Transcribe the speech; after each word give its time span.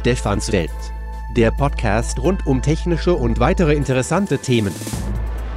Stefans 0.00 0.50
Welt. 0.50 0.70
Der 1.36 1.50
Podcast 1.50 2.18
rund 2.20 2.46
um 2.46 2.62
technische 2.62 3.14
und 3.14 3.38
weitere 3.38 3.74
interessante 3.74 4.38
Themen. 4.38 4.74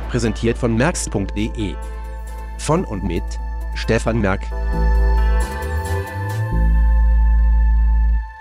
Präsentiert 0.10 0.58
von 0.58 0.76
merx.de. 0.76 1.76
Von 2.58 2.84
und 2.84 3.06
mit 3.06 3.24
Stefan 3.74 4.20
Merk. 4.20 4.42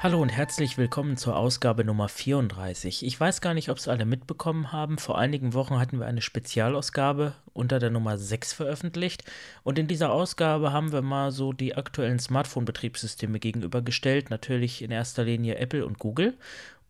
Hallo 0.03 0.21
und 0.21 0.31
herzlich 0.31 0.79
willkommen 0.79 1.17
zur 1.17 1.37
Ausgabe 1.37 1.85
Nummer 1.85 2.09
34. 2.09 3.07
Ich 3.07 3.21
weiß 3.21 3.41
gar 3.41 3.55
nicht, 3.55 3.69
ob 3.69 3.79
es 3.79 3.87
alle 3.87 4.05
mitbekommen 4.05 4.73
haben. 4.73 4.99
Vor 4.99 5.17
einigen 5.17 5.55
Wochen 5.55 5.79
hatten 5.79 6.01
wir 6.01 6.07
eine 6.07 6.23
Spezialausgabe 6.23 7.35
unter 7.53 7.79
der 7.79 7.91
Nummer 7.91 8.19
6 8.19 8.53
veröffentlicht. 8.53 9.23
Und 9.63 9.79
in 9.79 9.87
dieser 9.87 10.11
Ausgabe 10.11 10.73
haben 10.73 10.91
wir 10.91 11.03
mal 11.03 11.31
so 11.31 11.53
die 11.53 11.77
aktuellen 11.77 12.19
Smartphone-Betriebssysteme 12.19 13.39
gegenübergestellt. 13.39 14.29
Natürlich 14.29 14.83
in 14.83 14.91
erster 14.91 15.23
Linie 15.23 15.59
Apple 15.59 15.87
und 15.87 16.01
Google. 16.01 16.37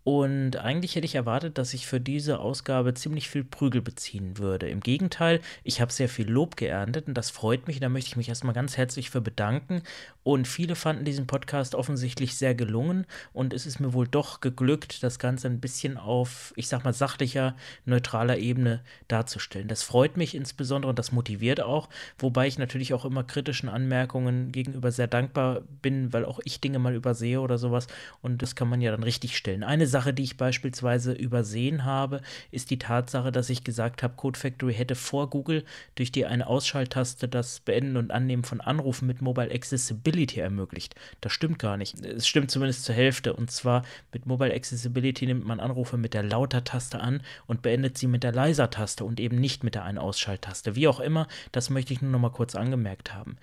Und 0.05 0.56
eigentlich 0.56 0.97
hätte 0.97 1.05
ich 1.05 1.15
erwartet, 1.15 1.59
dass 1.59 1.74
ich 1.74 1.87
für 1.87 2.01
diese 2.01 2.41
Ausgabe 2.41 2.95
ziemlich 2.95 3.29
viel 3.29 3.45
Prügel 3.45 3.83
beziehen 3.83 4.37
würde. 4.38 4.69
Im 4.69 4.80
Gegenteil, 4.80 5.41
ich 5.62 5.80
habe 5.80 5.93
sehr 5.93 6.09
viel 6.09 6.29
Lob 6.29 6.56
geerntet 6.56 7.06
und 7.06 7.15
das 7.15 7.30
freut 7.30 7.69
mich. 7.69 7.79
Da 7.79 7.88
möchte 7.88 8.09
ich 8.09 8.16
mich 8.16 8.29
erstmal 8.29 8.55
ganz 8.55 8.77
herzlich 8.77 9.10
für 9.10 9.20
bedanken. 9.20 9.83
Und 10.24 10.48
viele 10.48 10.74
fanden 10.74 11.05
diesen 11.05 11.27
Podcast 11.27 11.74
offensichtlich 11.74 12.37
sehr 12.37 12.55
gelungen. 12.55 13.07
Und 13.33 13.52
es 13.52 13.65
ist 13.65 13.79
mir 13.79 13.93
wohl 13.93 14.09
doch 14.09 14.41
geglückt, 14.41 15.02
das 15.02 15.19
Ganze 15.20 15.46
ein 15.48 15.60
bisschen 15.60 15.96
auf, 15.96 16.52
ich 16.57 16.69
sag 16.69 16.84
mal, 16.84 16.93
sachlicher, 16.93 17.57
neutraler 17.84 18.38
Ebene 18.38 18.80
darzustellen. 19.07 19.69
Das 19.69 19.84
freut 19.84 20.16
mich 20.16 20.34
insbesondere 20.34 20.91
und 20.91 20.98
das 20.98 21.12
motiviert 21.12 21.60
auch. 21.60 21.88
Wobei 22.19 22.48
ich 22.48 22.59
natürlich 22.59 22.93
auch 22.93 23.05
immer 23.05 23.23
kritischen 23.23 23.69
Anmerkungen 23.69 24.51
gegenüber 24.51 24.91
sehr 24.91 25.07
dankbar 25.07 25.62
bin, 25.80 26.12
weil 26.12 26.24
auch 26.24 26.41
ich 26.45 26.60
Dinge 26.60 26.80
mal 26.80 26.95
übersehe 26.95 27.41
oder 27.41 27.59
sowas. 27.59 27.87
Und 28.21 28.43
das 28.43 28.57
kann 28.57 28.68
man 28.68 28.80
ja 28.80 28.90
dann 28.90 29.05
richtig 29.05 29.37
stellen. 29.37 29.62
Eine 29.62 29.87
Sache, 29.93 30.12
die 30.12 30.24
ich 30.24 30.37
beispielsweise 30.37 31.12
übersehen 31.12 31.85
habe, 31.85 32.21
ist 32.51 32.71
die 32.71 32.79
Tatsache, 32.79 33.30
dass 33.30 33.51
ich 33.51 33.62
gesagt 33.62 34.02
habe, 34.02 34.15
Code 34.16 34.38
Factory 34.38 34.74
hätte 34.74 34.96
vor 34.96 35.30
Google 35.30 35.65
durch 35.95 36.10
die 36.10 36.26
eine 36.26 36.49
Ausschalttaste 36.49 37.29
das 37.29 37.60
Beenden 37.60 37.96
und 37.96 38.10
Annehmen 38.10 38.43
von 38.43 38.60
Anrufen 38.60 39.07
mit 39.07 39.23
Mobile 39.23 39.54
Accessibility 39.54 40.40
ermöglicht. 40.40 40.96
Das 41.21 41.32
stimmt 41.32 41.60
gar 41.60 41.76
nicht. 41.76 42.04
Es 42.04 42.26
stimmt 42.26 42.51
zumindest 42.51 42.84
zur 42.84 42.96
Hälfte. 42.96 43.34
Und 43.34 43.52
zwar 43.52 43.84
mit 44.12 44.26
Mobile 44.26 44.52
Accessibility 44.52 45.26
nimmt 45.26 45.46
man 45.46 45.60
Anrufe 45.60 45.96
mit 45.96 46.15
der 46.15 46.24
Lauter-Taste 46.24 47.01
an 47.01 47.23
und 47.46 47.62
beendet 47.62 47.99
sie 47.99 48.09
mit 48.09 48.24
der 48.24 48.32
Leiser-Taste 48.32 49.04
und 49.04 49.21
eben 49.21 49.38
nicht 49.38 49.62
mit 49.62 49.74
der 49.77 49.84
eine 49.84 50.01
Ausschalttaste. 50.01 50.74
Wie 50.74 50.88
auch 50.88 50.99
immer, 50.99 51.29
das 51.52 51.71
möchte 51.71 51.93
ich 51.93 52.02
nur 52.02 52.10
noch 52.10 52.18
mal 52.18 52.30
kurz 52.30 52.54
angemerkt 52.54 53.15
haben. 53.15 53.37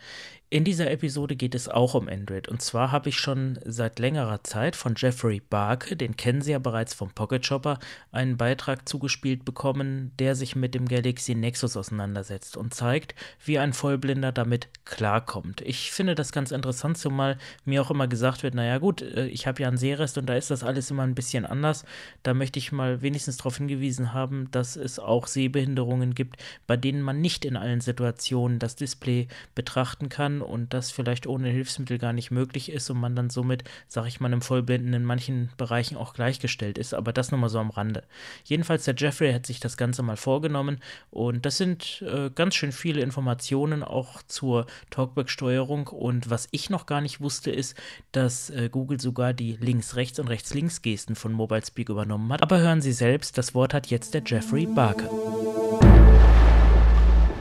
In 0.52 0.64
dieser 0.64 0.90
Episode 0.90 1.36
geht 1.36 1.54
es 1.54 1.70
auch 1.70 1.94
um 1.94 2.08
Android. 2.08 2.48
Und 2.48 2.60
zwar 2.60 2.92
habe 2.92 3.10
ich 3.10 3.20
schon 3.20 3.60
seit 3.66 4.00
längerer 4.00 4.44
Zeit 4.44 4.76
von 4.76 4.96
Jeffrey 4.98 5.44
Barke, 5.48 5.96
den 5.96 6.18
kennen 6.18 6.42
Sie 6.42 6.54
ja 6.54 6.58
bereits 6.58 6.96
vom 6.96 7.12
Pocket 7.12 7.46
Shopper, 7.46 7.78
einen 8.12 8.36
Beitrag 8.36 8.90
zugespielt 8.90 9.46
bekommen, 9.46 10.12
der 10.18 10.36
sich 10.36 10.56
mit 10.56 10.74
dem 10.74 10.88
Galaxy 10.88 11.36
Nexus 11.36 11.78
auseinandersetzt 11.78 12.58
und 12.58 12.74
zeigt, 12.74 13.14
wie 13.46 13.60
ein 13.60 13.74
Vollblinder 13.74 14.32
damit 14.32 14.70
klarkommt. 14.86 15.62
Ich 15.62 15.92
finde 15.92 16.16
das 16.16 16.32
ganz 16.32 16.50
interessant, 16.50 16.98
zumal 16.98 17.38
mir 17.64 17.84
auch 17.84 17.92
immer 17.92 18.08
gesagt 18.08 18.42
wird, 18.42 18.56
naja 18.56 18.80
gut, 18.80 19.04
äh, 19.04 19.28
ich 19.28 19.46
habe 19.46 19.62
ja 19.62 19.68
einen 19.68 19.78
Sehrest 19.78 20.18
und 20.18 20.26
da 20.26 20.34
ist 20.34 20.50
das 20.50 20.64
alles 20.64 20.90
immer 20.90 21.04
ein 21.04 21.14
bisschen 21.14 21.46
anders. 21.46 21.86
Da 22.24 22.34
möchte 22.34 22.58
ich 22.58 22.72
mal 22.72 23.04
wenigstens 23.04 23.38
darauf 23.38 23.58
hingewiesen 23.58 24.16
haben, 24.16 24.50
dass 24.50 24.78
es 24.78 24.98
auch 24.98 25.28
Sehbehinderungen 25.28 26.16
gibt, 26.16 26.38
bei 26.66 26.76
denen 26.76 27.04
man 27.04 27.22
nicht 27.22 27.46
in 27.46 27.56
allen 27.56 27.82
Situationen 27.82 28.58
das 28.58 28.76
Display 28.76 29.28
betrachten 29.54 30.10
kann 30.10 30.39
und 30.42 30.74
das 30.74 30.92
vielleicht 30.92 31.28
ohne 31.28 31.50
Hilfsmittel 31.50 31.98
gar 31.98 32.14
nicht 32.14 32.32
möglich 32.32 32.72
ist 32.72 32.90
und 32.90 33.00
man 33.00 33.16
dann 33.16 33.30
somit, 33.30 33.64
sag 33.88 34.08
ich 34.08 34.20
mal, 34.20 34.28
einem 34.28 34.42
Vollblinden 34.42 34.94
in 34.94 35.04
manchen 35.04 35.50
Bereichen 35.58 35.98
auch 35.98 36.14
gleichgestellt 36.14 36.78
ist. 36.78 36.94
Aber 36.94 37.14
das 37.14 37.32
nochmal 37.32 37.50
so 37.50 37.60
am 37.60 37.70
Rande. 37.70 38.04
Jedenfalls, 38.44 38.86
der 38.86 38.96
Jeffrey 38.98 39.34
hat 39.34 39.46
sich 39.46 39.60
das 39.60 39.78
Ganze 39.78 40.04
mal 40.04 40.18
vorgenommen 40.18 40.80
und 41.12 41.46
das 41.46 41.58
sind 41.58 42.02
äh, 42.02 42.30
ganz 42.30 42.56
schön 42.56 42.72
viele 42.72 43.02
Informationen 43.02 43.84
auch 43.84 44.22
zur 44.24 44.66
Talkback-Steuerung. 44.90 45.88
Und 45.88 46.30
was 46.30 46.48
ich 46.52 46.70
noch 46.70 46.86
gar 46.86 47.02
nicht 47.02 47.22
wusste, 47.22 47.52
ist, 47.52 47.76
dass 48.12 48.50
äh, 48.50 48.70
Google 48.72 49.00
sogar 49.00 49.34
die 49.34 49.58
Links-Rechts- 49.58 50.20
und 50.20 50.28
Rechts-Links-Gesten 50.28 51.16
von 51.16 51.34
Mobile 51.34 51.66
Speak 51.66 51.90
übernommen 51.90 52.32
hat. 52.32 52.42
Aber 52.42 52.60
hören 52.60 52.82
Sie 52.82 52.94
selbst, 52.94 53.38
das 53.38 53.54
Wort 53.54 53.74
hat 53.74 53.88
jetzt 53.88 54.14
der 54.14 54.24
Jeffrey 54.26 54.66
Barker. 54.66 55.10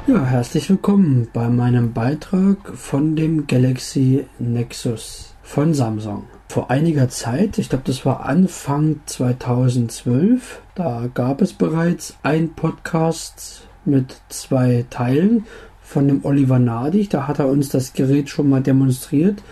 Ja, 0.09 0.25
herzlich 0.25 0.71
willkommen 0.71 1.29
bei 1.35 1.51
meinem 1.51 1.93
Beitrag 1.93 2.57
von 2.75 3.15
dem 3.15 3.47
Galaxy 3.47 4.25
Nexus 4.39 5.35
von 5.43 5.75
Samsung. 5.75 6.25
Vor 6.49 6.71
einiger 6.71 7.11
Zeit, 7.11 7.59
ich 7.59 7.69
glaube, 7.69 7.85
das 7.87 8.07
war 8.07 8.25
Anfang 8.25 9.01
2012, 9.05 10.63
da 10.75 11.11
gab 11.13 11.43
es 11.43 11.53
bereits 11.53 12.17
ein 12.23 12.55
Podcast 12.55 13.69
mit 13.85 14.17
zwei 14.31 14.87
Teilen 14.89 15.45
von 15.83 16.09
dem 16.09 16.25
Oliver 16.25 16.59
Nadig. 16.59 17.11
Da 17.11 17.29
hat 17.29 17.39
er 17.39 17.49
uns 17.49 17.69
das 17.69 17.93
Gerät 17.93 18.31
schon 18.31 18.49
mal 18.49 18.63
demonstriert. 18.63 19.43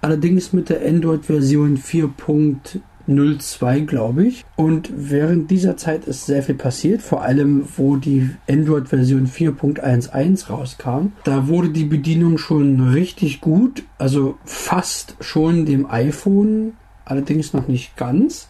Allerdings 0.00 0.52
mit 0.52 0.70
der 0.70 0.84
Android-Version 0.84 1.78
4.0 1.78 2.80
02, 3.06 3.80
glaube 3.80 4.26
ich. 4.26 4.44
Und 4.56 4.90
während 4.94 5.50
dieser 5.50 5.76
Zeit 5.76 6.06
ist 6.06 6.26
sehr 6.26 6.42
viel 6.42 6.54
passiert, 6.54 7.02
vor 7.02 7.22
allem 7.22 7.64
wo 7.76 7.96
die 7.96 8.30
Android-Version 8.48 9.26
4.11 9.26 10.48
rauskam. 10.48 11.12
Da 11.24 11.48
wurde 11.48 11.70
die 11.70 11.84
Bedienung 11.84 12.38
schon 12.38 12.90
richtig 12.90 13.40
gut, 13.40 13.82
also 13.98 14.38
fast 14.44 15.16
schon 15.20 15.66
dem 15.66 15.90
iPhone, 15.90 16.74
allerdings 17.04 17.52
noch 17.52 17.68
nicht 17.68 17.96
ganz. 17.96 18.48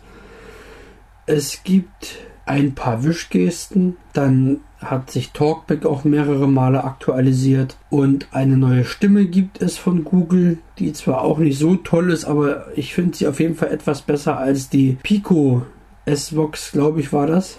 Es 1.26 1.62
gibt 1.62 2.18
ein 2.46 2.74
paar 2.74 3.04
Wischgesten, 3.04 3.96
dann 4.12 4.60
hat 4.80 5.10
sich 5.10 5.32
Talkback 5.32 5.84
auch 5.84 6.04
mehrere 6.04 6.48
Male 6.48 6.84
aktualisiert 6.84 7.76
und 7.90 8.28
eine 8.32 8.56
neue 8.56 8.84
Stimme 8.84 9.26
gibt 9.26 9.60
es 9.60 9.76
von 9.76 10.04
Google, 10.04 10.58
die 10.78 10.92
zwar 10.92 11.22
auch 11.22 11.38
nicht 11.38 11.58
so 11.58 11.76
toll 11.76 12.10
ist, 12.10 12.24
aber 12.24 12.66
ich 12.76 12.94
finde 12.94 13.16
sie 13.16 13.26
auf 13.26 13.40
jeden 13.40 13.54
Fall 13.54 13.70
etwas 13.70 14.02
besser 14.02 14.38
als 14.38 14.70
die 14.70 14.96
Pico 15.02 15.62
S-Vox, 16.06 16.72
glaube 16.72 17.00
ich, 17.00 17.12
war 17.12 17.26
das, 17.26 17.58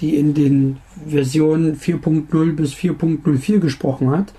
die 0.00 0.16
in 0.16 0.34
den 0.34 0.78
Versionen 1.08 1.76
4.0 1.76 2.54
bis 2.54 2.72
4.04 2.72 3.58
gesprochen 3.58 4.10
hat. 4.10 4.32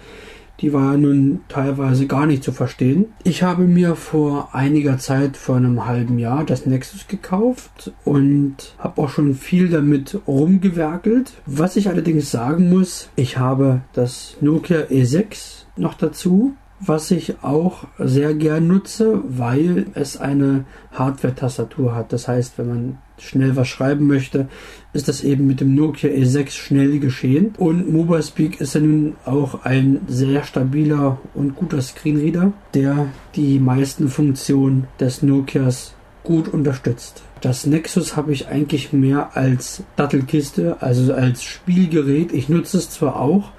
Die 0.62 0.74
war 0.74 0.98
nun 0.98 1.42
teilweise 1.50 2.08
gar 2.08 2.26
nicht 2.26 2.44
zu 2.44 2.52
verstehen. 2.52 3.06
Ich 3.24 3.44
habe 3.44 3.64
mir 3.64 3.96
vor 3.96 4.50
einiger 4.54 4.98
Zeit, 4.98 5.38
vor 5.38 5.58
einem 5.58 5.86
halben 5.86 6.18
Jahr, 6.20 6.46
das 6.46 6.66
Nexus 6.66 7.08
gekauft 7.08 7.92
und 8.04 8.76
habe 8.78 9.02
auch 9.02 9.10
schon 9.10 9.34
viel 9.34 9.70
damit 9.70 10.20
rumgewerkelt. 10.28 11.34
Was 11.46 11.76
ich 11.76 11.90
allerdings 11.90 12.32
sagen 12.32 12.70
muss, 12.70 13.10
ich 13.16 13.38
habe 13.38 13.82
das 13.94 14.38
Nokia 14.42 14.84
E6 14.84 15.66
noch 15.78 15.94
dazu 15.94 16.56
was 16.80 17.12
ich 17.12 17.42
auch 17.42 17.86
sehr 17.98 18.34
gern 18.34 18.68
nutze, 18.68 19.22
weil 19.26 19.88
es 19.94 20.18
eine 20.18 20.66
Hardware-Tastatur 20.92 21.96
hat. 21.96 22.12
Das 22.14 22.28
heißt, 22.28 22.58
wenn 22.58 22.68
man 22.68 22.98
schnell 23.18 23.56
was 23.56 23.68
schreiben 23.68 24.08
möchte, 24.08 24.48
ist 24.94 25.08
das 25.08 25.24
eben 25.24 25.48
mit 25.48 25.62
dem 25.62 25.76
Nokia 25.76 26.10
E6 26.10 26.52
schnell 26.52 27.00
geschehen. 27.00 27.54
Und 27.58 27.92
Mobile 27.92 28.24
Speak 28.24 28.62
ist 28.62 28.76
ja 28.76 28.82
nun 28.82 29.16
auch 29.26 29.64
ein 29.64 30.02
sehr 30.08 30.44
stabiler 30.44 31.20
und 31.34 31.56
guter 31.56 31.82
Screenreader, 31.82 32.54
der 32.74 33.08
die 33.36 33.60
meisten 33.60 34.10
Funktionen 34.10 34.88
des 35.00 35.22
Nokias 35.22 35.96
gut 36.24 36.48
unterstützt. 36.48 37.24
Das 37.42 37.66
Nexus 37.66 38.16
habe 38.16 38.32
ich 38.34 38.48
eigentlich 38.48 38.92
mehr 38.92 39.38
als 39.38 39.84
Dattelkiste, 39.96 40.78
also 40.82 41.14
als 41.14 41.44
Spielgerät. 41.44 42.32
Ich 42.32 42.50
nutze 42.50 42.78
es 42.78 42.90
zwar 42.90 43.20
auch, 43.20 43.52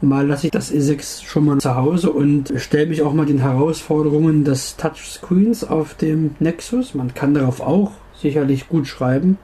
Mal 0.00 0.28
lasse 0.28 0.46
ich 0.46 0.52
das 0.52 0.72
E6 0.72 1.24
schon 1.24 1.44
mal 1.44 1.58
zu 1.58 1.74
Hause 1.74 2.12
und 2.12 2.52
stelle 2.56 2.86
mich 2.86 3.02
auch 3.02 3.12
mal 3.12 3.26
den 3.26 3.40
Herausforderungen 3.40 4.44
des 4.44 4.76
Touchscreens 4.76 5.64
auf 5.64 5.94
dem 5.94 6.36
Nexus. 6.38 6.94
Man 6.94 7.14
kann 7.14 7.34
darauf 7.34 7.60
auch 7.60 7.90
sicherlich 8.20 8.68
gut 8.68 8.86
schreiben, 8.86 9.38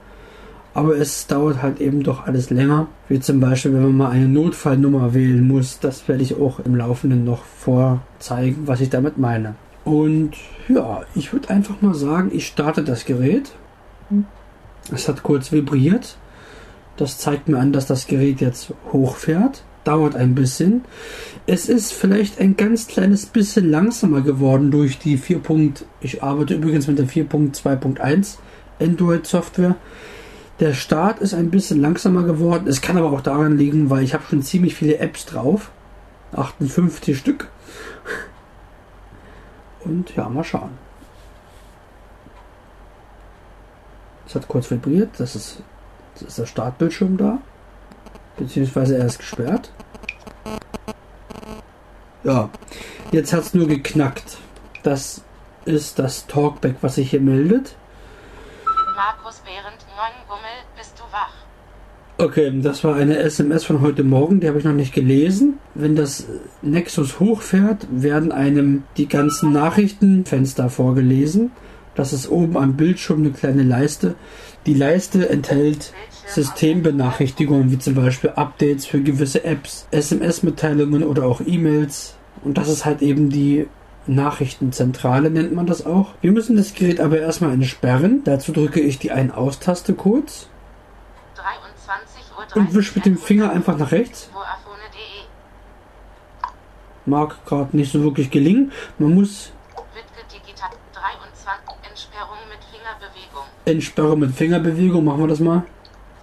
aber 0.74 0.96
es 0.96 1.26
dauert 1.26 1.62
halt 1.62 1.80
eben 1.80 2.02
doch 2.02 2.26
alles 2.26 2.50
länger. 2.50 2.88
Wie 3.08 3.20
zum 3.20 3.40
Beispiel, 3.40 3.72
wenn 3.72 3.82
man 3.82 3.96
mal 3.96 4.10
eine 4.10 4.28
Notfallnummer 4.28 5.14
wählen 5.14 5.46
muss. 5.46 5.78
Das 5.78 6.08
werde 6.08 6.22
ich 6.22 6.36
auch 6.36 6.58
im 6.58 6.74
Laufenden 6.74 7.24
noch 7.24 7.44
vorzeigen, 7.44 8.66
was 8.66 8.80
ich 8.80 8.90
damit 8.90 9.16
meine. 9.16 9.54
Und 9.84 10.32
ja, 10.68 11.02
ich 11.14 11.32
würde 11.32 11.50
einfach 11.50 11.80
mal 11.80 11.94
sagen, 11.94 12.30
ich 12.32 12.46
starte 12.46 12.82
das 12.82 13.04
Gerät. 13.04 13.52
Es 14.92 15.08
hat 15.08 15.22
kurz 15.22 15.52
vibriert. 15.52 16.16
Das 16.96 17.18
zeigt 17.18 17.48
mir 17.48 17.58
an, 17.58 17.72
dass 17.72 17.86
das 17.86 18.06
Gerät 18.06 18.40
jetzt 18.40 18.72
hochfährt 18.92 19.62
dauert 19.84 20.16
ein 20.16 20.34
bisschen. 20.34 20.82
Es 21.46 21.68
ist 21.68 21.92
vielleicht 21.92 22.40
ein 22.40 22.56
ganz 22.56 22.86
kleines 22.86 23.26
bisschen 23.26 23.70
langsamer 23.70 24.22
geworden 24.22 24.70
durch 24.70 24.98
die 24.98 25.18
4. 25.18 25.40
Ich 26.00 26.22
arbeite 26.22 26.54
übrigens 26.54 26.86
mit 26.86 26.98
der 26.98 27.06
4.2.1 27.06 28.38
Android 28.80 29.26
Software. 29.26 29.76
Der 30.60 30.72
Start 30.72 31.20
ist 31.20 31.34
ein 31.34 31.50
bisschen 31.50 31.80
langsamer 31.80 32.22
geworden. 32.22 32.68
Es 32.68 32.80
kann 32.80 32.96
aber 32.96 33.10
auch 33.10 33.20
daran 33.20 33.56
liegen, 33.56 33.90
weil 33.90 34.04
ich 34.04 34.14
habe 34.14 34.24
schon 34.28 34.42
ziemlich 34.42 34.74
viele 34.74 34.98
Apps 34.98 35.26
drauf. 35.26 35.70
58 36.32 37.16
Stück. 37.16 37.48
Und 39.84 40.14
ja, 40.16 40.28
mal 40.28 40.44
schauen. 40.44 40.70
Es 44.26 44.34
hat 44.34 44.48
kurz 44.48 44.70
vibriert. 44.70 45.10
Das 45.18 45.36
ist, 45.36 45.62
das 46.14 46.22
ist 46.22 46.38
der 46.38 46.46
Startbildschirm 46.46 47.16
da. 47.16 47.38
Beziehungsweise 48.36 48.96
er 48.96 49.06
ist 49.06 49.18
gesperrt. 49.18 49.72
Ja, 52.24 52.48
jetzt 53.12 53.32
hat 53.32 53.42
es 53.42 53.54
nur 53.54 53.68
geknackt. 53.68 54.38
Das 54.82 55.22
ist 55.66 55.98
das 55.98 56.26
Talkback, 56.26 56.76
was 56.80 56.96
sich 56.96 57.10
hier 57.10 57.20
meldet. 57.20 57.76
Markus 58.96 59.40
Behrendt, 59.40 59.84
Gummel, 60.28 60.62
bist 60.76 60.94
du 60.96 61.02
wach? 61.12 61.32
Okay, 62.16 62.60
das 62.62 62.84
war 62.84 62.94
eine 62.94 63.18
SMS 63.18 63.64
von 63.64 63.80
heute 63.80 64.04
Morgen, 64.04 64.38
die 64.38 64.46
habe 64.46 64.58
ich 64.58 64.64
noch 64.64 64.72
nicht 64.72 64.94
gelesen. 64.94 65.58
Wenn 65.74 65.96
das 65.96 66.28
Nexus 66.62 67.18
hochfährt, 67.18 67.88
werden 67.90 68.30
einem 68.30 68.84
die 68.96 69.08
ganzen 69.08 69.52
Nachrichtenfenster 69.52 70.70
vorgelesen. 70.70 71.50
Das 71.96 72.12
ist 72.12 72.30
oben 72.30 72.56
am 72.56 72.76
Bildschirm 72.76 73.20
eine 73.20 73.32
kleine 73.32 73.64
Leiste. 73.64 74.14
Die 74.64 74.74
Leiste 74.74 75.28
enthält 75.28 75.92
Systembenachrichtigungen, 76.26 77.72
wie 77.72 77.78
zum 77.80 77.96
Beispiel 77.96 78.30
Updates 78.30 78.86
für 78.86 79.00
gewisse 79.00 79.44
Apps, 79.44 79.88
SMS-Mitteilungen 79.90 81.02
oder 81.02 81.26
auch 81.26 81.40
E-Mails. 81.44 82.14
Und 82.44 82.58
das 82.58 82.68
ist 82.68 82.84
halt 82.84 83.02
eben 83.02 83.28
die 83.28 83.66
Nachrichtenzentrale 84.06 85.30
nennt 85.30 85.54
man 85.54 85.66
das 85.66 85.86
auch. 85.86 86.10
Wir 86.20 86.32
müssen 86.32 86.56
das 86.56 86.74
Gerät 86.74 87.00
aber 87.00 87.18
erstmal 87.18 87.52
entsperren. 87.52 88.22
Dazu 88.24 88.52
drücke 88.52 88.80
ich 88.80 88.98
die 88.98 89.10
Ein-Aus-Taste 89.12 89.94
kurz 89.94 90.48
23.30 91.36 92.56
und 92.58 92.74
wische 92.74 92.92
mit 92.96 93.06
dem 93.06 93.16
Finger 93.18 93.50
einfach 93.50 93.78
nach 93.78 93.92
rechts. 93.92 94.30
Mag 97.06 97.44
gerade 97.44 97.76
nicht 97.76 97.92
so 97.92 98.02
wirklich 98.02 98.30
gelingen. 98.30 98.72
Man 98.98 99.14
muss 99.14 99.52
Wittke 99.94 100.24
Digital 100.32 100.70
23 100.94 101.90
Entsperrung 101.90 102.38
mit 102.48 102.64
Fingerbewegung. 102.64 103.44
entsperren 103.66 104.18
mit 104.20 104.34
Fingerbewegung. 104.34 105.04
Machen 105.04 105.20
wir 105.20 105.28
das 105.28 105.40
mal. 105.40 105.64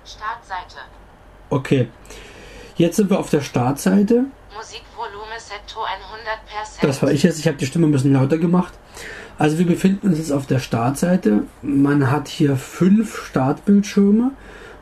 Startseite. 0.03 0.77
Okay. 1.49 1.89
Jetzt 2.77 2.95
sind 2.95 3.11
wir 3.11 3.19
auf 3.19 3.29
der 3.29 3.41
Startseite. 3.41 4.25
100%. 4.59 5.00
Das 6.81 7.01
war 7.01 7.11
ich 7.11 7.23
jetzt. 7.23 7.39
Ich 7.39 7.47
habe 7.47 7.57
die 7.57 7.65
Stimme 7.65 7.87
ein 7.87 7.91
bisschen 7.91 8.13
lauter 8.13 8.37
gemacht. 8.37 8.73
Also 9.37 9.57
wir 9.57 9.65
befinden 9.65 10.09
uns 10.09 10.17
jetzt 10.17 10.31
auf 10.31 10.45
der 10.45 10.59
Startseite. 10.59 11.43
Man 11.61 12.11
hat 12.11 12.27
hier 12.27 12.55
fünf 12.57 13.25
Startbildschirme. 13.25 14.31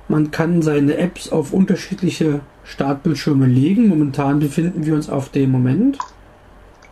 Man 0.08 0.32
kann 0.32 0.62
seine 0.62 0.98
Apps 0.98 1.30
auf 1.30 1.54
unterschiedliche 1.54 2.42
Startbildschirme 2.64 3.46
legen. 3.46 3.88
Momentan 3.88 4.40
befinden 4.40 4.86
wir 4.86 4.96
uns 4.96 5.10
auf 5.10 5.30
dem 5.30 5.52
Moment. 5.52 5.98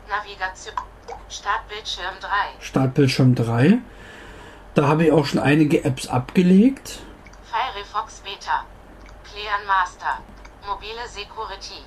Navigation. 0.07 0.75
Startbildschirm 1.29 2.15
3. 2.21 2.29
Startbildschirm 2.59 3.35
3. 3.35 3.79
Da 4.75 4.87
habe 4.87 5.05
ich 5.05 5.11
auch 5.11 5.25
schon 5.25 5.39
einige 5.39 5.83
Apps 5.83 6.07
abgelegt. 6.07 6.99
Firefox 7.51 8.21
Beta. 8.21 8.65
Clean 9.23 9.65
Master. 9.65 10.21
Mobile 10.65 11.07
Security. 11.09 11.83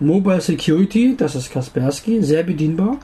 Mobile 0.00 0.40
Security, 0.40 1.14
das 1.16 1.34
ist 1.34 1.52
Kaspersky, 1.52 2.22
sehr 2.22 2.42
bedienbar. 2.42 2.98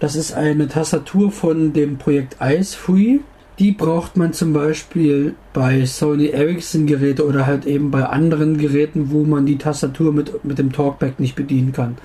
Das 0.00 0.16
ist 0.16 0.32
eine 0.32 0.68
Tastatur 0.68 1.32
von 1.32 1.72
dem 1.72 1.98
Projekt 1.98 2.36
Ice 2.40 2.76
Free. 2.76 3.20
Die 3.58 3.72
braucht 3.72 4.16
man 4.16 4.32
zum 4.32 4.52
Beispiel 4.52 5.34
bei 5.52 5.84
Sony 5.84 6.26
Ericsson 6.26 6.86
Geräte 6.86 7.26
oder 7.26 7.46
halt 7.46 7.66
eben 7.66 7.90
bei 7.90 8.04
anderen 8.04 8.56
Geräten, 8.58 9.10
wo 9.10 9.24
man 9.24 9.46
die 9.46 9.58
Tastatur 9.58 10.12
mit, 10.12 10.44
mit 10.44 10.58
dem 10.58 10.72
Talkback 10.72 11.18
nicht 11.18 11.34
bedienen 11.34 11.72
kann. 11.72 11.98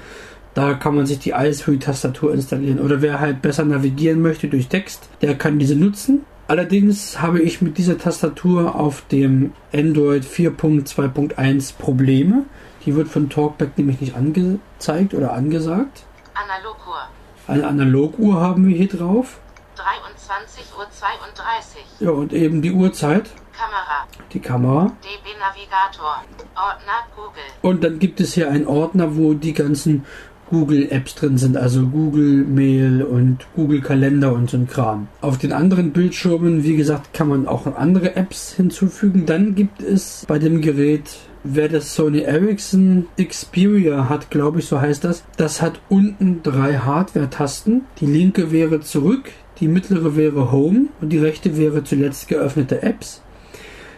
Da 0.53 0.73
kann 0.75 0.95
man 0.95 1.05
sich 1.05 1.19
die 1.19 1.31
Ice 1.31 1.63
Free 1.63 1.77
Tastatur 1.77 2.33
installieren. 2.33 2.79
Oder 2.79 3.01
wer 3.01 3.19
halt 3.19 3.41
besser 3.41 3.65
navigieren 3.65 4.21
möchte 4.21 4.47
durch 4.47 4.67
Text, 4.67 5.09
der 5.21 5.35
kann 5.35 5.59
diese 5.59 5.75
nutzen. 5.75 6.21
Allerdings 6.47 7.21
habe 7.21 7.41
ich 7.41 7.61
mit 7.61 7.77
dieser 7.77 7.97
Tastatur 7.97 8.75
auf 8.75 9.03
dem 9.11 9.53
Android 9.73 10.23
4.2.1 10.23 11.77
Probleme. 11.77 12.45
Die 12.85 12.95
wird 12.95 13.07
von 13.07 13.29
Talkback 13.29 13.77
nämlich 13.77 14.01
nicht 14.01 14.15
angezeigt 14.15 15.13
oder 15.13 15.33
angesagt. 15.33 16.03
Analoguhr. 16.33 17.07
Eine 17.47 17.67
Analoguhr 17.67 18.39
haben 18.39 18.67
wir 18.67 18.75
hier 18.75 18.89
drauf. 18.89 19.39
23.32 19.77 20.77
Uhr. 20.77 22.07
Ja, 22.07 22.11
und 22.11 22.33
eben 22.33 22.61
die 22.61 22.71
Uhrzeit, 22.71 23.29
Kamera. 23.57 24.07
die 24.31 24.39
Kamera. 24.39 24.91
DB 25.03 25.37
Navigator. 25.39 26.23
Ordner 26.55 27.07
Google. 27.15 27.43
Und 27.61 27.83
dann 27.83 27.99
gibt 27.99 28.19
es 28.19 28.33
hier 28.33 28.49
einen 28.49 28.67
Ordner, 28.67 29.15
wo 29.15 29.33
die 29.33 29.53
ganzen 29.53 30.05
Google 30.49 30.91
Apps 30.91 31.15
drin 31.15 31.37
sind, 31.37 31.57
also 31.57 31.87
Google 31.87 32.43
Mail 32.43 33.01
und 33.01 33.39
Google 33.55 33.81
Kalender 33.81 34.33
und 34.33 34.49
so 34.49 34.57
ein 34.57 34.67
Kram. 34.67 35.07
Auf 35.21 35.37
den 35.37 35.51
anderen 35.51 35.93
Bildschirmen, 35.93 36.63
wie 36.63 36.75
gesagt, 36.75 37.13
kann 37.13 37.27
man 37.29 37.47
auch 37.47 37.65
andere 37.65 38.15
Apps 38.15 38.53
hinzufügen. 38.53 39.25
Dann 39.25 39.55
gibt 39.55 39.81
es 39.81 40.25
bei 40.27 40.37
dem 40.37 40.61
Gerät, 40.61 41.09
wer 41.43 41.69
das 41.69 41.93
Sony 41.95 42.21
Ericsson 42.21 43.07
Xperia 43.17 44.09
hat, 44.09 44.29
glaube 44.29 44.59
ich, 44.59 44.67
so 44.67 44.79
heißt 44.79 45.03
das, 45.03 45.23
das 45.37 45.61
hat 45.61 45.79
unten 45.89 46.41
drei 46.43 46.77
Hardware-Tasten. 46.77 47.85
Die 47.99 48.05
linke 48.05 48.51
wäre 48.51 48.81
zurück, 48.81 49.31
die 49.59 49.67
mittlere 49.67 50.15
wäre 50.15 50.51
Home 50.51 50.87
und 51.01 51.09
die 51.09 51.19
rechte 51.19 51.57
wäre 51.57 51.83
zuletzt 51.83 52.27
geöffnete 52.27 52.81
Apps. 52.81 53.21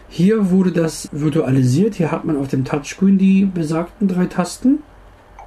Hier 0.08 0.50
wurde 0.50 0.72
das 0.72 1.08
virtualisiert. 1.12 1.96
Hier 1.96 2.10
hat 2.10 2.24
man 2.24 2.36
auf 2.36 2.48
dem 2.48 2.64
Touchscreen 2.64 3.18
die 3.18 3.44
besagten 3.44 4.08
drei 4.08 4.26
Tasten. 4.26 4.82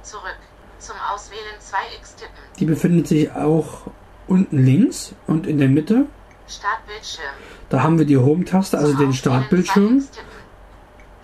Zurück. 0.02 0.36
Zum 0.78 0.96
Auswählen 1.12 1.40
2x 1.60 2.16
tippen. 2.16 2.34
Die 2.58 2.64
befindet 2.66 3.08
sich 3.08 3.30
auch 3.32 3.90
unten 4.26 4.64
links 4.64 5.14
und 5.26 5.46
in 5.46 5.58
der 5.58 5.68
Mitte. 5.68 6.06
Startbildschirm. 6.46 7.34
Da 7.68 7.82
haben 7.82 7.98
wir 7.98 8.06
die 8.06 8.16
Home-Taste, 8.16 8.78
also 8.78 8.92
Zum 8.92 9.00
den 9.00 9.12
Startbildschirm. 9.12 10.02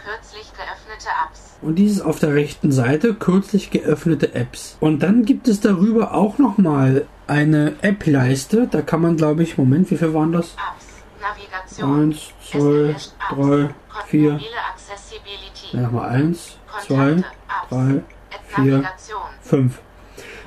2x 0.06 0.12
tippen. 0.12 0.16
Kürzlich 0.16 0.52
geöffnete 0.52 1.08
Apps. 1.24 1.56
Und 1.62 1.74
dieses 1.76 2.00
auf 2.00 2.18
der 2.18 2.34
rechten 2.34 2.72
Seite 2.72 3.14
kürzlich 3.14 3.70
geöffnete 3.70 4.34
Apps. 4.34 4.76
Und 4.80 5.02
dann 5.02 5.24
gibt 5.24 5.48
es 5.48 5.60
darüber 5.60 6.14
auch 6.14 6.38
nochmal 6.38 7.06
eine 7.26 7.74
App-Leiste. 7.82 8.68
Da 8.70 8.82
kann 8.82 9.02
man, 9.02 9.16
glaube 9.16 9.42
ich, 9.42 9.58
Moment, 9.58 9.90
wie 9.90 9.96
viel 9.96 10.14
waren 10.14 10.32
das? 10.32 10.54
Apps. 10.54 10.86
Navigation. 11.20 12.02
Eins, 12.02 12.32
zwei, 12.50 12.90
Apps. 12.90 13.14
drei, 13.30 13.74
vier. 14.06 14.40
Ja, 15.72 15.80
nochmal 15.80 16.10
eins, 16.10 16.56
zwei, 16.86 17.14
Kontakte. 17.14 17.36
Apps. 17.48 17.68
drei, 17.68 18.02
vier. 18.46 18.72
Navigation. 18.78 19.22
fünf. 19.42 19.78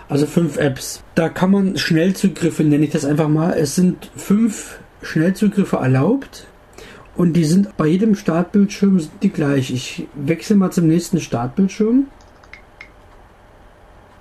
Also 0.08 0.26
fünf 0.26 0.58
Apps. 0.58 1.04
Da 1.16 1.30
kann 1.30 1.52
man 1.52 1.78
Schnellzugriffe, 1.78 2.64
nenne 2.64 2.86
ich 2.86 2.92
das 2.92 3.06
einfach 3.06 3.28
mal. 3.28 3.52
Es 3.54 3.76
sind 3.76 4.10
fünf 4.16 4.80
Schnellzugriffe 5.02 5.78
erlaubt. 5.78 6.48
Und 7.16 7.34
die 7.34 7.46
sind 7.46 7.76
bei 7.76 7.88
jedem 7.88 8.16
Startbildschirm 8.16 9.00
sind 9.00 9.12
die 9.22 9.30
gleich. 9.30 9.72
Ich 9.72 10.08
wechsle 10.14 10.56
mal 10.56 10.72
zum 10.72 10.88
nächsten 10.88 11.20
Startbildschirm. 11.20 12.08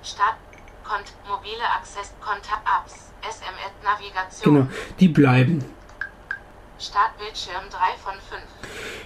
Start. 0.03 0.35
Kont. 0.83 1.13
Mobile 1.27 1.63
Access. 1.79 2.13
Kontakt. 2.19 2.65
Apps. 2.65 3.11
SMS 3.21 3.71
Navigation. 3.83 4.53
Genau, 4.55 4.67
die 4.99 5.07
bleiben. 5.07 5.63
Startbildschirm 6.79 7.63
3 7.69 7.77
von 8.01 8.13
5. 8.29 8.41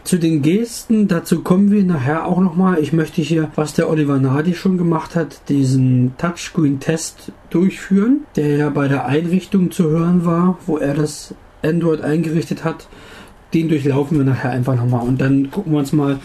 Zu 0.04 0.20
den 0.20 0.44
Gesten, 0.44 1.08
dazu 1.08 1.42
kommen 1.42 1.72
wir 1.72 1.84
nachher 1.84 2.28
auch 2.28 2.40
nochmal. 2.40 2.78
Ich 2.78 2.94
möchte 2.94 3.22
hier, 3.24 3.52
was 3.56 3.74
der 3.74 3.90
Oliver 3.90 4.20
Nadi 4.20 4.54
schon 4.54 4.78
gemacht 4.78 5.16
hat, 5.16 5.50
diesen 5.50 6.16
Touchscreen-Test 6.18 7.32
durchführen, 7.50 8.26
der 8.36 8.58
ja 8.58 8.70
bei 8.70 8.88
der 8.88 9.06
Einrichtung 9.06 9.72
zu 9.72 9.90
hören 9.90 10.24
war, 10.24 10.60
wo 10.68 10.78
er 10.78 10.94
das 10.94 11.34
Android 11.64 12.02
eingerichtet 12.02 12.64
hat. 12.64 12.88
Den 13.54 13.70
durchlaufen 13.70 14.18
wir 14.18 14.26
nachher 14.26 14.52
einfach 14.52 14.76
nochmal 14.76 15.08
und 15.08 15.22
dann 15.22 15.52
gucken 15.52 15.74
wir 15.74 15.80
uns 15.80 15.92
mal 15.94 16.20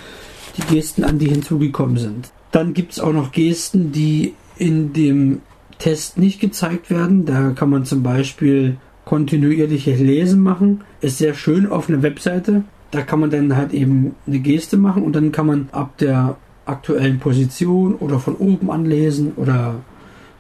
die 0.57 0.75
Gesten 0.75 1.05
an, 1.05 1.19
die 1.19 1.29
hinzugekommen 1.29 1.97
sind. 1.99 2.31
Dann 2.53 2.73
gibt 2.75 2.93
es 2.93 3.01
auch 3.01 3.13
noch 3.13 3.33
Gesten, 3.33 3.93
die 3.93 4.35
in 4.57 4.93
dem 4.93 5.43
Test 5.79 6.19
nicht 6.19 6.41
gezeigt 6.41 6.91
werden. 6.91 7.27
Da 7.27 7.51
kann 7.51 7.71
man 7.71 7.85
zum 7.85 8.03
Beispiel 8.03 8.77
kontinuierliches 9.05 10.01
Lesen 10.01 10.41
machen. 10.43 10.83
Ist 11.01 11.19
sehr 11.19 11.35
schön 11.35 11.71
auf 11.71 11.89
einer 11.89 12.03
Webseite. 12.03 12.65
Da 12.91 13.03
kann 13.03 13.21
man 13.21 13.31
dann 13.31 13.55
halt 13.55 13.73
eben 13.75 14.15
eine 14.27 14.39
Geste 14.39 14.79
machen 14.79 15.03
und 15.03 15.13
dann 15.15 15.31
kann 15.31 15.47
man 15.47 15.69
ab 15.73 15.99
der 15.99 16.37
aktuellen 16.65 17.19
Position 17.19 17.95
oder 17.95 18.19
von 18.19 18.35
oben 18.37 18.71
anlesen 18.71 19.33
oder 19.37 19.77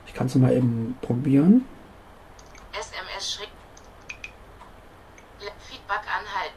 ich 0.06 0.14
kann 0.14 0.26
es 0.26 0.34
mal 0.34 0.52
eben 0.56 0.96
probieren. 1.02 1.62
SMS 2.72 3.34
Schritt. 3.34 3.48
Le- 5.40 5.52
Feedback 5.68 6.00
anhalten. 6.08 6.56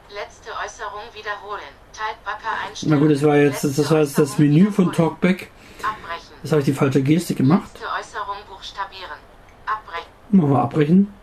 Äußerung 0.92 1.14
wiederholen. 1.14 1.60
Typebacker 1.92 2.68
einstellen. 2.68 2.92
Na 2.92 2.98
gut, 2.98 3.10
das 3.10 3.22
war 3.22 3.36
jetzt 3.36 3.64
das 3.64 3.90
war 3.90 4.00
jetzt 4.00 4.18
das 4.18 4.38
Menü 4.38 4.70
von 4.70 4.92
Talkback. 4.92 5.50
Abbrechen. 5.82 6.34
Das 6.42 6.52
habe 6.52 6.60
ich 6.60 6.66
die 6.66 6.72
falsche 6.72 7.02
Geste 7.02 7.34
gemacht. 7.34 7.70
Äußerung 7.76 8.36
buchstabieren. 8.48 9.18
Abbrechen. 9.66 10.10
Machen 10.30 10.50
wir 10.50 10.58
abbrechen. 10.60 11.14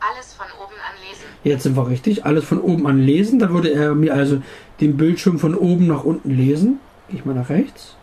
Alles 0.00 0.32
von 0.32 0.46
oben 0.60 0.74
anlesen. 0.90 1.24
Jetzt 1.44 1.62
sind 1.62 1.76
wir 1.76 1.88
richtig. 1.88 2.24
Alles 2.24 2.44
von 2.44 2.60
oben 2.60 2.86
an 2.86 2.98
lesen. 2.98 3.38
Da 3.38 3.50
würde 3.50 3.72
er 3.72 3.94
mir 3.94 4.12
also 4.14 4.42
den 4.80 4.96
Bildschirm 4.96 5.38
von 5.38 5.54
oben 5.54 5.86
nach 5.86 6.04
unten 6.04 6.30
lesen. 6.30 6.80
Gehe 7.08 7.20
ich 7.20 7.24
mal 7.24 7.34
nach 7.34 7.48
rechts. 7.48 7.96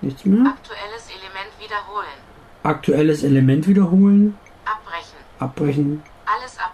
Nichts 0.00 0.24
mehr. 0.24 0.46
Aktuelles 0.46 1.08
Element 1.08 1.52
wiederholen. 1.58 2.18
Aktuelles 2.62 3.24
Element 3.24 3.66
wiederholen. 3.66 4.36
Abbrechen. 4.64 5.18
Abbrechen. 5.38 6.02
Alles 6.26 6.58
ab 6.58 6.73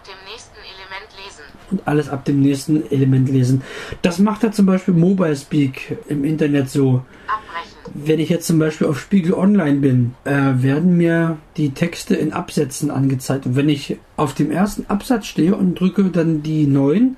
und 1.71 1.81
alles 1.85 2.09
ab 2.09 2.25
dem 2.25 2.41
nächsten 2.41 2.89
Element 2.91 3.29
lesen. 3.29 3.61
Das 4.01 4.19
macht 4.19 4.43
er 4.43 4.51
zum 4.51 4.65
Beispiel 4.65 4.93
Mobile 4.93 5.35
Speak 5.35 5.97
im 6.07 6.23
Internet 6.23 6.69
so. 6.69 7.03
Abbrechen. 7.27 7.71
Wenn 7.93 8.19
ich 8.19 8.29
jetzt 8.29 8.47
zum 8.47 8.59
Beispiel 8.59 8.87
auf 8.87 8.99
Spiegel 8.99 9.33
Online 9.33 9.79
bin, 9.79 10.13
äh, 10.23 10.31
werden 10.31 10.97
mir 10.97 11.37
die 11.57 11.71
Texte 11.71 12.15
in 12.15 12.31
Absätzen 12.31 12.91
angezeigt. 12.91 13.45
Und 13.45 13.55
wenn 13.55 13.69
ich 13.69 13.97
auf 14.17 14.33
dem 14.33 14.51
ersten 14.51 14.85
Absatz 14.87 15.25
stehe 15.25 15.55
und 15.55 15.79
drücke 15.79 16.03
dann 16.05 16.43
die 16.43 16.67
9, 16.67 17.17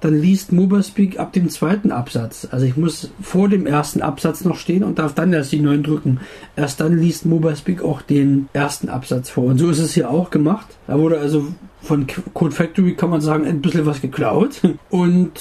dann 0.00 0.14
liest 0.14 0.52
MobileSpeak 0.52 1.18
ab 1.18 1.32
dem 1.32 1.48
zweiten 1.48 1.90
Absatz. 1.90 2.46
Also 2.50 2.66
ich 2.66 2.76
muss 2.76 3.10
vor 3.20 3.48
dem 3.48 3.66
ersten 3.66 4.02
Absatz 4.02 4.44
noch 4.44 4.56
stehen 4.56 4.84
und 4.84 4.98
darf 4.98 5.14
dann 5.14 5.32
erst 5.32 5.52
die 5.52 5.60
9 5.60 5.82
drücken. 5.82 6.20
Erst 6.54 6.80
dann 6.80 6.98
liest 6.98 7.24
MobileSpeak 7.24 7.82
auch 7.82 8.02
den 8.02 8.48
ersten 8.52 8.88
Absatz 8.88 9.30
vor. 9.30 9.44
Und 9.44 9.58
so 9.58 9.70
ist 9.70 9.78
es 9.78 9.94
hier 9.94 10.10
auch 10.10 10.30
gemacht. 10.30 10.66
Da 10.86 10.98
wurde 10.98 11.18
also 11.18 11.46
von 11.80 12.06
Code 12.34 12.54
Factory, 12.54 12.94
kann 12.94 13.10
man 13.10 13.20
sagen, 13.20 13.46
ein 13.46 13.62
bisschen 13.62 13.86
was 13.86 14.02
geklaut. 14.02 14.60
Und 14.90 15.32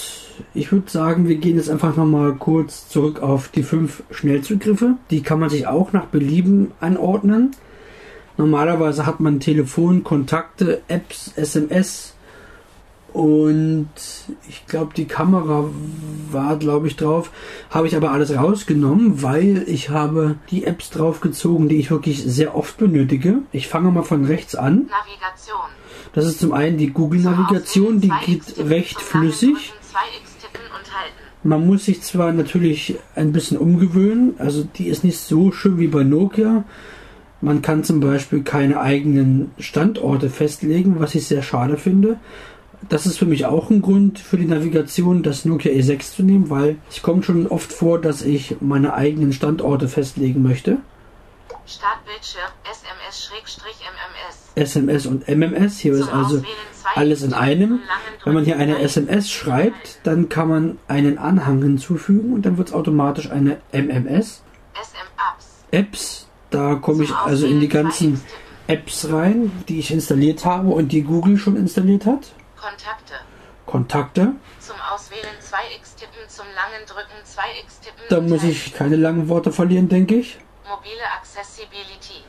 ich 0.54 0.72
würde 0.72 0.90
sagen, 0.90 1.28
wir 1.28 1.36
gehen 1.36 1.58
jetzt 1.58 1.70
einfach 1.70 1.98
nochmal 1.98 2.36
kurz 2.36 2.88
zurück 2.88 3.22
auf 3.22 3.50
die 3.50 3.64
fünf 3.64 4.04
Schnellzugriffe. 4.12 4.96
Die 5.12 5.22
kann 5.22 5.40
man 5.40 5.50
sich 5.50 5.68
auch 5.68 5.92
nach 5.92 6.06
Belieben 6.06 6.72
anordnen. 6.80 7.52
Normalerweise 8.38 9.06
hat 9.06 9.20
man 9.20 9.40
Telefon, 9.40 10.04
Kontakte, 10.04 10.82
Apps, 10.88 11.32
SMS, 11.36 12.15
und 13.16 13.88
ich 14.50 14.66
glaube, 14.68 14.94
die 14.94 15.06
Kamera 15.06 15.70
war, 16.32 16.58
glaube 16.58 16.88
ich, 16.88 16.98
drauf. 16.98 17.32
Habe 17.70 17.88
ich 17.88 17.96
aber 17.96 18.12
alles 18.12 18.36
rausgenommen, 18.36 19.24
weil 19.24 19.64
ich 19.68 19.90
habe 19.90 20.36
die 20.52 20.66
Apps 20.66 20.90
draufgezogen, 20.90 21.70
die 21.70 21.78
ich 21.78 21.90
wirklich 21.90 22.22
sehr 22.26 22.58
oft 22.58 22.78
benötige. 22.78 23.38
Ich 23.54 23.70
fange 23.70 23.90
mal 23.90 24.04
von 24.04 24.26
rechts 24.26 24.54
an. 24.54 24.90
Navigation. 24.90 25.70
Das 26.12 26.26
ist 26.26 26.42
zum 26.42 26.52
einen 26.52 26.78
die 26.78 26.92
Google-Navigation, 26.92 28.02
die 28.02 28.12
geht 28.26 28.58
recht 28.58 29.00
flüssig. 29.00 29.74
Man 31.44 31.66
muss 31.66 31.86
sich 31.86 32.02
zwar 32.02 32.34
natürlich 32.34 32.98
ein 33.16 33.32
bisschen 33.32 33.58
umgewöhnen, 33.58 34.34
also 34.40 34.68
die 34.76 34.88
ist 34.88 35.06
nicht 35.06 35.20
so 35.20 35.54
schön 35.54 35.78
wie 35.78 35.88
bei 35.88 36.04
Nokia. 36.04 36.66
Man 37.40 37.62
kann 37.62 37.86
zum 37.86 38.02
Beispiel 38.02 38.44
keine 38.44 38.82
eigenen 38.82 39.52
Standorte 39.58 40.30
festlegen, 40.30 41.00
was 41.00 41.16
ich 41.16 41.28
sehr 41.28 41.44
schade 41.44 41.78
finde 41.78 42.18
das 42.90 43.06
ist 43.06 43.18
für 43.18 43.26
mich 43.26 43.46
auch 43.46 43.70
ein 43.70 43.82
Grund 43.82 44.20
für 44.20 44.38
die 44.38 44.46
Navigation, 44.46 45.24
das 45.24 45.46
Nokia 45.46 45.72
E6 45.72 46.16
zu 46.16 46.24
nehmen, 46.24 46.50
weil 46.50 46.78
es 46.90 47.02
kommt 47.02 47.26
schon 47.26 47.48
oft 47.48 47.72
vor, 47.72 48.00
dass 48.00 48.22
ich 48.22 48.58
meine 48.62 48.94
eigenen 48.94 49.34
Standorte 49.34 49.88
festlegen 49.88 50.42
möchte. 50.44 50.78
Startbildschirm 51.68 52.52
SMS-MMS. 52.64 54.52
SMS 54.56 55.06
und 55.06 55.28
MMS, 55.28 55.80
hier 55.80 55.94
ist 55.94 56.14
also 56.14 56.44
alles 56.96 57.24
in 57.24 57.34
einem. 57.34 57.80
Wenn 58.24 58.34
man 58.34 58.46
hier 58.46 58.58
eine 58.58 58.80
SMS 58.80 59.32
schreibt, 59.32 60.00
dann 60.04 60.30
kann 60.30 60.48
man 60.48 60.78
einen 60.88 61.18
Anhang 61.18 61.62
hinzufügen 61.62 62.34
und 62.34 62.46
dann 62.46 62.58
wird 62.58 62.70
es 62.70 62.74
automatisch 62.74 63.32
eine 63.32 63.58
MMS. 63.72 64.44
Apps, 65.72 66.28
da 66.52 66.76
komme 66.76 67.04
ich 67.04 67.14
also 67.14 67.48
in 67.48 67.60
die 67.60 67.68
ganzen 67.68 68.22
Apps 68.68 69.10
rein, 69.12 69.52
die 69.68 69.80
ich 69.80 69.92
installiert 69.92 70.46
habe 70.46 70.70
und 70.70 70.92
die 70.92 71.02
Google 71.02 71.38
schon 71.38 71.56
installiert 71.56 72.06
hat. 72.06 72.34
Kontakte. 72.66 73.14
Kontakte. 73.68 74.32
Zum 74.60 74.76
Auswählen 74.92 75.38
2x 75.40 76.00
tippen, 76.00 76.28
zum 76.28 76.48
langen 76.56 76.84
drücken 76.88 77.14
2x 77.24 77.80
tippen. 77.80 78.04
Da 78.10 78.20
muss 78.20 78.42
ich 78.44 78.74
keine 78.74 78.96
langen 78.96 79.30
Worte 79.30 79.52
verlieren, 79.52 79.88
denke 79.88 80.16
ich. 80.16 80.40
Mobile 80.68 81.06
Accessibility. 81.16 82.25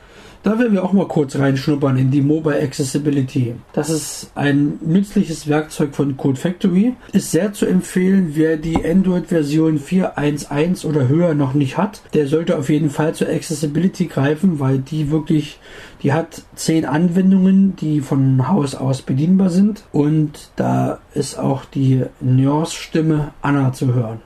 Da 0.46 0.60
werden 0.60 0.74
wir 0.74 0.84
auch 0.84 0.92
mal 0.92 1.08
kurz 1.08 1.34
reinschnuppern 1.34 1.96
in 1.96 2.12
die 2.12 2.22
Mobile 2.22 2.62
Accessibility. 2.62 3.56
Das 3.72 3.90
ist 3.90 4.30
ein 4.36 4.78
nützliches 4.80 5.48
Werkzeug 5.48 5.92
von 5.92 6.16
Code 6.16 6.38
Factory. 6.38 6.94
Ist 7.10 7.32
sehr 7.32 7.52
zu 7.52 7.66
empfehlen, 7.66 8.30
wer 8.34 8.56
die 8.56 8.76
Android-Version 8.76 9.80
4.1.1 9.80 10.86
oder 10.86 11.08
höher 11.08 11.34
noch 11.34 11.54
nicht 11.54 11.76
hat. 11.76 12.00
Der 12.14 12.28
sollte 12.28 12.56
auf 12.58 12.68
jeden 12.68 12.90
Fall 12.90 13.12
zur 13.12 13.28
Accessibility 13.28 14.06
greifen, 14.06 14.60
weil 14.60 14.78
die 14.78 15.10
wirklich, 15.10 15.58
die 16.04 16.12
hat 16.12 16.44
zehn 16.54 16.84
Anwendungen, 16.84 17.74
die 17.74 18.00
von 18.00 18.46
Haus 18.46 18.76
aus 18.76 19.02
bedienbar 19.02 19.50
sind. 19.50 19.82
Und 19.90 20.50
da 20.54 21.00
ist 21.12 21.40
auch 21.40 21.64
die 21.64 22.04
Nurse-Stimme 22.20 23.32
Anna 23.42 23.72
zu 23.72 23.94
hören. 23.94 24.20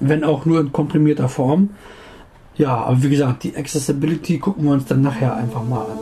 Wenn 0.00 0.22
auch 0.22 0.44
nur 0.44 0.60
in 0.60 0.70
komprimierter 0.70 1.30
Form. 1.30 1.70
Ja, 2.56 2.76
aber 2.76 3.02
wie 3.02 3.08
gesagt, 3.08 3.44
die 3.44 3.56
Accessibility 3.56 4.38
gucken 4.38 4.64
wir 4.64 4.72
uns 4.72 4.84
dann 4.84 5.02
nachher 5.02 5.34
einfach 5.36 5.64
mal 5.64 5.82
an. 5.82 5.98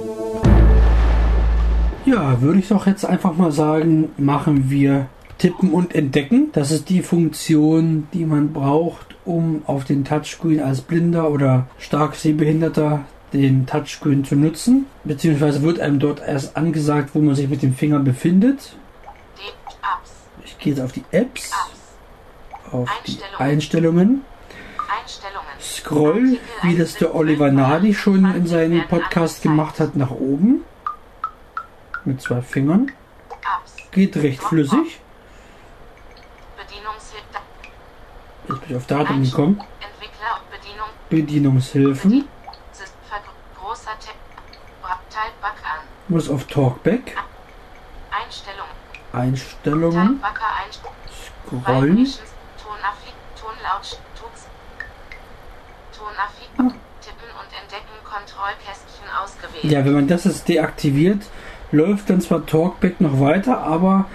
Ja, 2.07 2.41
würde 2.41 2.59
ich 2.59 2.69
doch 2.69 2.87
jetzt 2.87 3.05
einfach 3.05 3.37
mal 3.37 3.53
sagen, 3.53 4.11
machen 4.17 4.71
wir 4.71 5.07
Tippen 5.39 5.73
und 5.73 5.95
Entdecken. 5.95 6.51
Das 6.53 6.71
ist 6.71 6.89
die 6.89 7.03
Funktion, 7.03 8.09
die 8.13 8.25
man 8.25 8.53
braucht, 8.53 9.17
um 9.25 9.63
auf 9.67 9.85
den 9.85 10.05
Touchscreen 10.05 10.61
als 10.61 10.81
Blinder 10.81 11.31
oder 11.31 11.67
stark 11.79 12.15
Sehbehinderter 12.15 13.05
den 13.33 13.67
Touchscreen 13.67 14.25
zu 14.25 14.35
nutzen. 14.35 14.87
Beziehungsweise 15.05 15.63
wird 15.63 15.79
einem 15.81 15.99
dort 15.99 16.21
erst 16.21 16.57
angesagt, 16.57 17.11
wo 17.15 17.21
man 17.21 17.35
sich 17.35 17.49
mit 17.49 17.63
dem 17.63 17.75
Finger 17.75 18.01
befindet. 18.01 18.77
Ich 20.45 20.59
gehe 20.59 20.75
jetzt 20.75 20.83
auf 20.83 20.93
die 20.93 21.05
Apps, 21.11 21.53
auf 22.71 22.91
die 23.07 23.19
Einstellungen. 23.39 24.23
Scroll, 25.61 26.39
wie 26.63 26.77
das 26.77 26.95
der 26.95 27.15
Oliver 27.15 27.51
Nadi 27.51 27.95
schon 27.95 28.25
in 28.35 28.47
seinem 28.47 28.87
Podcast 28.89 29.43
gemacht 29.43 29.81
hat, 29.81 29.97
nach 29.97 30.11
oben. 30.11 30.65
Mit 32.05 32.21
zwei 32.23 32.41
Fingern. 32.43 32.93
Geht 33.93 34.17
recht 34.17 34.43
flüssig. 34.43 35.01
Jetzt 38.49 38.61
bin 38.61 38.71
ich 38.71 38.77
auf 38.77 38.87
Datum 38.87 39.23
gekommen. 39.23 39.61
Bedienungshilfen. 41.09 42.29
Muss 46.09 46.29
auf 46.29 46.45
Talkback. 46.47 47.17
Einstellungen. 49.13 50.21
Scrollen. 51.51 52.07
Tippen 57.01 57.31
und 57.39 57.51
Entdecken 57.61 57.99
Kontrollkästchen 58.05 59.09
ausgewählt. 59.23 59.50
Ja, 59.63 59.85
wenn 59.85 59.93
man 59.93 60.09
das 60.09 60.25
jetzt 60.25 60.49
deaktiviert, 60.49 61.23
läuft 61.73 62.11
dann 62.11 62.21
zwar 62.21 62.47
Talkback 62.47 63.01
noch 63.01 63.21
weiter, 63.21 63.59
aber 63.59 64.07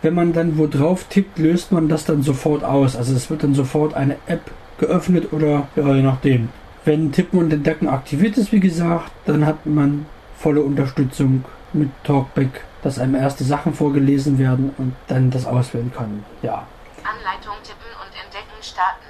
wenn 0.00 0.14
man 0.14 0.32
dann 0.32 0.58
wo 0.58 0.66
drauf 0.66 1.04
tippt, 1.08 1.38
löst 1.38 1.72
man 1.72 1.88
das 1.88 2.04
dann 2.04 2.22
sofort 2.22 2.64
aus. 2.64 2.96
Also 2.96 3.14
es 3.14 3.30
wird 3.30 3.42
dann 3.42 3.54
sofort 3.54 3.94
eine 3.94 4.16
App 4.26 4.50
geöffnet 4.78 5.32
oder 5.32 5.68
ja, 5.76 5.94
je 5.94 6.02
nachdem. 6.02 6.48
Wenn 6.84 7.12
Tippen 7.12 7.38
und 7.38 7.52
Entdecken 7.52 7.88
aktiviert 7.88 8.36
ist, 8.36 8.50
wie 8.50 8.60
gesagt, 8.60 9.12
dann 9.26 9.46
hat 9.46 9.66
man 9.66 10.06
volle 10.36 10.62
Unterstützung 10.62 11.44
mit 11.72 11.90
Talkback, 12.02 12.64
dass 12.82 12.98
einem 12.98 13.14
erst 13.14 13.38
die 13.38 13.44
Sachen 13.44 13.74
vorgelesen 13.74 14.38
werden 14.38 14.74
und 14.78 14.94
dann 15.06 15.30
das 15.30 15.46
auswählen 15.46 15.92
kann. 15.96 16.24
Ja. 16.42 16.66
Anleitung 17.04 17.54
tippen 17.62 17.86
und 18.00 18.24
entdecken 18.24 18.60
starten. 18.60 19.06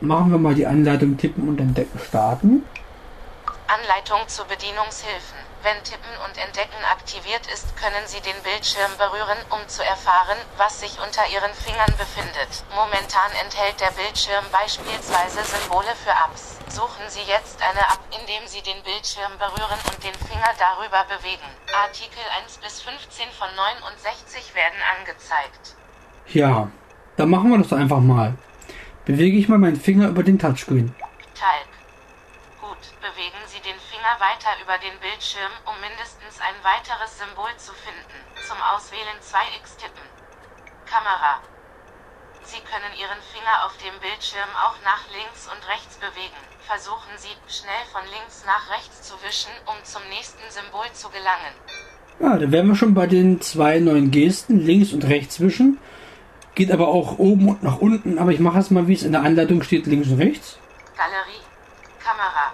Machen 0.00 0.30
wir 0.32 0.38
mal 0.38 0.54
die 0.54 0.66
Anleitung 0.66 1.16
Tippen 1.16 1.48
und 1.48 1.60
Entdecken 1.60 1.98
starten. 1.98 2.62
Anleitung 3.66 4.26
zu 4.28 4.44
Bedienungshilfen. 4.44 5.38
Wenn 5.62 5.82
Tippen 5.84 6.12
und 6.24 6.36
Entdecken 6.36 6.82
aktiviert 6.92 7.46
ist, 7.48 7.76
können 7.76 8.04
Sie 8.06 8.20
den 8.20 8.36
Bildschirm 8.42 8.92
berühren, 8.98 9.38
um 9.50 9.60
zu 9.68 9.82
erfahren, 9.82 10.36
was 10.56 10.80
sich 10.80 11.00
unter 11.00 11.24
Ihren 11.32 11.52
Fingern 11.54 11.92
befindet. 11.96 12.64
Momentan 12.76 13.32
enthält 13.44 13.80
der 13.80 13.92
Bildschirm 13.96 14.44
beispielsweise 14.52 15.40
Symbole 15.44 15.92
für 16.04 16.12
Apps. 16.12 16.60
Suchen 16.68 17.08
Sie 17.08 17.24
jetzt 17.24 17.62
eine 17.62 17.80
App, 17.80 18.04
indem 18.12 18.46
Sie 18.46 18.60
den 18.60 18.82
Bildschirm 18.84 19.32
berühren 19.38 19.80
und 19.88 20.00
den 20.04 20.16
Finger 20.28 20.52
darüber 20.60 21.04
bewegen. 21.08 21.48
Artikel 21.72 22.24
1 22.44 22.58
bis 22.58 22.82
15 22.82 23.30
von 23.32 23.48
69 23.54 24.54
werden 24.54 24.80
angezeigt. 24.98 25.76
Ja, 26.28 26.68
dann 27.16 27.30
machen 27.30 27.50
wir 27.50 27.58
das 27.58 27.72
einfach 27.72 28.00
mal 28.00 28.36
bewege 29.04 29.36
ich 29.36 29.48
mal 29.48 29.58
meinen 29.58 29.76
Finger 29.76 30.08
über 30.08 30.22
den 30.22 30.38
Touchscreen. 30.38 30.94
Talk. 31.34 31.68
Gut, 32.60 32.78
bewegen 33.00 33.43
Finger 34.04 34.20
weiter 34.20 34.52
über 34.60 34.76
den 34.84 35.00
Bildschirm, 35.00 35.48
um 35.64 35.72
mindestens 35.80 36.36
ein 36.36 36.60
weiteres 36.60 37.16
Symbol 37.16 37.48
zu 37.56 37.72
finden. 37.72 38.20
Zum 38.44 38.60
Auswählen 38.60 39.16
2x 39.16 39.80
tippen. 39.80 40.04
Kamera. 40.84 41.40
Sie 42.44 42.60
können 42.68 42.92
Ihren 43.00 43.16
Finger 43.32 43.64
auf 43.64 43.72
dem 43.80 43.96
Bildschirm 44.04 44.52
auch 44.60 44.76
nach 44.84 45.08
links 45.08 45.48
und 45.48 45.56
rechts 45.72 45.96
bewegen. 45.96 46.36
Versuchen 46.68 47.16
Sie, 47.16 47.32
schnell 47.48 47.80
von 47.96 48.04
links 48.12 48.44
nach 48.44 48.68
rechts 48.76 49.08
zu 49.08 49.16
wischen, 49.24 49.56
um 49.64 49.80
zum 49.88 50.04
nächsten 50.12 50.44
Symbol 50.52 50.84
zu 50.92 51.08
gelangen. 51.08 51.56
Ja, 52.20 52.36
da 52.36 52.52
wären 52.52 52.68
wir 52.68 52.76
schon 52.76 52.92
bei 52.92 53.08
den 53.08 53.40
zwei 53.40 53.80
neuen 53.80 54.10
Gesten, 54.10 54.60
links 54.60 54.92
und 54.92 55.08
rechts 55.08 55.40
wischen. 55.40 55.80
Geht 56.52 56.70
aber 56.70 56.88
auch 56.88 57.16
oben 57.16 57.48
und 57.48 57.62
nach 57.62 57.80
unten, 57.80 58.18
aber 58.20 58.36
ich 58.36 58.40
mache 58.40 58.60
es 58.60 58.68
mal, 58.68 58.86
wie 58.86 59.00
es 59.00 59.02
in 59.02 59.16
der 59.16 59.24
Anleitung 59.24 59.62
steht, 59.62 59.86
links 59.86 60.12
und 60.12 60.20
rechts. 60.20 60.58
Galerie. 60.92 61.40
Kamera. 62.04 62.52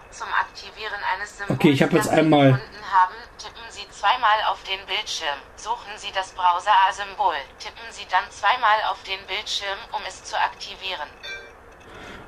Symbols, 1.41 1.59
okay, 1.59 1.71
ich 1.71 1.83
habe 1.83 1.97
jetzt 1.97 2.09
einmal 2.09 2.53
haben, 2.53 3.15
tippen 3.39 3.65
Sie 3.71 3.89
zweimal 3.91 4.39
auf 4.51 4.63
den 4.65 4.79
Bildschirm. 4.87 5.39
Suchen 5.57 5.93
Sie 5.97 6.13
das 6.15 6.33
Browser-A-Symbol. 6.33 7.35
Tippen 7.59 7.87
Sie 7.91 8.05
dann 8.11 8.25
zweimal 8.29 8.77
auf 8.91 9.03
den 9.05 9.19
Bildschirm, 9.27 9.79
um 9.93 10.01
es 10.07 10.23
zu 10.25 10.37
aktivieren. 10.37 11.09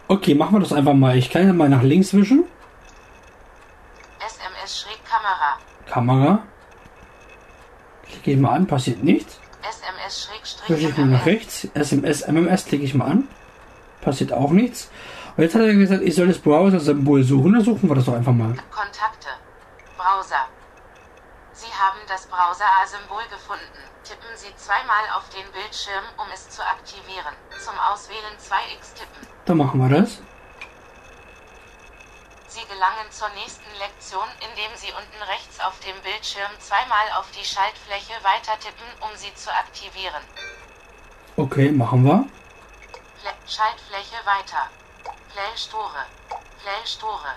Okay, 0.08 0.34
machen 0.34 0.54
wir 0.54 0.60
das 0.60 0.72
einfach 0.72 0.94
mal. 0.94 1.16
Ich 1.18 1.30
kann 1.30 1.46
ja 1.46 1.52
mal 1.52 1.68
nach 1.68 1.82
links 1.82 2.14
wischen. 2.14 2.44
SMS-Kamera. 4.18 5.58
Kamera. 5.86 6.42
Klicke 8.08 8.30
ich 8.32 8.38
mal 8.38 8.52
an, 8.52 8.66
passiert 8.66 9.02
nichts. 9.04 9.38
Wische 10.68 10.88
ich 10.88 10.96
mal 10.96 11.06
nach 11.06 11.26
rechts. 11.26 11.68
SMS, 11.74 12.26
MMS 12.26 12.64
klicke 12.64 12.84
ich 12.84 12.94
mal 12.94 13.10
an. 13.10 13.28
Passiert 14.00 14.32
auch 14.32 14.50
nichts. 14.50 14.90
Und 15.36 15.42
jetzt 15.42 15.54
hat 15.54 15.62
er 15.62 15.74
gesagt, 15.74 16.02
ich 16.02 16.14
soll 16.14 16.28
das 16.28 16.38
Browser-Symbol 16.38 17.22
suchen. 17.22 17.52
Dann 17.54 17.64
suchen 17.64 17.88
wir 17.88 17.96
das 17.96 18.04
doch 18.04 18.14
einfach 18.14 18.32
mal. 18.32 18.54
Kontakte. 18.70 19.28
Browser. 19.96 20.44
Sie 21.52 21.72
haben 21.72 22.00
das 22.06 22.26
Browser-A-Symbol 22.26 23.22
gefunden. 23.30 23.80
Tippen 24.04 24.28
Sie 24.34 24.54
zweimal 24.56 25.04
auf 25.16 25.28
den 25.30 25.46
Bildschirm, 25.52 26.04
um 26.18 26.26
es 26.34 26.50
zu 26.50 26.60
aktivieren. 26.60 27.32
Zum 27.64 27.78
Auswählen 27.78 28.36
2x 28.36 28.94
tippen. 28.94 29.26
Dann 29.46 29.56
machen 29.56 29.80
wir 29.80 29.88
das. 29.88 30.20
Sie 32.48 32.66
gelangen 32.68 33.08
zur 33.08 33.30
nächsten 33.30 33.72
Lektion, 33.80 34.28
indem 34.44 34.76
Sie 34.76 34.92
unten 34.92 35.22
rechts 35.24 35.60
auf 35.60 35.80
dem 35.80 35.96
Bildschirm 36.02 36.52
zweimal 36.58 37.08
auf 37.16 37.30
die 37.32 37.44
Schaltfläche 37.44 38.12
weiter 38.20 38.60
tippen, 38.60 38.84
um 39.00 39.16
sie 39.16 39.32
zu 39.34 39.48
aktivieren. 39.48 40.20
Okay, 41.36 41.72
machen 41.72 42.04
wir. 42.04 42.26
Schaltfläche 43.46 44.20
weiter. 44.24 44.68
Play 45.32 45.56
Store. 45.56 46.04
Play 46.60 46.84
Store. 46.84 47.32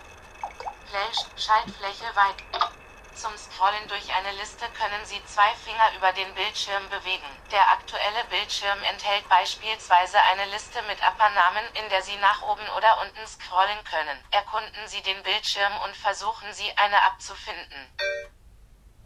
Play 0.91 1.09
Schaltfläche 1.39 2.11
weiter. 2.11 2.67
Zum 3.15 3.31
Scrollen 3.39 3.87
durch 3.87 4.11
eine 4.11 4.35
Liste 4.35 4.67
können 4.75 4.99
Sie 5.07 5.23
zwei 5.23 5.47
Finger 5.63 5.87
über 5.95 6.11
den 6.11 6.27
Bildschirm 6.35 6.83
bewegen. 6.91 7.31
Der 7.55 7.63
aktuelle 7.71 8.27
Bildschirm 8.27 8.75
enthält 8.91 9.23
beispielsweise 9.31 10.19
eine 10.27 10.43
Liste 10.51 10.83
mit 10.91 10.99
Uppernamen, 10.99 11.63
in 11.79 11.87
der 11.87 12.03
Sie 12.03 12.19
nach 12.19 12.43
oben 12.43 12.67
oder 12.75 12.99
unten 12.99 13.23
scrollen 13.23 13.79
können. 13.87 14.19
Erkunden 14.35 14.83
Sie 14.91 14.99
den 14.99 15.23
Bildschirm 15.23 15.71
und 15.87 15.95
versuchen 15.95 16.51
Sie 16.51 16.67
eine 16.75 16.99
abzufinden. 16.99 17.79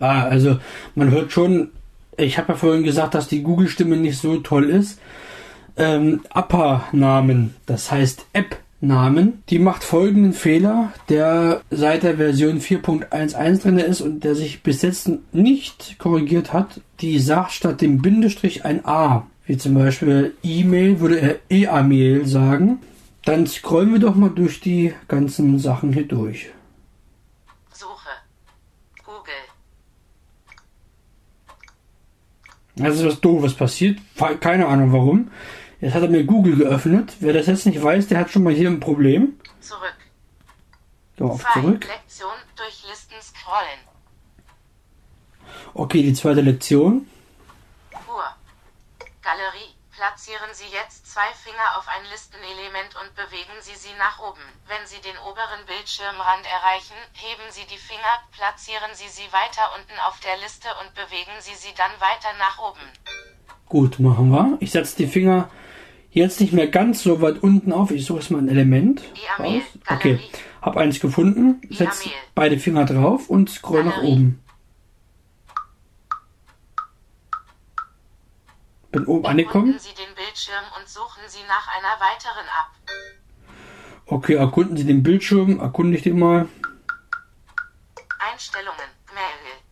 Ah, 0.02 0.26
also 0.34 0.58
man 0.98 1.14
hört 1.14 1.30
schon, 1.30 1.78
ich 2.18 2.42
habe 2.42 2.54
ja 2.54 2.58
vorhin 2.58 2.82
gesagt, 2.82 3.14
dass 3.14 3.30
die 3.30 3.46
Google-Stimme 3.46 4.02
nicht 4.02 4.18
so 4.18 4.42
toll 4.42 4.66
ist. 4.66 4.98
Ähm, 5.78 6.26
Upper-Namen, 6.34 7.54
das 7.70 7.94
heißt 7.94 8.26
App 8.34 8.58
Namen. 8.82 9.44
Die 9.50 9.60
macht 9.60 9.84
folgenden 9.84 10.34
Fehler, 10.34 10.94
der 11.10 11.62
seit 11.70 12.04
der 12.04 12.18
Version 12.18 12.60
4.11 12.60 13.62
drin 13.62 13.78
ist 13.78 14.02
und 14.02 14.24
der 14.24 14.36
sich 14.36 14.64
bis 14.64 14.82
jetzt 14.82 15.10
nicht 15.34 16.00
korrigiert 16.00 16.54
hat. 16.54 16.82
Die 17.02 17.20
sagt 17.20 17.52
statt 17.52 17.82
dem 17.82 18.02
Bindestrich 18.02 18.66
ein 18.66 18.86
A, 18.86 19.28
wie 19.46 19.58
zum 19.58 19.74
Beispiel 19.74 20.34
E-Mail 20.44 21.00
würde 21.00 21.20
er 21.20 21.40
E-Mail 21.50 22.26
sagen. 22.26 22.80
Dann 23.26 23.48
scrollen 23.48 23.92
wir 23.92 24.00
doch 24.00 24.16
mal 24.16 24.30
durch 24.30 24.62
die 24.62 24.94
ganzen 25.08 25.60
Sachen 25.60 25.92
hier 25.92 26.08
durch. 26.08 26.50
Suche. 27.74 28.10
Google. 29.04 29.34
Das 32.78 32.96
ist 32.96 33.06
was 33.06 33.20
Doofes 33.20 33.54
passiert. 33.56 34.00
Keine 34.40 34.68
Ahnung 34.68 34.94
warum. 34.94 35.30
Jetzt 35.82 35.94
hat 35.96 36.04
er 36.04 36.10
mir 36.10 36.26
Google 36.26 36.58
geöffnet. 36.58 37.16
Wer 37.22 37.34
das 37.34 37.48
jetzt 37.48 37.66
nicht 37.66 37.82
weiß, 37.82 38.08
der 38.08 38.20
hat 38.20 38.30
schon 38.30 38.44
mal 38.44 38.54
hier 38.54 38.70
ein 38.70 38.82
Problem. 38.82 39.40
Zurück. 39.62 39.96
Wir 41.16 41.26
auf 41.26 41.44
zurück. 41.54 41.86
Lektion 41.88 42.36
durch 42.58 42.84
Listen 42.90 43.16
scrollen. 43.22 43.80
Okay, 45.74 46.02
die 46.04 46.14
zweite 46.14 46.42
Lektion. 46.42 47.08
Uhr. 47.94 48.28
Galerie. 49.22 49.76
Platzieren 49.96 50.52
Sie 50.54 50.72
jetzt 50.72 51.12
zwei 51.12 51.28
Finger 51.44 51.76
auf 51.78 51.88
ein 51.88 52.08
Listenelement 52.10 52.96
und 53.04 53.12
bewegen 53.16 53.52
Sie 53.60 53.76
sie 53.76 53.92
nach 54.00 54.20
oben. 54.20 54.40
Wenn 54.68 54.88
Sie 54.88 55.02
den 55.04 55.18
oberen 55.28 55.66
Bildschirmrand 55.68 56.48
erreichen, 56.48 56.96
heben 57.12 57.44
Sie 57.52 57.68
die 57.68 57.78
Finger, 57.78 58.24
platzieren 58.32 58.92
Sie 58.94 59.12
sie 59.12 59.28
weiter 59.36 59.76
unten 59.76 60.00
auf 60.08 60.20
der 60.22 60.40
Liste 60.40 60.70
und 60.80 60.96
bewegen 60.96 61.36
Sie 61.40 61.56
sie 61.56 61.76
dann 61.76 61.92
weiter 62.00 62.32
nach 62.40 62.60
oben. 62.64 62.88
Gut, 63.68 64.00
machen 64.00 64.32
wir. 64.32 64.56
Ich 64.62 64.72
setze 64.72 64.96
die 64.96 65.08
Finger 65.08 65.52
Jetzt 66.12 66.42
nicht 66.42 66.54
mehr 66.54 66.68
ganz 66.68 67.04
so 67.04 67.22
weit 67.22 67.44
unten 67.44 67.72
auf. 67.72 67.92
Ich 67.92 68.06
suche 68.06 68.20
jetzt 68.20 68.32
mal 68.32 68.40
ein 68.40 68.50
Element. 68.50 69.02
Raus. 69.38 69.62
Okay, 69.88 70.20
hab 70.62 70.76
eins 70.76 71.00
gefunden. 71.00 71.62
Setz 71.70 72.10
beide 72.34 72.58
Finger 72.58 72.86
drauf 72.86 73.30
und 73.30 73.50
scroll 73.50 73.84
nach 73.84 74.02
oben. 74.02 74.44
Bin 78.92 79.06
oben 79.06 79.26
angekommen. 79.28 79.78
Sie 79.78 79.94
den 79.94 80.16
Bildschirm 80.16 80.64
und 80.80 80.90
suchen 80.90 81.22
Sie 81.28 81.44
nach 81.48 81.68
einer 81.78 82.00
weiteren 82.00 82.48
ab. 82.48 82.72
Okay, 84.08 84.34
erkunden 84.34 84.78
Sie 84.78 84.86
den 84.86 85.04
Bildschirm. 85.04 85.60
Erkunde 85.60 85.96
ich 85.96 86.02
den 86.02 86.18
mal. 86.18 86.48
Einstellungen. 88.18 88.99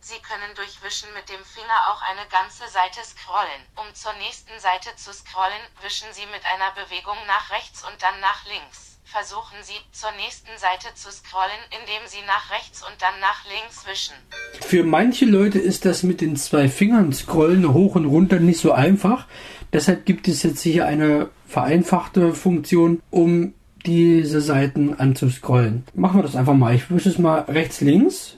Sie 0.07 0.23
können 0.23 0.55
durch 0.55 0.79
Wischen 0.87 1.11
mit 1.19 1.27
dem 1.27 1.43
Finger 1.43 1.79
auch 1.91 1.99
eine 1.99 2.23
ganze 2.31 2.63
Seite 2.71 3.03
scrollen. 3.03 3.59
Um 3.75 3.91
zur 3.91 4.15
nächsten 4.23 4.55
Seite 4.55 4.95
zu 4.95 5.11
scrollen, 5.11 5.59
wischen 5.83 6.07
Sie 6.15 6.23
mit 6.31 6.39
einer 6.47 6.71
Bewegung 6.79 7.19
nach 7.27 7.51
rechts 7.51 7.83
und 7.83 7.99
dann 7.99 8.15
nach 8.23 8.47
links. 8.47 9.03
Versuchen 9.03 9.59
Sie, 9.67 9.75
zur 9.91 10.15
nächsten 10.15 10.55
Seite 10.55 10.95
zu 10.95 11.11
scrollen, 11.11 11.59
indem 11.75 12.07
Sie 12.07 12.23
nach 12.23 12.47
rechts 12.55 12.87
und 12.87 12.95
dann 13.03 13.19
nach 13.19 13.43
links 13.51 13.83
wischen. 13.83 14.15
Für 14.63 14.87
manche 14.87 15.25
Leute 15.25 15.59
ist 15.59 15.83
das 15.83 16.03
mit 16.03 16.21
den 16.21 16.37
zwei 16.37 16.69
Fingern 16.69 17.11
scrollen 17.11 17.73
hoch 17.73 17.95
und 17.95 18.05
runter 18.05 18.39
nicht 18.39 18.61
so 18.61 18.71
einfach. 18.71 19.27
Deshalb 19.73 20.05
gibt 20.05 20.29
es 20.29 20.41
jetzt 20.43 20.61
hier 20.61 20.85
eine 20.85 21.31
vereinfachte 21.47 22.33
Funktion, 22.33 23.03
um 23.11 23.55
diese 23.85 24.39
Seiten 24.39 24.93
anzuscrollen. 24.93 25.83
Machen 25.95 26.19
wir 26.19 26.23
das 26.23 26.37
einfach 26.37 26.53
mal. 26.53 26.73
Ich 26.73 26.89
wische 26.89 27.09
es 27.09 27.19
mal 27.19 27.41
rechts, 27.41 27.81
links. 27.81 28.37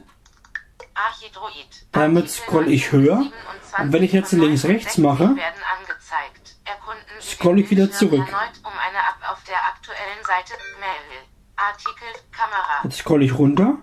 Damit 1.91 2.29
scroll 2.29 2.71
ich 2.71 2.91
höher. 2.91 3.25
Und 3.77 3.93
wenn 3.93 4.03
ich 4.03 4.11
jetzt 4.11 4.31
links 4.31 4.65
rechts 4.65 4.97
mache, 4.97 5.35
scroll 7.21 7.59
ich 7.59 7.69
wieder 7.69 7.91
zurück. 7.91 8.27
Jetzt 12.83 12.97
scroll 12.97 13.23
ich 13.23 13.37
runter. 13.37 13.77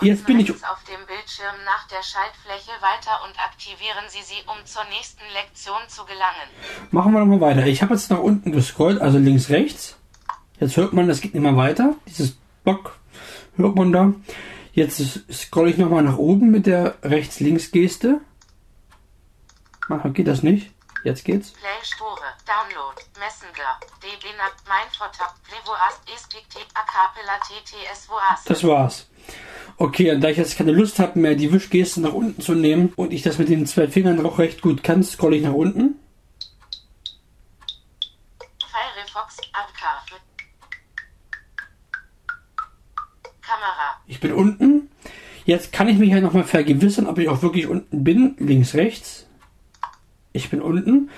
Jetzt 0.00 0.26
bin 0.26 0.38
ich 0.38 0.50
auf 0.50 0.84
dem 0.84 1.04
Bildschirm 1.06 1.54
nach 1.64 1.88
der 1.88 2.02
Schaltfläche 2.02 2.70
weiter 2.80 3.24
und 3.24 3.36
aktivieren 3.38 4.04
Sie 4.08 4.22
sie, 4.22 4.42
um 4.46 4.64
zur 4.64 4.84
nächsten 4.84 5.22
Lektion 5.32 5.80
zu 5.88 6.04
gelangen. 6.04 6.48
Machen 6.90 7.12
wir 7.12 7.20
nochmal 7.20 7.40
weiter. 7.40 7.66
Ich 7.66 7.82
habe 7.82 7.94
jetzt 7.94 8.10
nach 8.10 8.18
unten 8.18 8.52
gescrollt, 8.52 9.00
also 9.00 9.18
links 9.18 9.48
rechts. 9.48 9.96
Jetzt 10.60 10.76
hört 10.76 10.92
man, 10.92 11.10
es 11.10 11.20
geht 11.20 11.34
nicht 11.34 11.42
mehr 11.42 11.56
weiter. 11.56 11.96
Dieses 12.06 12.36
Block 12.62 12.96
hört 13.56 13.74
man 13.74 13.92
da. 13.92 14.12
Jetzt 14.72 15.30
scroll 15.30 15.68
ich 15.68 15.76
nochmal 15.76 16.02
nach 16.02 16.16
oben 16.16 16.50
mit 16.50 16.66
der 16.66 16.96
Rechts-Links-Geste. 17.02 18.20
Ach, 19.90 20.12
geht 20.14 20.26
das 20.26 20.42
nicht? 20.42 20.72
Jetzt 21.04 21.24
geht's. 21.24 21.50
Play 21.52 21.68
Store, 21.82 22.16
Download, 22.46 22.96
Messenger, 23.18 23.78
DBNAP, 24.00 24.54
Mindvortab, 24.66 25.34
Plevoast, 25.42 26.00
Estikte, 26.14 26.60
Acapella, 26.74 27.38
TTS, 27.40 28.08
Voas. 28.08 28.44
Das 28.46 28.64
war's. 28.64 29.06
Okay, 29.76 30.12
und 30.12 30.20
da 30.20 30.28
ich 30.28 30.38
jetzt 30.38 30.56
keine 30.56 30.72
Lust 30.72 30.98
habe 30.98 31.18
mehr, 31.18 31.34
die 31.34 31.52
Wischgeste 31.52 32.00
nach 32.00 32.12
unten 32.12 32.40
zu 32.40 32.54
nehmen 32.54 32.92
und 32.96 33.12
ich 33.12 33.22
das 33.22 33.38
mit 33.38 33.48
den 33.48 33.66
zwei 33.66 33.88
Fingern 33.88 34.24
auch 34.24 34.38
recht 34.38 34.62
gut 34.62 34.82
kann, 34.82 35.02
scroll 35.02 35.34
ich 35.34 35.42
nach 35.42 35.52
unten. 35.52 35.98
Firefox, 38.70 39.38
Archive, 39.52 40.20
Kamera. 43.42 44.00
Ich 44.06 44.20
bin 44.20 44.32
unten. 44.32 44.90
Jetzt 45.44 45.72
kann 45.72 45.88
ich 45.88 45.98
mich 45.98 46.10
ja 46.10 46.20
nochmal 46.20 46.44
vergewissern, 46.44 47.06
ob 47.06 47.18
ich 47.18 47.28
auch 47.28 47.42
wirklich 47.42 47.66
unten 47.66 48.04
bin. 48.04 48.36
Links, 48.38 48.74
rechts. 48.74 49.26
Ich 50.32 50.48
bin 50.48 50.62
unten. 50.62 51.10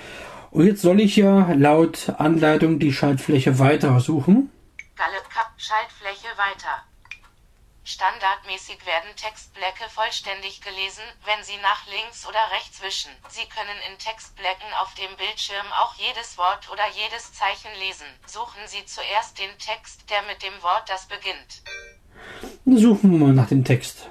Und 0.51 0.67
jetzt 0.67 0.83
soll 0.83 1.01
ich 1.01 1.17
ja 1.17 1.53
laut 1.53 2.11
Anleitung 2.19 2.79
die 2.79 2.93
Schaltfläche 2.93 3.59
weiter 3.59 4.01
suchen. 4.01 4.51
Schaltfläche 5.65 6.29
weiter. 6.37 6.85
Standardmäßig 7.85 8.85
werden 8.85 9.17
Textblöcke 9.17 9.89
vollständig 9.89 10.61
gelesen, 10.61 11.03
wenn 11.25 11.43
Sie 11.43 11.57
nach 11.59 11.87
links 11.87 12.27
oder 12.27 12.51
rechts 12.51 12.83
wischen. 12.83 13.11
Sie 13.29 13.47
können 13.47 13.79
in 13.89 13.99
Textblöcken 13.99 14.73
auf 14.81 14.93
dem 14.95 15.17
Bildschirm 15.17 15.67
auch 15.73 15.95
jedes 15.95 16.37
Wort 16.37 16.71
oder 16.71 16.87
jedes 16.91 17.33
Zeichen 17.33 17.73
lesen. 17.79 18.07
Suchen 18.27 18.61
Sie 18.67 18.85
zuerst 18.85 19.39
den 19.39 19.57
Text, 19.59 20.11
der 20.11 20.21
mit 20.23 20.43
dem 20.43 20.63
Wort 20.63 20.89
das 20.91 21.07
beginnt. 21.07 21.63
Suchen 22.65 23.11
wir 23.13 23.19
mal 23.19 23.33
nach 23.33 23.49
dem 23.49 23.65
Text. 23.65 24.09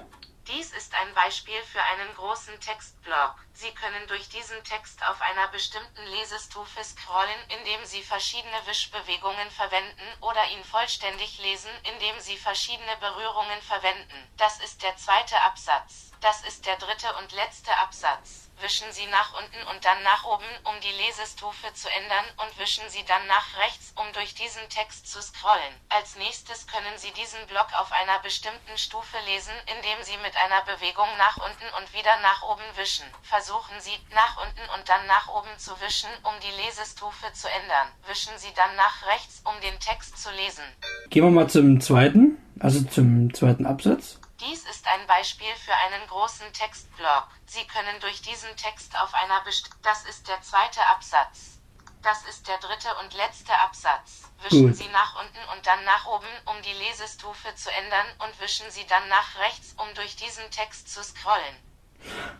Dies 0.47 0.71
ist 0.73 0.93
ein 0.93 1.13
Beispiel 1.15 1.59
für 1.71 1.81
einen 1.81 2.13
großen 2.15 2.59
Textblock. 2.59 3.35
Sie 3.53 3.71
können 3.71 4.07
durch 4.07 4.29
diesen 4.29 4.61
Text 4.63 5.01
auf 5.07 5.21
einer 5.21 5.47
bestimmten 5.47 6.03
Lesestufe 6.17 6.83
scrollen, 6.83 7.41
indem 7.59 7.83
Sie 7.85 8.03
verschiedene 8.03 8.59
Wischbewegungen 8.65 9.49
verwenden 9.51 10.07
oder 10.21 10.41
ihn 10.51 10.63
vollständig 10.63 11.41
lesen, 11.41 11.71
indem 11.93 12.19
Sie 12.19 12.37
verschiedene 12.37 12.95
Berührungen 12.99 13.61
verwenden. 13.61 14.29
Das 14.37 14.59
ist 14.59 14.83
der 14.83 14.95
zweite 14.97 15.41
Absatz. 15.41 16.11
Das 16.21 16.43
ist 16.43 16.65
der 16.65 16.77
dritte 16.77 17.07
und 17.17 17.31
letzte 17.31 17.71
Absatz. 17.79 18.42
Wischen 18.61 18.91
Sie 18.91 19.05
nach 19.07 19.33
unten 19.33 19.61
und 19.67 19.83
dann 19.83 20.01
nach 20.03 20.23
oben, 20.25 20.47
um 20.63 20.75
die 20.81 20.95
Lesestufe 21.03 21.73
zu 21.73 21.89
ändern, 21.89 22.25
und 22.37 22.59
wischen 22.59 22.87
Sie 22.89 23.03
dann 23.05 23.25
nach 23.27 23.57
rechts, 23.57 23.93
um 23.95 24.05
durch 24.13 24.35
diesen 24.35 24.67
Text 24.69 25.07
zu 25.07 25.21
scrollen. 25.21 25.73
Als 25.89 26.15
nächstes 26.15 26.67
können 26.67 26.95
Sie 26.97 27.11
diesen 27.11 27.45
Block 27.47 27.67
auf 27.79 27.91
einer 27.91 28.19
bestimmten 28.19 28.77
Stufe 28.77 29.17
lesen, 29.25 29.53
indem 29.67 29.99
Sie 30.03 30.17
mit 30.23 30.35
einer 30.37 30.63
Bewegung 30.63 31.09
nach 31.17 31.37
unten 31.37 31.67
und 31.77 31.93
wieder 31.93 32.15
nach 32.21 32.43
oben 32.43 32.65
wischen. 32.75 33.05
Versuchen 33.23 33.75
Sie, 33.79 33.97
nach 34.13 34.37
unten 34.37 34.65
und 34.77 34.87
dann 34.87 35.05
nach 35.07 35.27
oben 35.27 35.51
zu 35.57 35.71
wischen, 35.81 36.09
um 36.23 36.33
die 36.39 36.55
Lesestufe 36.63 37.31
zu 37.33 37.47
ändern. 37.49 37.87
Wischen 38.07 38.33
Sie 38.37 38.53
dann 38.55 38.75
nach 38.75 39.05
rechts, 39.07 39.41
um 39.43 39.59
den 39.61 39.79
Text 39.79 40.17
zu 40.17 40.31
lesen. 40.31 40.63
Gehen 41.09 41.23
wir 41.23 41.31
mal 41.31 41.49
zum 41.49 41.81
zweiten, 41.81 42.37
also 42.59 42.81
zum 42.83 43.33
zweiten 43.33 43.65
Absatz. 43.65 44.19
Dies 44.43 44.63
ist 44.67 44.85
ein 44.87 45.07
Beispiel 45.07 45.53
für 45.63 45.71
einen 45.87 46.03
großen 46.09 46.51
Textblock. 46.51 47.27
Sie 47.45 47.63
können 47.63 47.95
durch 48.01 48.21
diesen 48.21 48.51
Text 48.57 48.91
auf 48.99 49.13
einer 49.13 49.39
best 49.45 49.69
Das 49.83 50.03
ist 50.03 50.27
der 50.27 50.41
zweite 50.41 50.81
Absatz. 50.91 51.59
Das 52.03 52.19
ist 52.27 52.47
der 52.47 52.57
dritte 52.57 52.91
und 52.99 53.15
letzte 53.15 53.53
Absatz. 53.63 54.27
Wischen 54.43 54.67
Gut. 54.67 54.75
Sie 54.75 54.89
nach 54.91 55.15
unten 55.15 55.39
und 55.55 55.65
dann 55.65 55.79
nach 55.85 56.05
oben, 56.07 56.27
um 56.51 56.59
die 56.59 56.75
Lesestufe 56.75 57.55
zu 57.55 57.71
ändern, 57.71 58.07
und 58.19 58.35
wischen 58.43 58.65
Sie 58.69 58.83
dann 58.89 59.07
nach 59.07 59.39
rechts, 59.39 59.75
um 59.79 59.87
durch 59.95 60.17
diesen 60.17 60.43
Text 60.51 60.91
zu 60.91 61.01
scrollen. 61.01 61.55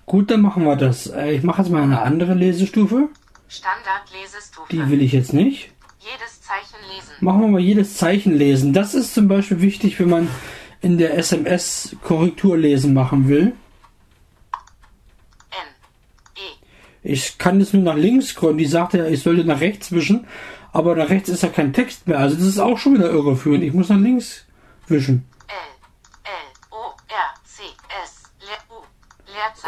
Gut, 0.05 0.29
dann 0.29 0.41
machen 0.41 0.65
wir 0.65 0.75
das. 0.75 1.07
Äh, 1.07 1.31
Ich 1.39 1.43
mache 1.43 1.61
jetzt 1.61 1.71
mal 1.71 1.83
eine 1.83 2.01
andere 2.01 2.33
Lesestufe. 2.33 3.07
Standard-Lesestufe. 3.47 4.67
Die 4.69 4.89
will 4.89 5.01
ich 5.01 5.13
jetzt 5.13 5.31
nicht. 5.31 5.71
Jedes 5.99 6.41
Zeichen 6.41 6.83
lesen. 6.93 7.13
Machen 7.21 7.39
wir 7.39 7.47
mal 7.47 7.61
jedes 7.61 7.95
Zeichen 7.95 8.35
lesen. 8.37 8.73
Das 8.73 8.93
ist 8.93 9.13
zum 9.13 9.29
Beispiel 9.29 9.61
wichtig, 9.61 9.97
wenn 10.01 10.09
man 10.09 10.29
in 10.83 10.97
der 10.97 11.17
SMS 11.17 11.95
Korrekturlesen 12.03 12.93
machen 12.93 13.27
will. 13.27 13.53
Ich 17.01 17.37
kann 17.37 17.59
jetzt 17.59 17.73
nur 17.73 17.83
nach 17.83 17.95
links 17.95 18.27
scrollen. 18.27 18.57
Die 18.57 18.65
sagt 18.65 18.93
ja, 18.93 19.05
ich 19.05 19.21
sollte 19.23 19.43
nach 19.43 19.59
rechts 19.59 19.91
wischen. 19.91 20.27
Aber 20.71 20.95
nach 20.95 21.09
rechts 21.09 21.29
ist 21.29 21.43
ja 21.43 21.49
kein 21.49 21.73
Text 21.73 22.07
mehr. 22.07 22.19
Also 22.19 22.35
das 22.35 22.45
ist 22.45 22.59
auch 22.59 22.77
schon 22.77 22.95
wieder 22.95 23.09
irreführend. 23.09 23.63
Ich 23.63 23.73
muss 23.73 23.89
nach 23.89 23.99
links 23.99 24.45
wischen. 24.87 25.25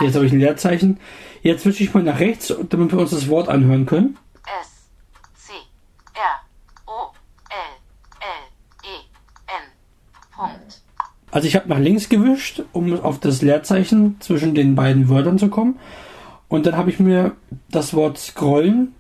Jetzt 0.02 0.16
habe 0.16 0.26
ich 0.26 0.34
ein 0.34 0.40
Leerzeichen. 0.40 1.00
Jetzt 1.42 1.66
wische 1.66 1.84
ich 1.84 1.94
mal 1.94 2.04
nach 2.04 2.20
rechts, 2.20 2.54
damit 2.70 2.92
wir 2.92 3.00
uns 3.00 3.12
das 3.12 3.30
Wort 3.30 3.48
anhören 3.48 3.86
können. 3.86 4.18
S 4.44 4.90
C 5.36 5.54
R 6.14 6.42
O 6.86 7.14
L 7.50 7.76
L 8.20 8.44
E 8.84 8.98
N 9.48 9.72
Punkt. 10.36 10.82
Also 11.36 11.50
ich 11.50 11.58
habe 11.58 11.68
nach 11.68 11.80
links 11.80 12.08
gewischt, 12.08 12.64
um 12.72 12.98
auf 12.98 13.20
das 13.20 13.42
Leerzeichen 13.42 14.16
zwischen 14.22 14.56
den 14.56 14.74
beiden 14.74 15.10
Wörtern 15.10 15.38
zu 15.38 15.50
kommen. 15.50 15.78
Und 16.48 16.66
dann 16.66 16.78
habe 16.78 16.90
ich 16.90 16.98
mir 16.98 17.36
das 17.70 17.94
Wort 17.94 18.18
scrollen 18.18 18.96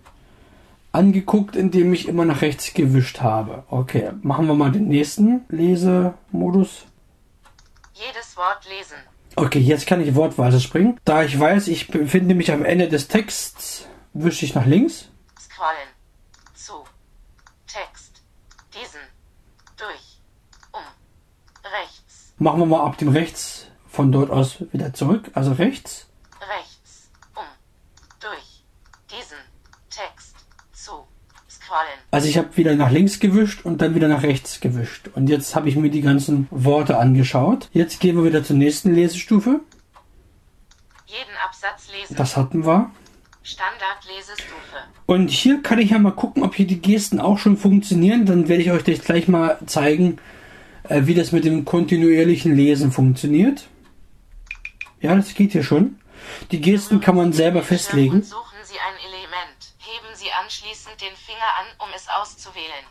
angeguckt, 0.91 1.56
indem 1.56 1.93
ich 1.93 2.10
immer 2.10 2.26
nach 2.26 2.41
rechts 2.41 2.74
gewischt 2.74 3.21
habe. 3.21 3.63
Okay, 3.69 4.12
machen 4.21 4.48
wir 4.48 4.54
mal 4.54 4.69
den 4.69 4.89
nächsten 4.89 5.45
Lesemodus. 5.48 6.86
Jedes 7.93 8.36
Wort 8.36 8.67
lesen. 8.67 8.98
Okay, 9.38 9.60
jetzt 9.60 9.88
kann 9.88 10.02
ich 10.02 10.13
wortweise 10.13 10.60
springen. 10.60 11.00
Da 11.06 11.24
ich 11.24 11.39
weiß, 11.39 11.69
ich 11.69 11.88
befinde 11.88 12.36
mich 12.36 12.52
am 12.52 12.65
Ende 12.65 12.89
des 12.89 13.08
Texts, 13.08 13.88
wische 14.12 14.43
ich 14.43 14.54
nach 14.54 14.65
links. 14.65 15.08
Scrollen. 15.39 15.88
Zu. 16.54 16.74
Text. 17.65 18.21
Diesen. 18.74 19.00
Durch. 19.78 20.19
Um. 20.74 20.82
Rechts. 21.63 22.25
Machen 22.38 22.60
wir 22.60 22.65
mal 22.65 22.84
ab 22.84 22.98
dem 22.98 23.10
rechts 23.10 23.67
von 23.88 24.12
dort 24.12 24.30
aus 24.30 24.58
wieder 24.74 24.93
zurück. 24.93 25.32
Also 25.34 25.54
rechts. 25.54 26.08
Rechts. 26.41 27.10
Um. 27.34 27.43
Durch. 28.19 28.63
Diesen. 29.10 29.38
Text. 29.89 30.36
Zu. 30.74 30.91
Scrollen. 31.50 32.00
Also 32.12 32.28
ich 32.28 32.38
habe 32.38 32.56
wieder 32.58 32.76
nach 32.76 32.91
links 32.91 33.19
gewischt 33.21 33.63
und 33.63 33.82
dann 33.82 33.95
wieder 33.95 34.10
nach 34.10 34.24
rechts 34.24 34.60
gewischt. 34.60 35.10
Und 35.15 35.30
jetzt 35.30 35.56
habe 35.56 35.69
ich 35.69 35.78
mir 35.78 35.89
die 35.89 36.02
ganzen 36.02 36.48
Worte 36.52 36.98
angeschaut. 36.98 37.69
Jetzt 37.71 38.02
gehen 38.02 38.17
wir 38.17 38.26
wieder 38.26 38.43
zur 38.43 38.58
nächsten 38.58 38.93
Lesestufe. 38.93 39.62
Jeden 41.06 41.38
Absatz 41.45 41.88
lesen. 41.93 42.15
Das 42.17 42.36
hatten 42.36 42.65
wir. 42.65 42.91
Standard-Lesestufe. 43.43 44.78
Und 45.06 45.30
hier 45.30 45.62
kann 45.62 45.80
ich 45.80 45.91
ja 45.91 46.00
mal 46.00 46.12
gucken, 46.12 46.43
ob 46.43 46.56
hier 46.56 46.67
die 46.67 46.82
Gesten 46.82 47.21
auch 47.21 47.38
schon 47.38 47.56
funktionieren. 47.58 48.26
Dann 48.26 48.50
werde 48.50 48.63
ich 48.63 48.71
euch 48.71 48.84
das 48.84 49.00
gleich 49.00 49.28
mal 49.28 49.60
zeigen, 49.67 50.17
wie 50.89 51.13
das 51.13 51.32
mit 51.32 51.45
dem 51.45 51.65
kontinuierlichen 51.65 52.56
Lesen 52.56 52.91
funktioniert. 52.91 53.67
Ja, 55.02 55.15
das 55.15 55.34
geht 55.34 55.52
hier 55.52 55.63
schon. 55.63 56.00
Die 56.52 56.62
Gesten 56.62 57.00
kann 57.02 57.15
man 57.15 57.34
selber 57.34 57.62
festlegen. 57.62 58.24
Suchen 58.24 58.58
Sie 58.63 58.78
ein 58.80 58.95
Element. 59.08 59.76
Heben 59.78 60.15
Sie 60.15 60.32
anschließend 60.43 61.00
den 61.02 61.15
Finger 61.15 61.52
an, 61.60 61.88
um 61.88 61.93
es 61.95 62.08
auszuwählen. 62.10 62.86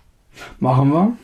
Machen 0.59 0.93
wir. 0.93 1.17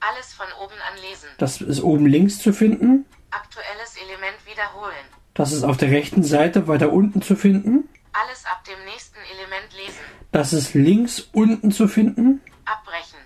Alles 0.00 0.32
von 0.32 0.46
oben 0.62 0.74
an 0.90 0.98
lesen. 1.08 1.28
Das 1.38 1.60
ist 1.60 1.82
oben 1.82 2.06
links 2.06 2.38
zu 2.38 2.52
finden. 2.52 3.06
Aktuelles 3.30 3.96
Element 3.96 4.36
wiederholen. 4.46 5.06
Das 5.34 5.52
ist 5.52 5.64
auf 5.64 5.76
der 5.76 5.90
rechten 5.90 6.22
Seite 6.22 6.68
weiter 6.68 6.92
unten 6.92 7.22
zu 7.22 7.36
finden. 7.36 7.88
Alles 8.12 8.44
ab 8.44 8.62
dem 8.64 8.84
nächsten 8.84 9.18
Element 9.36 9.72
lesen. 9.74 10.00
Das 10.32 10.52
ist 10.52 10.74
links 10.74 11.28
unten 11.32 11.70
zu 11.72 11.88
finden. 11.88 12.42
Abbrechen. 12.64 13.21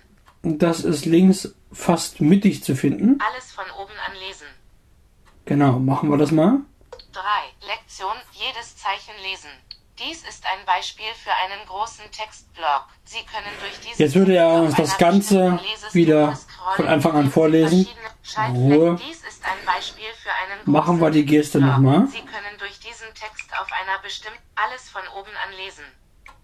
Das 0.47 0.79
ist 0.81 1.05
links 1.05 1.53
fast 1.73 2.21
mittig 2.21 2.63
zu 2.63 2.75
finden. 2.75 3.19
Alles 3.19 3.51
von 3.51 3.65
oben 3.81 3.93
an 4.07 4.13
lesen. 4.27 4.47
Genau, 5.45 5.79
machen 5.79 6.09
wir 6.09 6.17
das 6.17 6.31
mal. 6.31 6.61
3. 7.13 7.21
Lektion. 7.67 8.15
Jedes 8.33 8.77
Zeichen 8.77 9.13
lesen. 9.23 9.49
Dies 9.99 10.21
ist 10.29 10.45
ein 10.45 10.65
Beispiel 10.65 11.11
für 11.23 11.31
einen 11.31 11.65
großen 11.67 12.05
Textblock. 12.11 12.87
Sie 13.03 13.25
können 13.25 13.51
durch 13.59 13.79
diesen 13.79 13.99
Jetzt 14.01 14.15
würde 14.15 14.35
er 14.35 14.61
uns 14.61 14.75
das 14.75 14.97
Ganze 14.97 15.59
wieder 15.91 16.37
von 16.75 16.87
Anfang 16.87 17.15
an 17.15 17.31
vorlesen. 17.31 17.87
Ruhe. 18.53 18.99
Dies 19.07 19.23
ist 19.23 19.43
ein 19.43 19.65
Beispiel 19.65 20.05
für 20.21 20.29
einen 20.29 20.71
Machen 20.71 21.01
wir 21.01 21.09
die 21.09 21.25
Geste 21.25 21.59
nochmal. 21.59 22.07
Sie 22.07 22.19
können 22.19 22.57
durch 22.59 22.79
diesen 22.79 23.07
Text 23.15 23.51
auf 23.59 23.67
einer 23.71 23.99
bestimmten 24.03 24.39
alles 24.55 24.87
von 24.89 25.01
oben 25.19 25.31
an 25.47 25.53
lesen. 25.57 25.85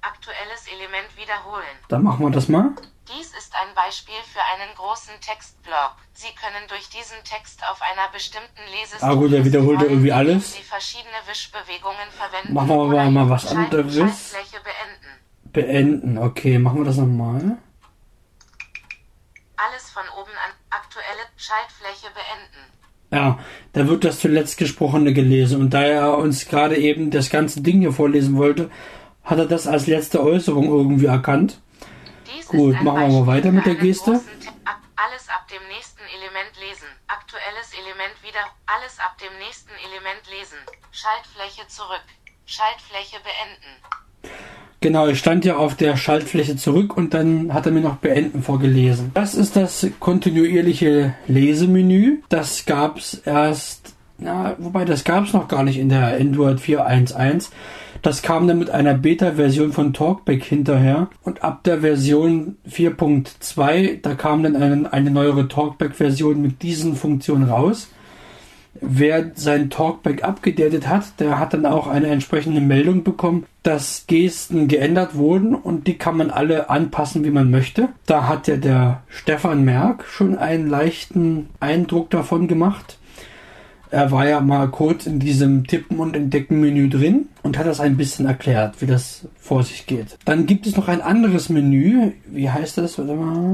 Aktuelles 0.02 0.68
Element 0.74 1.16
wiederholen. 1.16 1.78
Dann 1.90 2.04
machen 2.04 2.26
wir 2.26 2.32
das 2.32 2.50
mal. 2.50 2.72
Dies 3.12 3.28
ist 3.38 3.54
ein 3.54 3.76
Beispiel 3.76 4.16
für 4.32 4.40
einen 4.56 4.74
großen 4.76 5.14
Textblock. 5.20 5.96
Sie 6.14 6.34
können 6.40 6.64
durch 6.70 6.88
diesen 6.88 7.18
Text 7.26 7.62
auf 7.70 7.82
einer 7.82 8.10
bestimmten 8.14 8.64
Lesestufe 8.72 9.06
Ah 9.06 9.14
gut, 9.16 9.34
er 9.34 9.44
wiederholt 9.44 9.82
irgendwie 9.82 10.14
alles. 10.14 10.54
Sie 10.54 10.64
verschiedene 10.64 11.20
Wischbewegungen 11.28 12.10
verwenden. 12.12 12.54
Machen 12.54 12.70
wir 12.70 13.02
aber 13.02 13.12
mal 13.12 13.30
was 13.30 13.48
anderes. 13.48 13.94
Schaltfläche 13.94 14.64
beenden. 14.64 15.14
Beenden. 15.52 16.18
Okay, 16.18 16.58
machen 16.60 16.80
wir 16.80 16.86
das 16.86 16.98
nochmal. 16.98 17.58
Alles 19.58 19.90
von 19.90 20.04
oben 20.18 20.32
an. 20.32 20.52
Aktuelle 20.70 21.28
Schaltfläche 21.36 22.08
beenden. 22.14 22.72
Ja, 23.12 23.38
da 23.74 23.88
wird 23.88 24.06
das 24.06 24.20
zuletzt 24.20 24.58
Gesprochene 24.58 25.14
gelesen. 25.14 25.60
Und 25.60 25.72
da 25.74 25.84
er 25.84 26.18
uns 26.18 26.48
gerade 26.48 26.78
eben 26.78 27.12
das 27.12 27.30
ganze 27.30 27.62
Ding 27.62 27.82
hier 27.82 27.92
vorlesen 27.92 28.38
wollte, 28.38 28.72
hat 29.24 29.40
er 29.40 29.46
das 29.46 29.68
als 29.68 29.88
letzte 29.88 30.24
Äußerung 30.24 30.66
irgendwie 30.66 31.06
erkannt. 31.06 31.62
Gut, 32.54 32.82
machen 32.82 32.86
wir 32.86 32.94
mal 32.94 33.08
Beispiel 33.10 33.28
weiter 33.28 33.52
mit 33.52 33.66
der 33.66 33.76
Geste. 33.76 34.12
Ak- 34.66 34.80
Alles 34.96 35.28
ab 35.30 35.46
dem 35.50 35.68
nächsten 35.68 36.02
Element 36.18 36.54
lesen. 36.62 36.88
Aktuelles 37.08 37.70
Element 37.74 38.16
wieder. 38.24 38.44
Alles 38.66 38.98
ab 39.00 39.18
dem 39.18 39.34
nächsten 39.40 39.72
Element 39.90 40.24
lesen. 40.30 40.58
Schaltfläche 40.92 41.68
zurück. 41.68 42.06
Schaltfläche 42.46 43.18
beenden. 43.24 43.74
Genau, 44.82 45.08
ich 45.08 45.20
stand 45.20 45.46
ja 45.46 45.56
auf 45.56 45.76
der 45.76 45.96
Schaltfläche 45.98 46.56
zurück 46.58 46.96
und 46.98 47.14
dann 47.14 47.54
hat 47.54 47.66
er 47.66 47.72
mir 47.72 47.82
noch 47.82 47.98
Beenden 47.98 48.44
vorgelesen. 48.44 49.12
Das 49.14 49.34
ist 49.34 49.56
das 49.56 49.88
kontinuierliche 50.00 51.16
Lesemenü. 51.28 52.18
Das 52.30 52.66
gab's 52.66 53.14
erst, 53.26 53.94
na, 54.18 54.56
wobei 54.60 54.84
das 54.86 55.04
gab's 55.06 55.32
noch 55.34 55.48
gar 55.48 55.64
nicht 55.64 55.78
in 55.78 55.88
der 55.90 56.18
Android 56.20 56.60
4.1.1. 56.60 57.50
Das 58.04 58.22
kam 58.22 58.50
dann 58.50 58.60
mit 58.60 58.70
einer 58.70 58.96
Beta-Version 58.96 59.72
von 59.72 59.94
Talkback 59.94 60.44
hinterher. 60.44 61.08
Und 61.24 61.42
ab 61.42 61.64
der 61.64 61.80
Version 61.80 62.58
4.2, 62.70 64.02
da 64.02 64.14
kam 64.14 64.44
dann 64.44 64.58
eine, 64.58 64.92
eine 64.92 65.10
neuere 65.10 65.48
Talkback-Version 65.48 66.42
mit 66.42 66.62
diesen 66.64 66.98
Funktionen 66.98 67.50
raus. 67.50 67.88
Wer 68.82 69.32
sein 69.36 69.70
Talkback 69.70 70.26
abgedatet 70.26 70.90
hat, 70.90 71.18
der 71.22 71.40
hat 71.40 71.54
dann 71.54 71.66
auch 71.66 71.88
eine 71.88 72.08
entsprechende 72.08 72.60
Meldung 72.60 73.06
bekommen, 73.06 73.46
dass 73.62 74.04
Gesten 74.08 74.68
geändert 74.68 75.16
wurden 75.16 75.56
und 75.56 75.88
die 75.88 75.98
kann 75.98 76.18
man 76.18 76.30
alle 76.30 76.70
anpassen, 76.70 77.24
wie 77.24 77.30
man 77.30 77.52
möchte. 77.52 77.88
Da 78.06 78.28
hat 78.28 78.50
ja 78.50 78.58
der 78.58 79.04
Stefan 79.08 79.64
Merck 79.64 80.04
schon 80.10 80.38
einen 80.38 80.68
leichten 80.68 81.48
Eindruck 81.62 82.10
davon 82.10 82.50
gemacht. 82.50 82.98
Er 83.94 84.12
war 84.12 84.28
ja 84.28 84.42
mal 84.42 84.70
kurz 84.70 85.06
in 85.06 85.20
diesem 85.20 85.68
Tippen 85.68 86.00
und 86.00 86.16
Entdecken 86.16 86.60
Menü 86.60 86.90
drin 86.90 87.30
und 87.44 87.60
hat 87.60 87.68
das 87.68 87.80
ein 87.80 87.96
bisschen 87.96 88.26
erklärt, 88.26 88.82
wie 88.82 88.88
das 88.88 89.28
vor 89.38 89.62
sich 89.62 89.86
geht. 89.86 90.18
Dann 90.26 90.48
gibt 90.48 90.66
es 90.66 90.76
noch 90.76 90.88
ein 90.88 91.00
anderes 91.00 91.50
Menü. 91.50 92.14
Wie 92.26 92.50
heißt 92.50 92.80
das? 92.80 92.98
Warte 92.98 93.14
mal. 93.14 93.52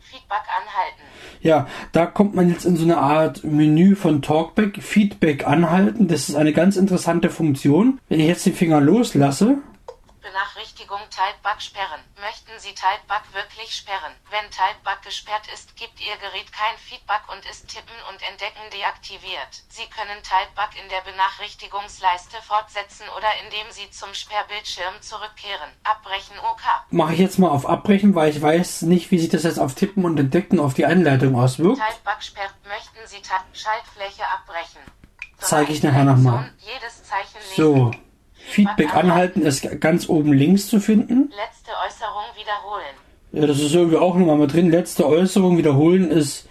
Feedback 0.00 0.46
anhalten. 0.48 1.02
Ja, 1.42 1.66
da 1.92 2.06
kommt 2.06 2.34
man 2.34 2.48
jetzt 2.48 2.64
in 2.64 2.76
so 2.76 2.84
eine 2.84 2.96
Art 2.96 3.44
Menü 3.44 3.94
von 3.94 4.22
Talkback, 4.22 4.82
Feedback 4.82 5.46
anhalten. 5.46 6.08
Das 6.08 6.30
ist 6.30 6.34
eine 6.34 6.54
ganz 6.54 6.78
interessante 6.78 7.28
Funktion. 7.28 8.00
Wenn 8.08 8.20
ich 8.20 8.26
jetzt 8.26 8.46
den 8.46 8.54
Finger 8.54 8.80
loslasse, 8.80 9.58
Benachrichtigung 10.30 10.98
Typebug 11.08 11.62
sperren. 11.62 12.02
Möchten 12.20 12.50
Sie 12.58 12.74
Typebug 12.74 13.22
wirklich 13.32 13.70
sperren? 13.76 14.10
Wenn 14.34 14.50
Typebug 14.50 15.02
gesperrt 15.06 15.46
ist, 15.54 15.76
gibt 15.76 16.00
Ihr 16.02 16.16
Gerät 16.18 16.50
kein 16.50 16.74
Feedback 16.82 17.22
und 17.30 17.46
ist 17.46 17.68
Tippen 17.70 17.94
und 18.10 18.18
Entdecken 18.26 18.66
deaktiviert. 18.74 19.62
Sie 19.70 19.86
können 19.86 20.18
Typebug 20.26 20.74
in 20.82 20.88
der 20.90 21.02
Benachrichtigungsleiste 21.06 22.42
fortsetzen 22.42 23.06
oder 23.16 23.30
indem 23.46 23.70
Sie 23.70 23.88
zum 23.90 24.12
Sperrbildschirm 24.14 24.98
zurückkehren. 25.00 25.70
Abbrechen 25.84 26.34
OK. 26.42 26.62
mache 26.90 27.14
ich 27.14 27.20
jetzt 27.20 27.38
mal 27.38 27.50
auf 27.50 27.64
Abbrechen, 27.66 28.16
weil 28.16 28.30
ich 28.34 28.42
weiß 28.42 28.82
nicht, 28.82 29.12
wie 29.12 29.20
sich 29.20 29.30
das 29.30 29.44
jetzt 29.44 29.58
auf 29.62 29.74
Tippen 29.74 30.04
und 30.04 30.18
Entdecken 30.18 30.58
auf 30.58 30.74
die 30.74 30.86
Anleitung 30.86 31.38
auswirkt. 31.38 31.78
Typebug 31.78 32.22
sperrt. 32.22 32.54
Möchten 32.66 32.98
Sie 33.06 33.22
Ty- 33.22 33.46
Schaltfläche 33.54 34.26
abbrechen? 34.26 34.82
Zeige 35.38 35.72
ich 35.72 35.82
nachher 35.84 36.02
noch 36.04 36.16
mal. 36.16 36.50
Jedes 36.58 37.04
Zeichen 37.04 37.38
lesen. 37.38 37.54
So, 37.54 37.90
Feedback 38.46 38.94
anhalten 38.94 39.42
ist 39.42 39.80
ganz 39.80 40.08
oben 40.08 40.32
links 40.32 40.68
zu 40.68 40.80
finden. 40.80 41.30
Letzte 41.30 41.72
Äußerung 41.84 42.24
wiederholen. 42.36 42.94
Ja, 43.32 43.46
das 43.46 43.58
ist 43.58 43.74
irgendwie 43.74 43.98
auch 43.98 44.14
nochmal 44.14 44.38
mit 44.38 44.52
drin. 44.52 44.70
Letzte 44.70 45.06
Äußerung 45.06 45.58
wiederholen 45.58 46.10
ist 46.10 46.48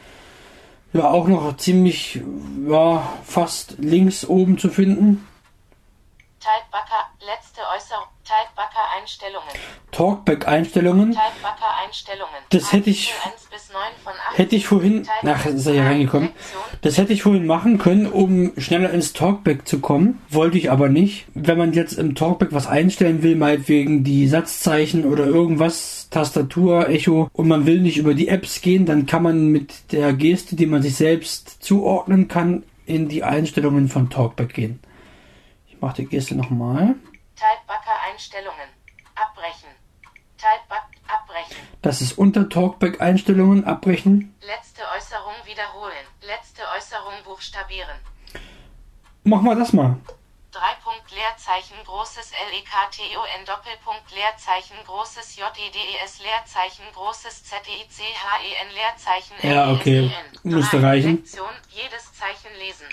ja 0.94 1.10
auch 1.10 1.28
noch 1.28 1.58
ziemlich, 1.58 2.22
ja, 2.68 3.02
fast 3.24 3.78
links 3.80 4.26
oben 4.26 4.58
zu 4.58 4.70
finden. 4.70 5.28
Typebucker, 6.40 7.10
letzte 7.26 7.62
Äußerung. 7.76 8.08
Typebucker 8.26 8.82
Einstellungen. 9.00 9.50
Talkback-Einstellungen. 9.92 11.12
Typebucker 11.12 11.78
Einstellungen. 11.86 12.34
Das 12.50 12.74
hätte 12.74 12.90
ich- 12.90 13.14
Artikel 13.14 13.32
1 13.34 13.46
bis 13.52 13.70
9 13.72 13.82
von 14.04 14.14
8. 14.14 14.38
Hätte 14.40 14.56
ich 14.56 14.66
vorhin, 14.68 15.08
ach, 15.26 15.46
ist 15.46 15.66
er 15.68 15.74
hier 15.74 15.84
reingekommen. 15.84 16.30
Das 16.82 16.98
hätte 16.98 17.14
ich 17.14 17.22
vorhin 17.22 17.46
machen 17.46 17.78
können, 17.78 18.08
um 18.08 18.54
schneller 18.58 18.90
ins 18.90 19.14
Talkback 19.14 19.68
zu 19.68 19.80
kommen. 19.80 20.22
Wollte 20.30 20.58
ich 20.58 20.72
aber 20.72 20.90
nicht. 20.90 21.28
Wenn 21.36 21.58
man 21.60 21.74
jetzt 21.74 21.94
im 21.94 22.16
Talkback 22.16 22.50
was 22.52 22.66
einstellen 22.66 23.22
will, 23.22 23.36
meinetwegen 23.36 24.04
die 24.04 24.28
Satzzeichen 24.28 25.06
oder 25.06 25.26
irgendwas, 25.26 26.08
Tastatur, 26.10 26.90
Echo, 26.90 27.30
und 27.32 27.48
man 27.48 27.68
will 27.68 27.80
nicht 27.80 27.98
über 27.98 28.16
die 28.16 28.28
Apps 28.28 28.62
gehen, 28.62 28.88
dann 28.88 29.06
kann 29.06 29.22
man 29.22 29.50
mit 29.50 29.92
der 29.92 30.14
Geste, 30.14 30.56
die 30.56 30.66
man 30.66 30.82
sich 30.82 30.96
selbst 30.96 31.64
zuordnen 31.64 32.28
kann, 32.28 32.64
in 32.88 33.08
die 33.08 33.24
Einstellungen 33.24 33.88
von 33.88 34.10
Talkback 34.10 34.54
gehen. 34.56 34.80
Ich 35.68 35.80
mache 35.80 35.98
die 35.98 36.06
Geste 36.08 36.36
nochmal. 36.36 36.96
Typebucker 37.36 37.85
Einstellungen. 38.12 38.70
Abbrechen. 39.16 39.70
Typebuck 40.38 40.86
abbrechen. 41.08 41.56
Das 41.82 42.02
ist 42.02 42.18
unter 42.18 42.50
Talkback 42.50 43.02
Einstellungen 43.02 43.64
abbrechen. 43.66 44.36
Letzte 44.42 44.82
Äußerung 44.96 45.34
wiederholen. 45.46 46.06
Letzte 46.22 46.62
Äußerung 46.76 47.14
buchstabieren. 47.24 47.98
Machen 49.24 49.46
wir 49.46 49.56
das 49.56 49.74
mal. 49.74 49.98
3. 50.52 50.62
Punkt 50.84 51.12
Leerzeichen 51.12 51.76
großes 51.86 52.32
LEKTON 52.52 53.46
Doppelpunkt 53.46 54.12
Leerzeichen 54.16 54.78
großes 54.86 55.36
JEDES 55.36 56.22
Leerzeichen 56.24 56.86
großes 56.94 57.44
ZEICHEN 57.44 58.70
Leerzeichen 58.74 59.36
Ja, 59.42 59.72
okay. 59.72 60.02
LESEN. 60.02 60.16
Müsste 60.44 60.80
Drei. 60.80 60.88
reichen. 60.88 61.24
Jedes 61.70 62.14
Zeichen 62.14 62.56
lesen. 62.60 62.88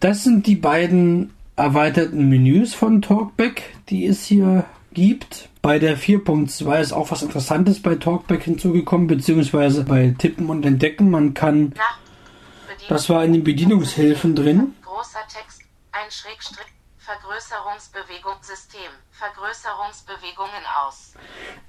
Das 0.00 0.24
sind 0.24 0.46
die 0.46 0.56
beiden 0.56 1.36
erweiterten 1.56 2.28
Menüs 2.28 2.74
von 2.74 3.02
Talkback, 3.02 3.74
die 3.88 4.06
es 4.06 4.24
hier 4.24 4.64
gibt. 4.92 5.48
Bei 5.62 5.78
der 5.78 5.96
4.2 5.98 6.80
ist 6.80 6.92
auch 6.92 7.10
was 7.10 7.22
Interessantes 7.22 7.80
bei 7.80 7.94
Talkback 7.96 8.42
hinzugekommen, 8.42 9.06
beziehungsweise 9.06 9.84
bei 9.84 10.14
Tippen 10.18 10.48
und 10.50 10.64
Entdecken. 10.66 11.10
Man 11.10 11.34
kann, 11.34 11.70
Bedienung- 11.70 12.88
das 12.88 13.08
war 13.08 13.24
in 13.24 13.32
den 13.32 13.44
Bedienungshilfen 13.44 14.34
drin. 14.34 14.74
Großer 14.82 15.20
Text, 15.28 15.62
ein 15.92 16.10
Schrägstrich, 16.10 16.66
Vergrößerungsbewegung 16.98 18.34
System, 18.40 18.90
Vergrößerungsbewegungen 19.10 20.64
aus. 20.86 21.14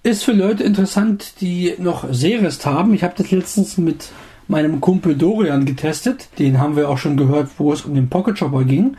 Ist 0.03 0.23
für 0.23 0.33
Leute 0.33 0.63
interessant, 0.63 1.41
die 1.41 1.75
noch 1.77 2.05
Serest 2.11 2.65
haben. 2.65 2.93
Ich 2.93 3.03
habe 3.03 3.15
das 3.17 3.31
letztens 3.31 3.77
mit 3.77 4.09
meinem 4.47 4.79
Kumpel 4.79 5.15
Dorian 5.15 5.65
getestet. 5.65 6.29
Den 6.39 6.59
haben 6.59 6.75
wir 6.75 6.89
auch 6.89 6.97
schon 6.97 7.17
gehört, 7.17 7.49
wo 7.57 7.73
es 7.73 7.81
um 7.81 7.95
den 7.95 8.09
Pocket 8.09 8.37
Shopper 8.37 8.63
ging. 8.63 8.95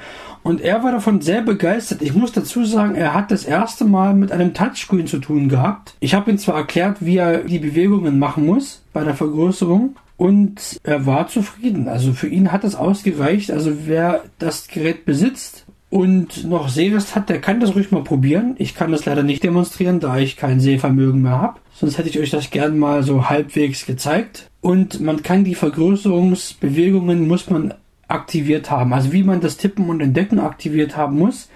Und 0.47 0.61
er 0.61 0.85
war 0.85 0.93
davon 0.93 1.23
sehr 1.23 1.43
begeistert. 1.43 2.03
Ich 2.03 2.15
muss 2.15 2.31
dazu 2.31 2.65
sagen, 2.65 2.95
er 2.95 3.15
hat 3.15 3.33
das 3.33 3.45
erste 3.45 3.85
Mal 3.85 4.15
mit 4.15 4.31
einem 4.31 4.55
Touchscreen 4.55 5.09
zu 5.09 5.19
tun 5.19 5.49
gehabt. 5.49 5.97
Ich 5.99 6.15
habe 6.15 6.31
ihm 6.31 6.39
zwar 6.39 6.55
erklärt, 6.55 6.99
wie 7.01 7.17
er 7.17 7.39
die 7.39 7.59
Bewegungen 7.59 8.21
machen 8.21 8.47
muss 8.47 8.81
bei 8.93 9.03
der 9.03 9.17
Vergrößerung. 9.17 9.97
Und 10.17 10.79
er 10.85 11.05
war 11.05 11.27
zufrieden. 11.27 11.89
Also 11.89 12.13
für 12.13 12.29
ihn 12.29 12.53
hat 12.53 12.63
es 12.63 12.77
ausgereicht. 12.77 13.51
Also 13.51 13.73
wer 13.87 14.23
das 14.39 14.69
Gerät 14.69 15.05
besitzt 15.05 15.67
und 15.91 16.45
noch 16.45 16.69
Sehrest 16.69 17.17
hat, 17.17 17.29
der 17.29 17.41
kann 17.41 17.59
das 17.59 17.75
ruhig 17.75 17.91
mal 17.91 18.05
probieren. 18.05 18.55
Ich 18.59 18.77
kann 18.77 18.93
das 18.93 19.05
leider 19.05 19.25
nicht 19.25 19.43
demonstrieren, 19.43 19.99
da 19.99 20.17
ich 20.17 20.37
kein 20.37 20.61
Sehvermögen 20.61 21.23
mehr 21.23 21.41
habe. 21.41 21.59
Sonst 21.75 21.99
hätte 21.99 22.09
ich 22.09 22.21
euch 22.21 22.31
das 22.31 22.51
gern 22.51 22.79
mal 22.79 23.03
so 23.03 23.29
halbwegs 23.29 23.85
gezeigt. 23.85 24.49
Und 24.61 25.01
man 25.01 25.25
kann 25.25 25.43
die 25.43 25.57
Vergrößerungsbewegungen 25.57 27.27
muss 27.27 27.51
man 27.51 27.75
aktiviert 28.09 28.71
haben. 28.71 28.93
Also 28.93 29.13
wie 29.13 29.23
man 29.23 29.41
das 29.41 29.57
Tippen 29.57 29.89
und 29.89 30.01
Entdecken 30.01 30.39
aktiviert 30.39 30.97
haben 30.97 31.19
muss, 31.19 31.49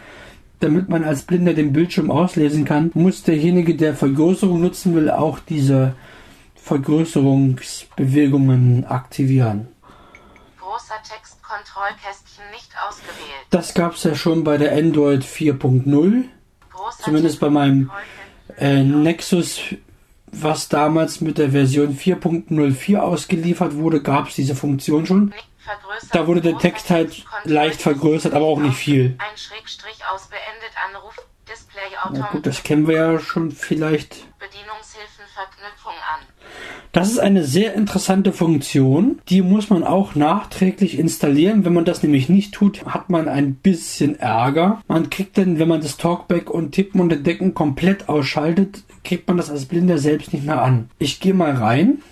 damit 0.60 0.88
man 0.88 1.04
als 1.04 1.22
Blinder 1.22 1.54
den 1.54 1.72
Bildschirm 1.72 2.10
auslesen 2.10 2.64
kann, 2.64 2.90
muss 2.94 3.22
derjenige, 3.22 3.76
der 3.76 3.94
Vergrößerung 3.94 4.60
nutzen 4.60 4.92
will, 4.94 5.10
auch 5.10 5.38
diese 5.38 5.94
Vergrößerungsbewegungen 6.56 8.84
aktivieren. 8.84 9.68
Großer 10.60 10.96
Text, 11.02 11.42
Kontrollkästchen 11.42 12.44
nicht 12.52 12.70
ausgewählt. 12.86 13.46
Das 13.50 13.72
gab 13.74 13.94
es 13.94 14.04
ja 14.04 14.14
schon 14.14 14.44
bei 14.44 14.58
der 14.58 14.76
Android 14.76 15.24
4.0. 15.24 16.24
Großer 16.70 17.04
Zumindest 17.04 17.40
bei 17.40 17.50
meinem 17.50 17.90
äh, 18.58 18.84
Nexus, 18.84 19.60
was 20.26 20.68
damals 20.68 21.22
mit 21.22 21.38
der 21.38 21.52
Version 21.52 21.96
4.04 21.96 22.98
ausgeliefert 22.98 23.76
wurde, 23.76 24.02
gab 24.02 24.28
es 24.28 24.34
diese 24.36 24.54
Funktion 24.54 25.06
schon. 25.06 25.24
nicht. 25.26 25.49
Da 26.12 26.26
wurde 26.26 26.40
der 26.40 26.58
Text 26.58 26.90
halt 26.90 27.24
leicht 27.44 27.80
vergrößert, 27.82 28.34
aber 28.34 28.46
auch 28.46 28.58
nicht 28.58 28.76
viel. 28.76 29.16
Ein 29.18 29.36
Schrägstrich 29.36 30.00
aus 30.12 30.28
beendet 30.28 30.72
Anruf, 30.88 31.16
Display 31.48 31.82
Na 31.92 32.02
Autom 32.02 32.26
gut, 32.32 32.46
das 32.46 32.62
kennen 32.62 32.86
wir 32.86 32.96
ja 32.96 33.18
schon 33.18 33.50
vielleicht. 33.50 34.26
Bedienungshilfen 34.38 35.24
Verknüpfung 35.34 35.92
an. 35.92 36.26
Das 36.92 37.10
ist 37.10 37.18
eine 37.18 37.44
sehr 37.44 37.74
interessante 37.74 38.32
Funktion. 38.32 39.20
Die 39.28 39.42
muss 39.42 39.70
man 39.70 39.84
auch 39.84 40.14
nachträglich 40.14 40.98
installieren. 40.98 41.64
Wenn 41.64 41.74
man 41.74 41.84
das 41.84 42.02
nämlich 42.02 42.28
nicht 42.28 42.54
tut, 42.54 42.84
hat 42.84 43.10
man 43.10 43.28
ein 43.28 43.54
bisschen 43.54 44.18
Ärger. 44.18 44.82
Man 44.88 45.10
kriegt 45.10 45.38
dann, 45.38 45.58
wenn 45.58 45.68
man 45.68 45.80
das 45.80 45.96
Talkback 45.96 46.50
und 46.50 46.72
Tippen 46.72 47.00
und 47.00 47.12
Entdecken 47.12 47.54
komplett 47.54 48.08
ausschaltet, 48.08 48.82
kriegt 49.04 49.28
man 49.28 49.36
das 49.36 49.50
als 49.50 49.66
Blinder 49.66 49.98
selbst 49.98 50.32
nicht 50.32 50.44
mehr 50.44 50.62
an. 50.62 50.90
Ich 50.98 51.20
gehe 51.20 51.34
mal 51.34 51.54
rein. 51.54 52.02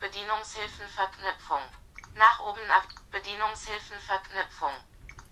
Bedienungshilfen 0.00 0.86
Verknüpfung. 0.94 1.62
Nach 2.18 2.40
oben 2.46 2.60
ab 2.72 2.88
Bedienungshilfen 3.10 3.98
Verknüpfung. 4.06 4.72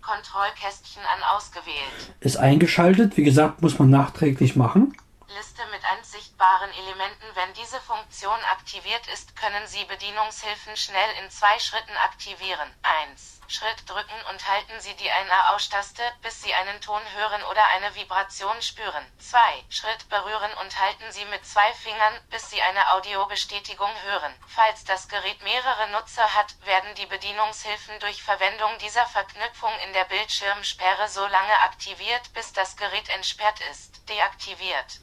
Kontrollkästchen 0.01 1.03
an 1.03 1.23
ausgewählt. 1.35 2.13
Ist 2.19 2.37
eingeschaltet. 2.37 3.17
Wie 3.17 3.23
gesagt, 3.23 3.61
muss 3.61 3.77
man 3.79 3.89
nachträglich 3.89 4.55
machen. 4.55 4.97
Liste 5.27 5.61
mit 5.71 5.81
einsichtbaren 5.85 6.69
Elementen. 6.71 7.25
Wenn 7.35 7.53
diese 7.53 7.79
Funktion 7.81 8.39
aktiviert 8.51 9.01
ist, 9.13 9.35
können 9.35 9.65
Sie 9.65 9.85
Bedienungshilfen 9.85 10.75
schnell 10.75 11.09
in 11.23 11.29
zwei 11.29 11.57
Schritten 11.59 11.95
aktivieren. 12.05 12.69
1. 13.09 13.40
Schritt 13.51 13.89
drücken 13.89 14.21
und 14.29 14.47
halten 14.47 14.79
Sie 14.79 14.95
die 14.95 15.11
Ein-Aus-Taste, 15.11 16.03
bis 16.21 16.41
Sie 16.41 16.53
einen 16.53 16.79
Ton 16.79 17.01
hören 17.15 17.43
oder 17.43 17.65
eine 17.75 17.93
Vibration 17.95 18.61
spüren. 18.61 19.05
2. 19.19 19.65
Schritt 19.69 20.07
berühren 20.07 20.53
und 20.61 20.79
halten 20.79 21.11
Sie 21.11 21.25
mit 21.25 21.45
zwei 21.45 21.73
Fingern, 21.73 22.13
bis 22.29 22.49
Sie 22.49 22.61
eine 22.61 22.93
Audiobestätigung 22.93 23.91
hören. 24.03 24.33
Falls 24.47 24.85
das 24.85 25.09
Gerät 25.09 25.41
mehrere 25.43 25.89
Nutzer 25.89 26.33
hat, 26.33 26.55
werden 26.65 26.95
die 26.95 27.07
Bedienungshilfen 27.07 27.99
durch 27.99 28.23
Verwendung 28.23 28.77
dieser 28.77 29.05
Verknüpfung 29.07 29.73
in 29.85 29.91
der 29.91 30.05
Bildschirmsperre 30.05 31.09
so 31.09 31.27
lange 31.27 31.59
aktiviert, 31.63 32.33
bis 32.33 32.53
das 32.53 32.77
Gerät 32.77 33.09
entsperrt 33.09 33.59
ist. 33.69 34.07
Deaktiviert. 34.07 35.01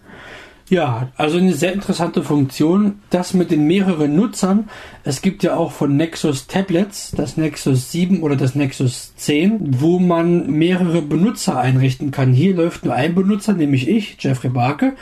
Ja, 0.71 1.09
also 1.17 1.39
eine 1.39 1.55
sehr 1.55 1.73
interessante 1.73 2.23
Funktion. 2.23 3.01
Das 3.09 3.33
mit 3.33 3.51
den 3.51 3.67
mehreren 3.67 4.15
Nutzern. 4.15 4.69
Es 5.03 5.23
gibt 5.23 5.43
ja 5.43 5.57
auch 5.57 5.73
von 5.73 5.97
Nexus 5.97 6.47
Tablets, 6.47 7.13
das 7.17 7.39
Nexus 7.39 7.91
7 7.91 8.23
oder 8.23 8.37
das 8.37 8.55
Nexus 8.55 9.15
10, 9.17 9.81
wo 9.81 9.99
man 9.99 10.51
mehrere 10.51 11.01
Benutzer 11.01 11.59
einrichten 11.59 12.11
kann. 12.11 12.35
Hier 12.35 12.55
läuft 12.55 12.85
nur 12.85 12.95
ein 12.95 13.15
Benutzer, 13.15 13.55
nämlich 13.55 13.89
ich, 13.89 14.17
Jeffrey 14.21 14.51
Barke. 14.51 14.95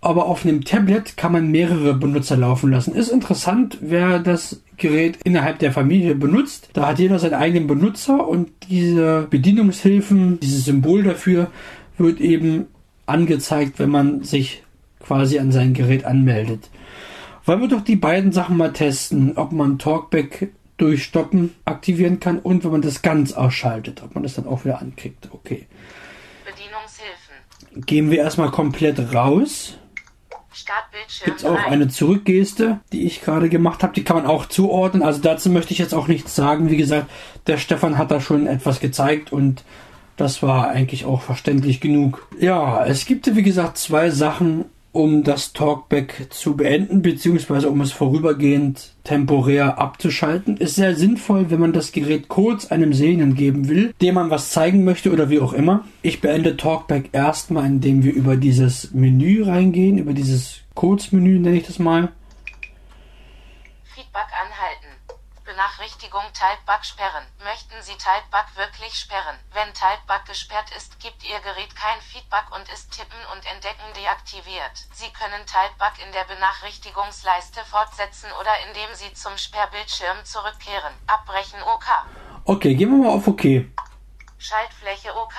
aber 0.00 0.26
auf 0.26 0.44
einem 0.44 0.64
Tablet 0.64 1.16
kann 1.16 1.32
man 1.32 1.50
mehrere 1.50 1.94
Benutzer 1.94 2.36
laufen 2.36 2.70
lassen. 2.70 2.94
Ist 2.94 3.10
interessant, 3.10 3.78
wer 3.80 4.18
das 4.18 4.62
Gerät 4.76 5.18
innerhalb 5.24 5.58
der 5.58 5.72
Familie 5.72 6.14
benutzt. 6.14 6.70
Da 6.72 6.86
hat 6.88 6.98
jeder 6.98 7.18
seinen 7.18 7.34
eigenen 7.34 7.66
Benutzer 7.66 8.26
und 8.26 8.50
diese 8.70 9.26
Bedienungshilfen, 9.28 10.40
dieses 10.40 10.64
Symbol 10.64 11.02
dafür 11.02 11.50
wird 11.98 12.20
eben 12.20 12.66
angezeigt, 13.04 13.78
wenn 13.78 13.90
man 13.90 14.22
sich 14.22 14.62
quasi 15.10 15.40
an 15.40 15.50
sein 15.50 15.74
Gerät 15.74 16.04
anmeldet. 16.04 16.70
Wollen 17.44 17.60
wir 17.60 17.66
doch 17.66 17.80
die 17.80 17.96
beiden 17.96 18.30
Sachen 18.30 18.56
mal 18.56 18.72
testen, 18.72 19.36
ob 19.36 19.50
man 19.50 19.76
Talkback 19.76 20.52
durch 20.76 21.02
Stoppen 21.02 21.52
aktivieren 21.64 22.20
kann 22.20 22.38
und 22.38 22.62
wenn 22.62 22.70
man 22.70 22.80
das 22.80 23.02
ganz 23.02 23.32
ausschaltet, 23.32 24.04
ob 24.04 24.14
man 24.14 24.22
das 24.22 24.34
dann 24.34 24.46
auch 24.46 24.64
wieder 24.64 24.80
ankriegt. 24.80 25.28
Okay. 25.32 25.66
Bedienungshilfen. 26.44 27.84
Gehen 27.86 28.12
wir 28.12 28.18
erstmal 28.18 28.52
komplett 28.52 29.12
raus. 29.12 29.78
Startbildschirm. 30.52 31.24
Gibt 31.24 31.40
es 31.40 31.44
auch 31.44 31.56
3. 31.56 31.66
eine 31.66 31.88
Zurückgeste, 31.88 32.78
die 32.92 33.04
ich 33.04 33.20
gerade 33.20 33.48
gemacht 33.48 33.82
habe. 33.82 33.94
Die 33.94 34.04
kann 34.04 34.16
man 34.16 34.26
auch 34.26 34.46
zuordnen. 34.46 35.02
Also 35.02 35.20
dazu 35.20 35.50
möchte 35.50 35.72
ich 35.72 35.80
jetzt 35.80 35.92
auch 35.92 36.06
nichts 36.06 36.36
sagen. 36.36 36.70
Wie 36.70 36.76
gesagt, 36.76 37.10
der 37.48 37.58
Stefan 37.58 37.98
hat 37.98 38.12
da 38.12 38.20
schon 38.20 38.46
etwas 38.46 38.78
gezeigt 38.78 39.32
und 39.32 39.64
das 40.16 40.40
war 40.40 40.68
eigentlich 40.68 41.04
auch 41.04 41.22
verständlich 41.22 41.80
genug. 41.80 42.28
Ja, 42.38 42.86
es 42.86 43.06
gibt 43.06 43.34
wie 43.34 43.42
gesagt 43.42 43.76
zwei 43.76 44.10
Sachen, 44.10 44.66
um 44.92 45.22
das 45.22 45.52
Talkback 45.52 46.26
zu 46.30 46.56
beenden, 46.56 47.02
beziehungsweise 47.02 47.70
um 47.70 47.80
es 47.80 47.92
vorübergehend 47.92 48.94
temporär 49.04 49.78
abzuschalten. 49.78 50.56
Ist 50.56 50.74
sehr 50.74 50.96
sinnvoll, 50.96 51.50
wenn 51.50 51.60
man 51.60 51.72
das 51.72 51.92
Gerät 51.92 52.28
kurz 52.28 52.66
einem 52.66 52.92
Sehenden 52.92 53.34
geben 53.34 53.68
will, 53.68 53.94
dem 54.00 54.14
man 54.16 54.30
was 54.30 54.50
zeigen 54.50 54.84
möchte 54.84 55.12
oder 55.12 55.30
wie 55.30 55.40
auch 55.40 55.52
immer. 55.52 55.84
Ich 56.02 56.20
beende 56.20 56.56
Talkback 56.56 57.10
erstmal, 57.12 57.66
indem 57.66 58.02
wir 58.02 58.12
über 58.12 58.36
dieses 58.36 58.92
Menü 58.92 59.44
reingehen, 59.44 59.98
über 59.98 60.12
dieses 60.12 60.60
Kurzmenü 60.74 61.38
nenne 61.38 61.58
ich 61.58 61.66
das 61.66 61.78
mal. 61.78 62.10
Feedback. 63.94 64.29
Benachrichtigung 65.60 66.24
Typebug 66.32 66.82
sperren. 66.86 67.26
Möchten 67.44 67.76
Sie 67.82 67.92
Typebug 67.92 68.56
wirklich 68.56 68.94
sperren? 68.94 69.36
Wenn 69.52 69.68
Typebug 69.74 70.24
gesperrt 70.24 70.74
ist, 70.74 70.98
gibt 71.00 71.22
Ihr 71.22 71.38
Gerät 71.40 71.76
kein 71.76 72.00
Feedback 72.00 72.48
und 72.56 72.66
ist 72.72 72.90
Tippen 72.92 73.20
und 73.30 73.44
Entdecken 73.44 73.92
deaktiviert. 73.92 74.88
Sie 74.94 75.12
können 75.12 75.44
Typebug 75.44 76.00
in 76.00 76.12
der 76.16 76.24
Benachrichtigungsleiste 76.24 77.60
fortsetzen 77.66 78.32
oder 78.40 78.52
indem 78.68 78.88
Sie 78.94 79.12
zum 79.12 79.36
Sperrbildschirm 79.36 80.24
zurückkehren. 80.24 80.94
Abbrechen 81.06 81.60
OK. 81.60 81.88
Okay, 82.46 82.74
gehen 82.74 82.88
wir 82.96 83.04
mal 83.04 83.14
auf 83.14 83.28
OK. 83.28 83.44
Schaltfläche 84.38 85.14
OK. 85.14 85.36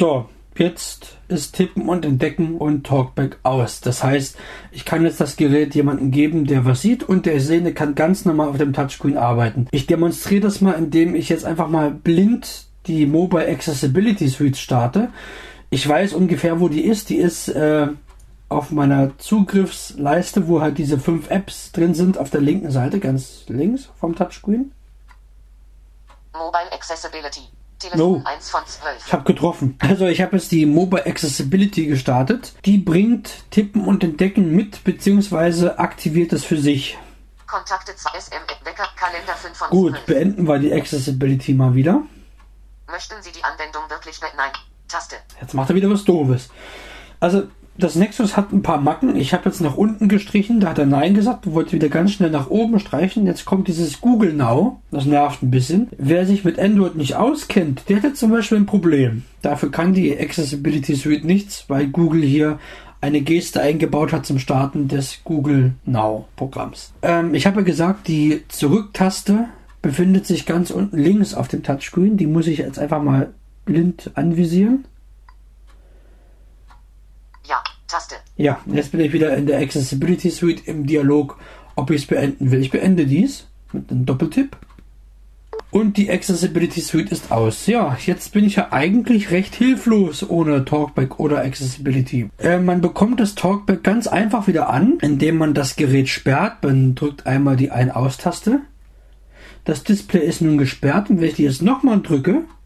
So, 0.00 0.30
jetzt 0.58 1.16
ist 1.28 1.54
Tippen 1.54 1.88
und 1.88 2.04
Entdecken 2.04 2.56
und 2.56 2.86
Talkback 2.86 3.38
aus. 3.42 3.80
Das 3.80 4.02
heißt, 4.02 4.36
ich 4.70 4.84
kann 4.84 5.04
jetzt 5.04 5.20
das 5.20 5.36
Gerät 5.36 5.74
jemandem 5.74 6.10
geben, 6.10 6.46
der 6.46 6.64
was 6.64 6.82
sieht 6.82 7.02
und 7.02 7.26
der 7.26 7.40
Sehende 7.40 7.74
kann 7.74 7.94
ganz 7.94 8.24
normal 8.24 8.48
auf 8.48 8.58
dem 8.58 8.72
Touchscreen 8.72 9.16
arbeiten. 9.16 9.68
Ich 9.70 9.86
demonstriere 9.86 10.42
das 10.42 10.60
mal, 10.60 10.72
indem 10.72 11.14
ich 11.14 11.28
jetzt 11.28 11.44
einfach 11.44 11.68
mal 11.68 11.90
blind 11.90 12.66
die 12.86 13.06
Mobile 13.06 13.48
Accessibility 13.48 14.28
Suite 14.28 14.56
starte. 14.56 15.10
Ich 15.70 15.86
weiß 15.86 16.14
ungefähr, 16.14 16.60
wo 16.60 16.68
die 16.68 16.84
ist. 16.84 17.10
Die 17.10 17.16
ist 17.16 17.48
äh, 17.48 17.88
auf 18.48 18.70
meiner 18.70 19.18
Zugriffsleiste, 19.18 20.48
wo 20.48 20.60
halt 20.60 20.78
diese 20.78 20.98
fünf 20.98 21.30
Apps 21.30 21.72
drin 21.72 21.94
sind, 21.94 22.16
auf 22.16 22.30
der 22.30 22.40
linken 22.40 22.70
Seite, 22.70 22.98
ganz 22.98 23.44
links 23.48 23.90
vom 24.00 24.14
Touchscreen. 24.14 24.72
Mobile 26.32 26.72
Accessibility. 26.72 27.57
No. 27.94 28.22
1 28.24 28.50
von 28.50 28.60
12. 28.66 29.06
Ich 29.06 29.12
habe 29.12 29.24
getroffen. 29.24 29.76
Also 29.78 30.06
ich 30.06 30.20
habe 30.20 30.36
jetzt 30.36 30.50
die 30.50 30.66
Mobile 30.66 31.06
Accessibility 31.06 31.86
gestartet. 31.86 32.52
Die 32.64 32.78
bringt 32.78 33.44
Tippen 33.50 33.84
und 33.84 34.02
Entdecken 34.02 34.54
mit, 34.56 34.82
beziehungsweise 34.84 35.78
aktiviert 35.78 36.32
es 36.32 36.44
für 36.44 36.56
sich. 36.58 36.98
Kontakte 37.46 37.94
2 37.94 38.18
SM 38.18 38.34
Wecker 38.64 38.88
Kalender 38.96 39.32
5 39.34 39.56
von 39.56 39.70
Gut, 39.70 39.92
12. 39.92 40.06
beenden 40.06 40.48
wir 40.48 40.58
die 40.58 40.72
Accessibility 40.72 41.54
mal 41.54 41.74
wieder. 41.74 42.02
Möchten 42.90 43.14
Sie 43.22 43.30
die 43.32 43.44
Anwendung 43.44 43.82
wirklich 43.88 44.20
ne- 44.20 44.28
Nein. 44.36 44.50
Taste. 44.88 45.16
Jetzt 45.40 45.54
macht 45.54 45.68
er 45.70 45.76
wieder 45.76 45.88
was 45.90 46.04
Doofes. 46.04 46.48
Also 47.20 47.48
das 47.78 47.94
Nexus 47.94 48.36
hat 48.36 48.52
ein 48.52 48.62
paar 48.62 48.80
Macken. 48.80 49.14
Ich 49.16 49.32
habe 49.32 49.48
jetzt 49.48 49.60
nach 49.60 49.76
unten 49.76 50.08
gestrichen, 50.08 50.58
da 50.60 50.70
hat 50.70 50.78
er 50.78 50.86
Nein 50.86 51.14
gesagt, 51.14 51.52
wollte 51.52 51.72
wieder 51.72 51.88
ganz 51.88 52.12
schnell 52.12 52.30
nach 52.30 52.50
oben 52.50 52.80
streichen. 52.80 53.26
Jetzt 53.26 53.44
kommt 53.44 53.68
dieses 53.68 54.00
Google 54.00 54.32
Now. 54.32 54.80
Das 54.90 55.06
nervt 55.06 55.42
ein 55.42 55.50
bisschen. 55.50 55.88
Wer 55.96 56.26
sich 56.26 56.44
mit 56.44 56.58
Android 56.58 56.96
nicht 56.96 57.14
auskennt, 57.14 57.84
der 57.88 57.98
jetzt 57.98 58.18
zum 58.18 58.32
Beispiel 58.32 58.58
ein 58.58 58.66
Problem. 58.66 59.22
Dafür 59.42 59.70
kann 59.70 59.94
die 59.94 60.18
Accessibility 60.18 60.96
Suite 60.96 61.24
nichts, 61.24 61.64
weil 61.68 61.86
Google 61.86 62.22
hier 62.22 62.58
eine 63.00 63.20
Geste 63.20 63.60
eingebaut 63.60 64.12
hat 64.12 64.26
zum 64.26 64.40
Starten 64.40 64.88
des 64.88 65.20
Google 65.22 65.74
Now 65.84 66.26
Programms. 66.34 66.92
Ähm, 67.02 67.32
ich 67.32 67.46
habe 67.46 67.60
ja 67.60 67.62
gesagt, 67.62 68.08
die 68.08 68.42
Zurücktaste 68.48 69.46
befindet 69.82 70.26
sich 70.26 70.46
ganz 70.46 70.72
unten 70.72 70.98
links 70.98 71.32
auf 71.32 71.46
dem 71.46 71.62
Touchscreen. 71.62 72.16
Die 72.16 72.26
muss 72.26 72.48
ich 72.48 72.58
jetzt 72.58 72.80
einfach 72.80 73.02
mal 73.02 73.32
blind 73.64 74.10
anvisieren. 74.14 74.84
Taste. 77.88 78.16
Ja, 78.36 78.60
jetzt 78.66 78.92
bin 78.92 79.00
ich 79.00 79.12
wieder 79.12 79.36
in 79.36 79.46
der 79.46 79.58
Accessibility 79.58 80.30
Suite 80.30 80.66
im 80.66 80.86
Dialog, 80.86 81.38
ob 81.74 81.90
ich 81.90 82.02
es 82.02 82.06
beenden 82.06 82.50
will. 82.50 82.60
Ich 82.60 82.70
beende 82.70 83.06
dies 83.06 83.46
mit 83.72 83.90
einem 83.90 84.06
Doppeltipp. 84.06 84.56
Und 85.70 85.98
die 85.98 86.10
Accessibility 86.10 86.80
Suite 86.80 87.12
ist 87.12 87.30
aus. 87.30 87.66
Ja, 87.66 87.98
jetzt 88.06 88.32
bin 88.32 88.44
ich 88.44 88.56
ja 88.56 88.68
eigentlich 88.72 89.30
recht 89.30 89.54
hilflos 89.54 90.28
ohne 90.28 90.64
Talkback 90.64 91.18
oder 91.18 91.44
Accessibility. 91.44 92.30
Äh, 92.38 92.58
man 92.58 92.80
bekommt 92.80 93.20
das 93.20 93.34
Talkback 93.34 93.82
ganz 93.82 94.06
einfach 94.06 94.46
wieder 94.46 94.70
an, 94.70 94.98
indem 95.02 95.36
man 95.36 95.52
das 95.52 95.76
Gerät 95.76 96.08
sperrt. 96.08 96.62
Man 96.62 96.94
drückt 96.94 97.26
einmal 97.26 97.56
die 97.56 97.70
Ein-Aus-Taste. 97.70 98.60
Das 99.64 99.84
Display 99.84 100.24
ist 100.24 100.40
nun 100.40 100.56
gesperrt 100.56 101.10
und 101.10 101.20
wenn 101.20 101.28
ich 101.28 101.34
die 101.34 101.42
jetzt 101.42 101.60
nochmal 101.60 102.00
drücke, 102.00 102.30
100% 102.30 102.57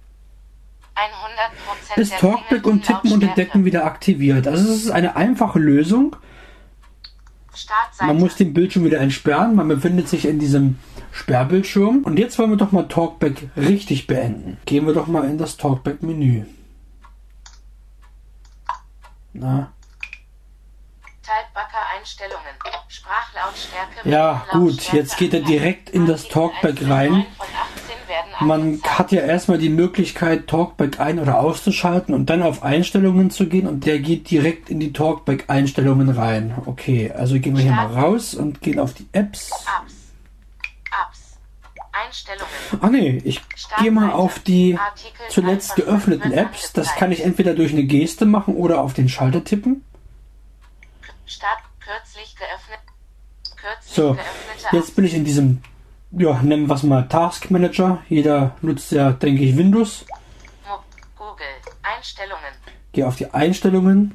ist 1.96 2.18
Talkback 2.18 2.66
und 2.66 2.83
Tippen 2.85 3.12
und. 3.12 3.22
Entdecken 3.22 3.64
wieder 3.64 3.85
aktiviert. 3.85 4.46
Also 4.46 4.72
es 4.72 4.85
ist 4.85 4.90
eine 4.90 5.16
einfache 5.16 5.59
Lösung. 5.59 6.16
Man 8.00 8.18
muss 8.18 8.37
den 8.37 8.55
Bildschirm 8.55 8.85
wieder 8.85 9.00
entsperren. 9.00 9.55
Man 9.55 9.68
befindet 9.68 10.09
sich 10.09 10.26
in 10.26 10.38
diesem 10.38 10.78
Sperrbildschirm. 11.12 12.02
Und 12.05 12.18
jetzt 12.18 12.38
wollen 12.38 12.50
wir 12.50 12.57
doch 12.57 12.72
mal 12.72 12.88
Talkback 12.88 13.50
richtig 13.57 14.07
beenden. 14.07 14.59
Gehen 14.64 14.87
wir 14.87 14.94
doch 14.94 15.07
mal 15.07 15.24
in 15.24 15.38
das 15.38 15.57
Talkback-Menü. 15.57 16.44
Na, 19.35 19.72
Einstellungen. 22.02 22.55
Sprachlautstärke. 22.88 24.09
Ja, 24.09 24.44
gut, 24.52 24.92
jetzt 24.92 25.16
geht 25.16 25.33
er 25.35 25.40
direkt 25.40 25.90
in 25.90 26.07
das 26.07 26.28
Talkback 26.28 26.81
1 26.81 26.90
rein. 26.90 27.11
9 27.11 27.26
von 27.37 27.46
18 27.46 28.09
werden 28.09 28.32
man 28.42 28.81
hat 28.83 29.12
ja 29.12 29.22
erstmal 29.22 29.59
die 29.59 29.68
Möglichkeit, 29.68 30.46
Talkback 30.46 31.00
ein- 31.00 31.18
oder 31.18 31.40
auszuschalten 31.40 32.14
und 32.14 32.31
dann 32.31 32.42
auf 32.42 32.62
Einstellungen 32.62 33.31
zu 33.31 33.48
gehen 33.48 33.66
und 33.66 33.87
der 33.87 33.98
geht 33.98 34.31
direkt 34.31 34.70
in 34.70 34.81
die 34.81 34.92
Talkback-Einstellungen 34.92 36.11
rein. 36.11 36.55
Okay, 36.66 37.11
also 37.11 37.38
gehen 37.38 37.57
wir 37.57 37.62
hier 37.62 37.72
mal 37.72 37.87
raus 37.87 38.35
und 38.35 38.61
gehen 38.61 38.78
auf 38.78 38.94
die 38.94 39.07
Apps. 39.12 39.50
Apps. 39.50 39.94
Apps. 41.07 41.38
Einstellungen. 41.92 42.48
Ah 42.81 42.88
nee, 42.88 43.20
ich 43.24 43.40
gehe 43.81 43.90
mal 43.90 44.11
auf 44.11 44.38
die 44.38 44.78
zuletzt 45.28 45.76
geöffneten 45.76 46.33
Apps. 46.33 46.72
Das 46.72 46.94
kann 46.96 47.12
ich 47.12 47.24
entweder 47.24 47.55
durch 47.55 47.72
eine 47.72 47.85
Geste 47.85 48.26
machen 48.26 48.55
oder 48.57 48.81
auf 48.81 48.94
den 48.94 49.09
Schalter 49.09 49.44
tippen. 49.44 49.85
Start 51.26 51.59
kürzlich 51.81 52.37
geöffnet. 52.37 52.81
Kürzlich 53.57 53.94
So, 53.94 54.16
jetzt 54.72 54.96
bin 54.96 55.05
ich 55.05 55.14
in 55.14 55.24
diesem, 55.24 55.62
ja, 56.12 56.42
nennen 56.42 56.66
wir 56.68 56.75
es 56.75 56.83
mal 56.83 57.09
Task 57.09 57.51
Manager. 57.51 58.03
Jeder 58.09 58.57
nutzt 58.62 58.92
ja, 58.92 59.12
denke 59.12 59.42
ich, 59.42 59.57
Windows. 59.57 60.05
Mo- 60.66 60.79
Google. 61.16 61.46
Einstellungen. 61.83 62.53
Gehe 62.92 63.07
auf 63.07 63.16
die 63.16 63.31
Einstellungen, 63.33 64.14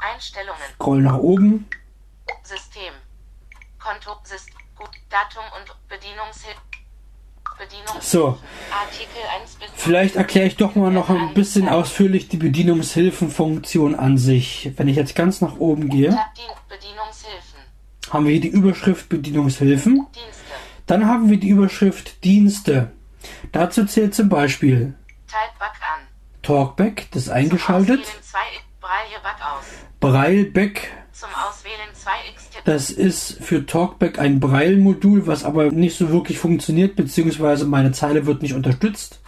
Einstellungen. 0.00 0.62
scroll 0.74 1.02
nach 1.02 1.18
oben. 1.18 1.66
System. 2.42 2.92
Konto. 3.78 4.16
System. 4.24 4.54
Datum 5.10 5.44
und 5.58 5.76
Bedienungshilfe. 5.88 6.58
So. 8.00 8.36
Artikel 8.70 9.22
1 9.40 9.54
bis 9.54 9.68
Vielleicht 9.76 10.16
erkläre 10.16 10.46
ich 10.48 10.56
doch 10.56 10.74
mal 10.74 10.90
noch 10.90 11.08
ein 11.08 11.34
bisschen 11.34 11.68
ausführlich 11.68 12.28
die 12.28 12.36
Bedienungshilfenfunktion 12.36 13.94
an 13.94 14.18
sich. 14.18 14.72
Wenn 14.76 14.88
ich 14.88 14.96
jetzt 14.96 15.14
ganz 15.14 15.40
nach 15.40 15.56
oben 15.58 15.88
gehe, 15.88 16.18
haben 18.10 18.24
wir 18.24 18.32
hier 18.32 18.40
die 18.40 18.48
Überschrift 18.48 19.08
Bedienungshilfen. 19.08 19.94
Dienste. 20.14 20.33
Dann 20.86 21.06
haben 21.06 21.30
wir 21.30 21.38
die 21.38 21.48
Überschrift 21.48 22.22
Dienste. 22.24 22.90
Dazu 23.52 23.84
zählt 23.86 24.14
zum 24.14 24.28
Beispiel. 24.28 24.94
Talkback, 26.42 27.06
das 27.12 27.28
eingeschaltet. 27.28 28.00
Auswählen 28.00 28.22
2 28.22 28.38
Braille 28.80 29.20
Back 29.22 29.36
aus. 29.40 29.64
Brailleback, 30.00 30.90
Zum 31.12 31.30
Auswählen 31.30 31.88
2x 31.94 32.50
Tipp. 32.52 32.62
das 32.66 32.90
ist 32.90 33.38
für 33.42 33.64
Talkback 33.64 34.18
ein 34.18 34.40
Braille-Modul, 34.40 35.26
was 35.26 35.44
aber 35.44 35.70
nicht 35.72 35.96
so 35.96 36.10
wirklich 36.10 36.38
funktioniert, 36.38 36.96
beziehungsweise 36.96 37.64
meine 37.64 37.92
Zeile 37.92 38.26
wird 38.26 38.42
nicht 38.42 38.52
unterstützt. 38.52 39.20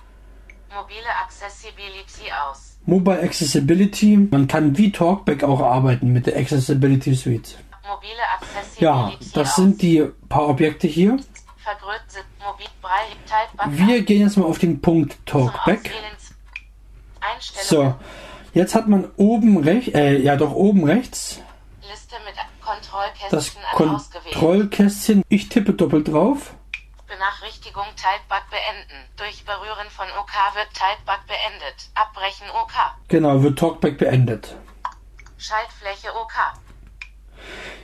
Mobile 0.68 0.98
Accessibility 1.24 2.30
aus. 2.50 2.76
Mobile 2.84 3.22
Accessibility. 3.22 4.28
Man 4.30 4.46
kann 4.46 4.76
wie 4.76 4.92
Talkback 4.92 5.42
auch 5.42 5.60
arbeiten 5.60 6.12
mit 6.12 6.26
der 6.26 6.36
Accessibility 6.36 7.14
Suite. 7.14 7.56
Mobile 7.88 8.12
Accessibility 8.38 8.84
Ja, 8.84 9.12
das 9.32 9.50
aus. 9.50 9.56
sind 9.56 9.80
die 9.80 10.04
paar 10.28 10.48
Objekte 10.48 10.86
hier. 10.86 11.16
Wir 13.68 14.02
gehen 14.02 14.22
jetzt 14.22 14.36
mal 14.36 14.46
auf 14.46 14.58
den 14.58 14.80
Punkt 14.80 15.16
Talkback. 15.26 15.92
So, 17.62 17.94
jetzt 18.54 18.74
hat 18.74 18.88
man 18.88 19.10
oben 19.16 19.58
rechts, 19.58 19.94
äh, 19.94 20.18
ja 20.18 20.36
doch 20.36 20.52
oben 20.52 20.84
rechts 20.84 21.40
Liste 21.82 22.16
mit 22.24 22.34
Kontrollkästchen 22.64 23.30
das. 23.30 23.56
Kontrollkästchen. 23.72 25.22
Ich 25.28 25.48
tippe 25.48 25.72
doppelt 25.72 26.08
drauf. 26.08 26.54
Benachrichtigung 27.06 27.86
Typebug 27.96 28.50
beenden. 28.50 29.08
Durch 29.16 29.44
Berühren 29.44 29.88
von 29.90 30.06
OK 30.18 30.54
wird 30.54 30.68
Typebug 30.74 31.26
beendet. 31.26 31.90
Abbrechen 31.94 32.48
OK. 32.50 32.72
Genau, 33.08 33.42
wird 33.42 33.58
Talkback 33.58 33.98
beendet. 33.98 34.56
Schaltfläche 35.38 36.14
OK. 36.14 36.34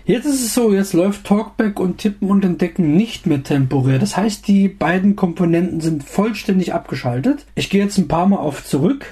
Jetzt 0.04 0.26
ist 0.26 0.44
es 0.44 0.54
so, 0.54 0.72
jetzt 0.72 0.94
läuft 0.94 1.24
Talkback 1.24 1.78
und 1.78 1.98
Tippen 1.98 2.28
und 2.28 2.44
Entdecken 2.44 2.96
nicht 2.96 3.26
mehr 3.26 3.42
temporär. 3.42 3.98
Das 4.00 4.16
heißt, 4.16 4.48
die 4.48 4.66
beiden 4.68 5.14
Komponenten 5.14 5.80
sind 5.80 6.02
vollständig 6.02 6.74
abgeschaltet. 6.74 7.46
Ich 7.54 7.70
gehe 7.70 7.82
jetzt 7.84 7.98
ein 7.98 8.08
paar 8.08 8.26
Mal 8.26 8.38
auf 8.38 8.64
zurück. 8.64 9.06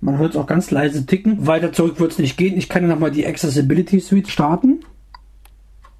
Man 0.00 0.18
hört 0.18 0.32
es 0.34 0.36
auch 0.36 0.46
ganz 0.48 0.72
leise 0.72 1.06
ticken. 1.06 1.46
Weiter 1.46 1.72
zurück 1.72 2.00
wird 2.00 2.10
es 2.12 2.18
nicht 2.18 2.36
gehen. 2.36 2.58
Ich 2.58 2.68
kann 2.68 2.86
nochmal 2.88 3.12
die 3.12 3.24
Accessibility 3.24 4.00
Suite 4.00 4.28
starten. 4.28 4.80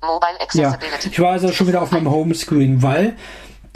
Mobile 0.02 0.32
Ja, 0.54 0.70
Accessibility. 0.70 1.08
ich 1.12 1.20
war 1.20 1.30
also 1.30 1.52
schon 1.52 1.68
wieder 1.68 1.80
auf 1.80 1.92
meinem 1.92 2.10
Homescreen, 2.10 2.82
weil 2.82 3.14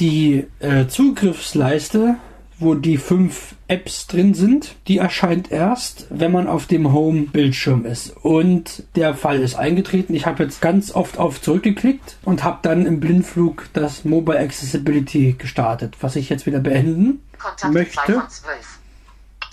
die 0.01 0.47
äh, 0.59 0.89
Zugriffsleiste, 0.89 2.17
wo 2.59 2.75
die 2.75 2.97
fünf 2.97 3.55
Apps 3.69 4.07
drin 4.07 4.35
sind, 4.35 4.77
die 4.89 4.99
erscheint 4.99 5.51
erst, 5.51 6.07
wenn 6.11 6.33
man 6.33 6.47
auf 6.47 6.67
dem 6.67 6.93
Home-Bildschirm 6.93 7.85
ist. 7.85 8.17
Und 8.17 8.85
der 8.95 9.15
Fall 9.15 9.41
ist 9.41 9.57
eingetreten. 9.57 10.15
Ich 10.15 10.27
habe 10.27 10.45
jetzt 10.45 10.61
ganz 10.61 10.95
oft 10.95 11.19
auf 11.19 11.43
zurückgeklickt 11.43 12.17
und 12.25 12.45
habe 12.45 12.59
dann 12.63 12.87
im 12.87 13.01
Blindflug 13.01 13.69
das 13.73 14.05
Mobile 14.05 14.39
Accessibility 14.39 15.35
gestartet, 15.39 15.97
was 16.01 16.17
ich 16.17 16.29
jetzt 16.29 16.47
wieder 16.47 16.61
beenden 16.61 17.23
Kontakt 17.39 17.75
möchte. 17.75 18.01
2 18.05 18.13
von 18.13 18.29
12. 18.29 18.79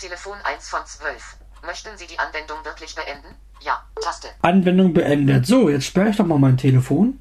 Telefon 0.00 0.36
1 0.44 0.68
von 0.68 0.80
12. 0.84 1.36
Möchten 1.66 1.96
Sie 1.96 2.06
die 2.06 2.18
Anwendung 2.18 2.58
wirklich 2.64 2.94
beenden? 2.94 3.34
Ja. 3.60 3.82
Taste. 4.02 4.28
Anwendung 4.42 4.92
beendet. 4.92 5.46
So, 5.46 5.68
jetzt 5.68 5.86
sperre 5.86 6.10
ich 6.10 6.16
doch 6.16 6.26
mal 6.26 6.38
mein 6.38 6.56
Telefon. 6.56 7.20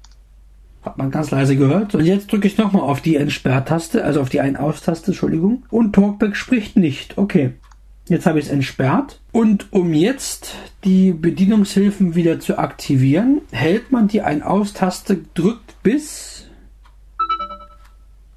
Hat 0.84 0.98
man 0.98 1.12
ganz 1.12 1.32
leise 1.32 1.56
gehört. 1.56 1.96
Und 1.96 2.06
jetzt 2.06 2.32
drücke 2.32 2.48
ich 2.48 2.58
nochmal 2.58 2.82
auf 2.82 3.02
die 3.02 3.16
Entsperrtaste, 3.16 4.04
also 4.04 4.22
auf 4.22 4.30
die 4.30 4.42
Ein-Aus-Taste, 4.42 5.08
Entschuldigung. 5.08 5.66
Und 5.70 5.94
Talkback 5.94 6.36
spricht 6.36 6.76
nicht. 6.76 7.18
Okay. 7.18 7.54
Jetzt 8.10 8.26
habe 8.26 8.38
ich 8.38 8.46
es 8.46 8.52
entsperrt. 8.52 9.22
Und 9.32 9.72
um 9.72 9.94
jetzt 9.94 10.56
die 10.84 11.14
Bedienungshilfen 11.14 12.16
wieder 12.16 12.42
zu 12.42 12.58
aktivieren, 12.58 13.42
hält 13.52 13.92
man 13.92 14.10
die 14.10 14.22
Ein-Aus-Taste 14.22 15.24
drückt 15.34 15.82
bis 15.84 16.48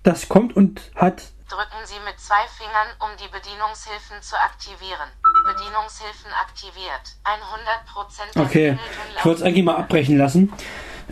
das 0.06 0.28
kommt 0.28 0.54
und 0.54 0.80
hat 0.94 1.32
Drücken 1.48 1.84
Sie 1.84 1.98
mit 2.04 2.18
zwei 2.18 2.46
Fingern, 2.58 2.88
um 3.00 3.08
die 3.18 3.28
Bedienungshilfen 3.28 4.20
zu 4.20 4.36
aktivieren. 4.36 5.08
Bedienungshilfen 5.46 6.30
aktiviert. 6.42 7.16
100% 7.24 8.34
der 8.34 8.42
Okay, 8.42 8.78
ich 9.16 9.24
wollte 9.24 9.40
es 9.40 9.46
eigentlich 9.46 9.64
mal 9.64 9.76
abbrechen 9.76 10.18
lassen. 10.18 10.52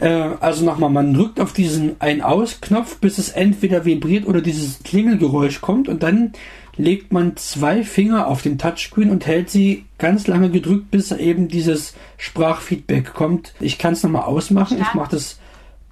Äh, 0.01 0.09
also 0.41 0.65
nochmal, 0.65 0.91
man 0.91 1.15
drückt 1.15 1.41
auf 1.41 1.53
diesen 1.53 2.01
Ein-Aus-Knopf, 2.01 2.99
bis 2.99 3.19
es 3.19 3.31
entweder 3.31 3.85
vibriert 3.85 4.27
oder 4.27 4.41
dieses 4.41 4.83
Klingelgeräusch 4.83 5.61
kommt 5.61 5.89
und 5.89 6.03
dann 6.03 6.33
legt 6.77 7.13
man 7.13 7.37
zwei 7.37 7.85
Finger 7.85 8.27
auf 8.27 8.43
den 8.43 8.59
Touchscreen 8.59 9.11
und 9.11 9.27
hält 9.27 9.49
sie 9.51 9.87
ganz 9.99 10.27
lange 10.27 10.51
gedrückt, 10.51 10.91
bis 10.91 11.13
eben 11.13 11.49
dieses 11.49 11.95
Sprachfeedback 12.17 13.15
kommt. 13.15 13.55
Ich 13.61 13.79
kann 13.79 13.93
es 13.93 14.03
nochmal 14.03 14.25
ausmachen. 14.25 14.81
Ich 14.81 14.93
mache 14.95 15.13
das 15.13 15.39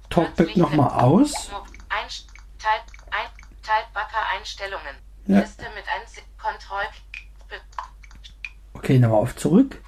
Talkback 0.09 0.57
nochmal 0.57 0.89
aus. 1.01 1.49
Einstellungen. 4.43 4.95
Ja. 5.27 5.39
Liste 5.39 5.63
mit 5.73 5.85
Kontroll. 6.37 6.83
Okay, 8.73 8.99
nochmal 8.99 9.21
auf 9.21 9.35
zurück. 9.35 9.81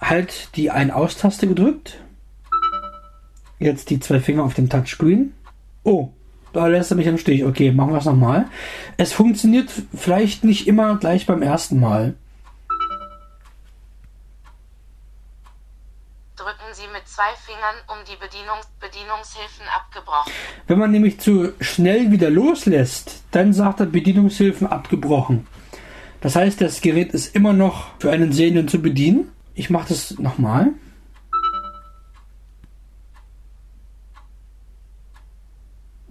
Halt 0.00 0.54
die 0.56 0.70
Ein-Aus-Taste 0.70 1.46
gedrückt. 1.46 2.00
Jetzt 3.58 3.90
die 3.90 4.00
zwei 4.00 4.20
Finger 4.20 4.44
auf 4.44 4.54
dem 4.54 4.68
Touchscreen. 4.68 5.32
Oh, 5.84 6.10
da 6.52 6.66
lässt 6.66 6.90
er 6.92 6.96
mich 6.96 7.06
im 7.06 7.18
Stich. 7.18 7.44
Okay, 7.44 7.72
machen 7.72 7.92
wir 7.92 7.98
es 7.98 8.04
nochmal. 8.04 8.46
Es 8.96 9.12
funktioniert 9.12 9.70
vielleicht 9.94 10.44
nicht 10.44 10.66
immer 10.66 10.96
gleich 10.96 11.26
beim 11.26 11.42
ersten 11.42 11.80
Mal. 11.80 12.14
Drücken 16.36 16.72
Sie 16.72 16.86
mit 16.92 17.06
zwei 17.06 17.34
Fingern, 17.44 17.76
um 17.88 18.04
die 18.04 18.16
Bedienungs 18.16 18.68
Bedienungshilfen 18.80 19.66
abgebrochen. 19.74 20.32
Wenn 20.66 20.78
man 20.78 20.90
nämlich 20.90 21.18
zu 21.18 21.52
schnell 21.60 22.10
wieder 22.10 22.30
loslässt, 22.30 23.22
dann 23.30 23.52
sagt 23.52 23.80
er 23.80 23.86
Bedienungshilfen 23.86 24.66
abgebrochen. 24.66 25.46
Das 26.20 26.36
heißt, 26.36 26.60
das 26.60 26.80
Gerät 26.80 27.12
ist 27.12 27.34
immer 27.34 27.52
noch 27.52 27.98
für 27.98 28.10
einen 28.10 28.32
Sehenden 28.32 28.68
zu 28.68 28.80
bedienen. 28.80 29.32
Ich 29.54 29.70
mache 29.70 29.88
das 29.88 30.18
nochmal. 30.18 30.72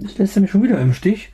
Das 0.04 0.18
lässt 0.18 0.36
er 0.36 0.42
mich 0.42 0.52
schon 0.52 0.64
wieder 0.64 0.82
im 0.82 0.94
Stich. 0.94 1.32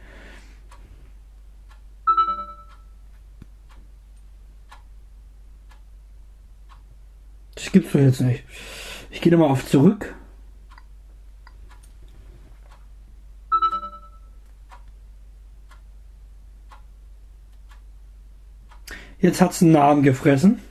Das 7.55 7.71
gibt's 7.71 7.91
doch 7.91 7.99
jetzt 7.99 8.21
nicht. 8.21 8.43
Ich 9.09 9.21
gehe 9.21 9.31
nochmal 9.31 9.49
auf 9.49 9.67
zurück. 9.67 10.13
Jetzt 19.19 19.41
hat's 19.41 19.63
einen 19.63 19.71
Namen 19.71 20.03
gefressen. 20.03 20.61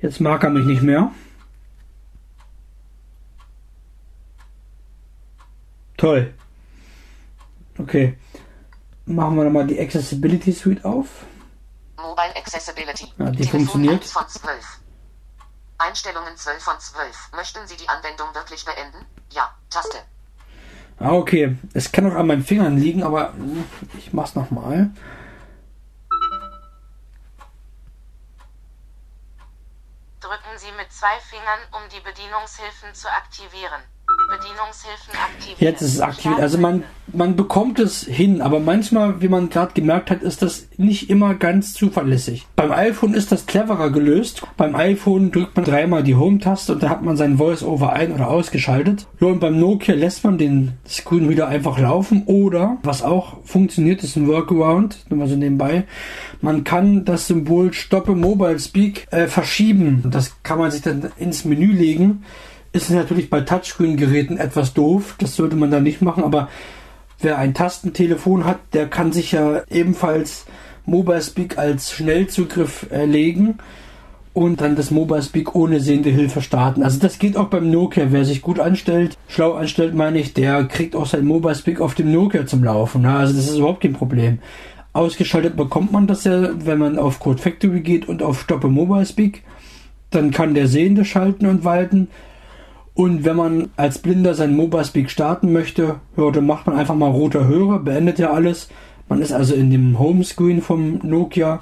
Jetzt 0.00 0.20
mag 0.20 0.42
er 0.42 0.50
mich 0.50 0.66
nicht 0.66 0.82
mehr. 0.82 1.12
Toll. 5.98 6.32
Okay. 7.76 8.16
Machen 9.04 9.36
wir 9.36 9.44
nochmal 9.44 9.66
die 9.66 9.80
Accessibility 9.80 10.52
Suite 10.52 10.84
auf. 10.84 11.26
Mobile 11.96 12.36
Accessibility. 12.36 13.12
Ja, 13.18 13.30
die 13.30 13.38
Telefon 13.38 13.60
funktioniert. 13.60 14.02
1 14.02 14.12
von 14.12 14.28
12. 14.28 14.80
Einstellungen 15.78 16.36
12 16.36 16.62
von 16.62 16.78
12. 16.78 17.32
Möchten 17.34 17.66
Sie 17.66 17.76
die 17.76 17.88
Anwendung 17.88 18.32
wirklich 18.32 18.64
beenden? 18.64 19.04
Ja. 19.32 19.50
Taste. 19.70 19.98
Ah, 21.00 21.12
okay. 21.12 21.56
Es 21.74 21.90
kann 21.90 22.10
auch 22.10 22.14
an 22.14 22.28
meinen 22.28 22.44
Fingern 22.44 22.76
liegen, 22.78 23.02
aber 23.02 23.32
hm, 23.32 23.64
ich 23.98 24.12
mach's 24.12 24.36
nochmal. 24.36 24.90
Drücken 30.20 30.58
Sie 30.58 30.72
mit 30.76 30.92
zwei 30.92 31.18
Fingern, 31.28 31.60
um 31.72 31.88
die 31.90 32.00
Bedienungshilfen 32.00 32.94
zu 32.94 33.08
aktivieren. 33.08 33.82
Bedienungshilfen 34.28 35.14
aktivieren. 35.14 35.56
Jetzt 35.58 35.80
ist 35.80 35.94
es 35.94 36.00
aktiviert. 36.02 36.40
Also 36.40 36.58
man, 36.58 36.84
man 37.14 37.34
bekommt 37.34 37.78
es 37.78 38.04
hin, 38.04 38.42
aber 38.42 38.60
manchmal, 38.60 39.22
wie 39.22 39.28
man 39.28 39.48
gerade 39.48 39.72
gemerkt 39.72 40.10
hat, 40.10 40.22
ist 40.22 40.42
das 40.42 40.68
nicht 40.76 41.08
immer 41.08 41.34
ganz 41.34 41.72
zuverlässig. 41.72 42.46
Beim 42.54 42.70
iPhone 42.70 43.14
ist 43.14 43.32
das 43.32 43.46
cleverer 43.46 43.90
gelöst. 43.90 44.42
Beim 44.58 44.74
iPhone 44.74 45.32
drückt 45.32 45.56
man 45.56 45.64
dreimal 45.64 46.02
die 46.02 46.14
Home-Taste 46.14 46.74
und 46.74 46.82
da 46.82 46.90
hat 46.90 47.02
man 47.02 47.16
sein 47.16 47.38
Voice-Over 47.38 47.94
ein- 47.94 48.12
oder 48.12 48.28
ausgeschaltet. 48.28 49.06
Ja, 49.18 49.28
und 49.28 49.40
beim 49.40 49.58
Nokia 49.58 49.94
lässt 49.94 50.24
man 50.24 50.36
den 50.36 50.74
Screen 50.86 51.30
wieder 51.30 51.48
einfach 51.48 51.78
laufen. 51.78 52.24
Oder, 52.26 52.76
was 52.82 53.02
auch 53.02 53.38
funktioniert, 53.44 54.02
ist 54.02 54.16
ein 54.16 54.28
Workaround, 54.28 55.06
nur 55.08 55.20
mal 55.20 55.28
so 55.28 55.36
nebenbei. 55.36 55.84
Man 56.42 56.64
kann 56.64 57.06
das 57.06 57.28
Symbol 57.28 57.72
Stoppe 57.72 58.14
Mobile 58.14 58.58
Speak 58.58 59.06
äh, 59.10 59.26
verschieben. 59.26 60.02
Das 60.10 60.42
kann 60.42 60.58
man 60.58 60.70
sich 60.70 60.82
dann 60.82 61.10
ins 61.16 61.46
Menü 61.46 61.72
legen 61.72 62.24
ist 62.72 62.90
natürlich 62.90 63.30
bei 63.30 63.40
Touchscreen-Geräten 63.40 64.36
etwas 64.36 64.74
doof. 64.74 65.16
Das 65.18 65.36
sollte 65.36 65.56
man 65.56 65.70
da 65.70 65.80
nicht 65.80 66.02
machen. 66.02 66.24
Aber 66.24 66.48
wer 67.20 67.38
ein 67.38 67.54
Tastentelefon 67.54 68.44
hat, 68.44 68.58
der 68.72 68.88
kann 68.88 69.12
sich 69.12 69.32
ja 69.32 69.62
ebenfalls 69.70 70.46
Mobile 70.84 71.22
Speak 71.22 71.58
als 71.58 71.92
Schnellzugriff 71.92 72.86
erlegen 72.90 73.58
und 74.32 74.60
dann 74.60 74.76
das 74.76 74.90
Mobile 74.90 75.22
Speak 75.22 75.54
ohne 75.54 75.80
sehende 75.80 76.10
Hilfe 76.10 76.42
starten. 76.42 76.82
Also 76.82 77.00
das 77.00 77.18
geht 77.18 77.36
auch 77.36 77.48
beim 77.48 77.70
Nokia. 77.70 78.06
Wer 78.10 78.24
sich 78.24 78.40
gut 78.40 78.60
anstellt, 78.60 79.16
schlau 79.26 79.54
anstellt, 79.54 79.94
meine 79.94 80.18
ich, 80.18 80.32
der 80.32 80.64
kriegt 80.64 80.94
auch 80.94 81.06
sein 81.06 81.24
Mobile 81.24 81.54
Speak 81.54 81.80
auf 81.80 81.94
dem 81.94 82.12
Nokia 82.12 82.46
zum 82.46 82.62
Laufen. 82.62 83.04
Also 83.04 83.34
das 83.34 83.48
ist 83.48 83.58
überhaupt 83.58 83.82
kein 83.82 83.94
Problem. 83.94 84.38
Ausgeschaltet 84.92 85.56
bekommt 85.56 85.92
man 85.92 86.06
das 86.06 86.24
ja, 86.24 86.50
wenn 86.64 86.78
man 86.78 86.98
auf 86.98 87.18
Code 87.18 87.42
Factory 87.42 87.80
geht 87.80 88.08
und 88.08 88.22
auf 88.22 88.40
Stoppe 88.40 88.68
Mobile 88.68 89.06
Speak. 89.06 89.42
Dann 90.10 90.30
kann 90.30 90.54
der 90.54 90.68
Sehende 90.68 91.04
schalten 91.04 91.46
und 91.46 91.64
walten. 91.64 92.08
Und 92.98 93.24
wenn 93.24 93.36
man 93.36 93.68
als 93.76 94.00
Blinder 94.00 94.34
sein 94.34 94.56
Mobile 94.56 94.84
Speak 94.84 95.08
starten 95.08 95.52
möchte, 95.52 96.00
ja, 96.16 96.30
dann 96.32 96.46
macht 96.46 96.66
man 96.66 96.76
einfach 96.76 96.96
mal 96.96 97.08
roter 97.08 97.46
Hörer, 97.46 97.78
beendet 97.78 98.18
ja 98.18 98.32
alles. 98.32 98.70
Man 99.08 99.22
ist 99.22 99.30
also 99.32 99.54
in 99.54 99.70
dem 99.70 100.00
Homescreen 100.00 100.60
vom 100.60 100.98
Nokia 101.04 101.60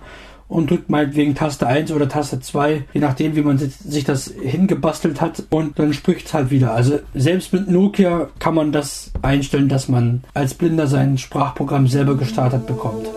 und 0.49 0.70
drückt 0.70 0.89
meinetwegen 0.89 1.34
Taste 1.34 1.66
1 1.66 1.93
oder 1.93 2.09
Taste 2.09 2.41
2, 2.41 2.84
je 2.95 3.01
nachdem, 3.03 3.37
wie 3.37 3.43
man 3.43 3.59
sich 3.59 4.05
das 4.05 4.28
hingebastelt 4.28 5.20
hat 5.20 5.43
und 5.51 5.78
dann 5.78 5.93
spricht 5.93 6.28
es 6.28 6.32
halt 6.32 6.51
wieder. 6.51 6.72
Also 6.72 7.01
selbst 7.12 7.53
mit 7.53 7.70
Nokia 7.70 8.30
kann 8.39 8.55
man 8.55 8.72
das 8.72 9.12
einstellen, 9.20 9.68
dass 9.68 9.89
man 9.89 10.24
als 10.32 10.55
Blinder 10.55 10.87
sein 10.87 11.18
Sprachprogramm 11.18 11.87
selber 11.87 12.16
gestartet 12.16 12.66
bekommt. 12.66 13.11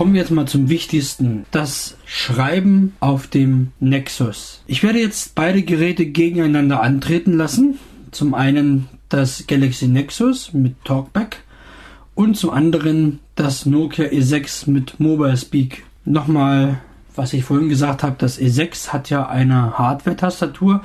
Kommen 0.00 0.14
wir 0.14 0.22
jetzt 0.22 0.30
mal 0.30 0.46
zum 0.46 0.70
Wichtigsten. 0.70 1.44
Das 1.50 1.98
Schreiben 2.06 2.94
auf 3.00 3.26
dem 3.26 3.72
Nexus. 3.80 4.62
Ich 4.66 4.82
werde 4.82 4.98
jetzt 4.98 5.34
beide 5.34 5.60
Geräte 5.60 6.06
gegeneinander 6.06 6.80
antreten 6.80 7.34
lassen. 7.34 7.78
Zum 8.10 8.32
einen 8.32 8.88
das 9.10 9.46
Galaxy 9.46 9.88
Nexus 9.88 10.54
mit 10.54 10.82
Talkback 10.86 11.42
und 12.14 12.34
zum 12.34 12.48
anderen 12.48 13.18
das 13.34 13.66
Nokia 13.66 14.06
E6 14.06 14.70
mit 14.70 14.98
Mobile 15.00 15.36
Speak. 15.36 15.84
Nochmal, 16.06 16.80
was 17.14 17.34
ich 17.34 17.44
vorhin 17.44 17.68
gesagt 17.68 18.02
habe, 18.02 18.16
das 18.16 18.40
E6 18.40 18.94
hat 18.94 19.10
ja 19.10 19.28
eine 19.28 19.76
Hardware-Tastatur. 19.76 20.80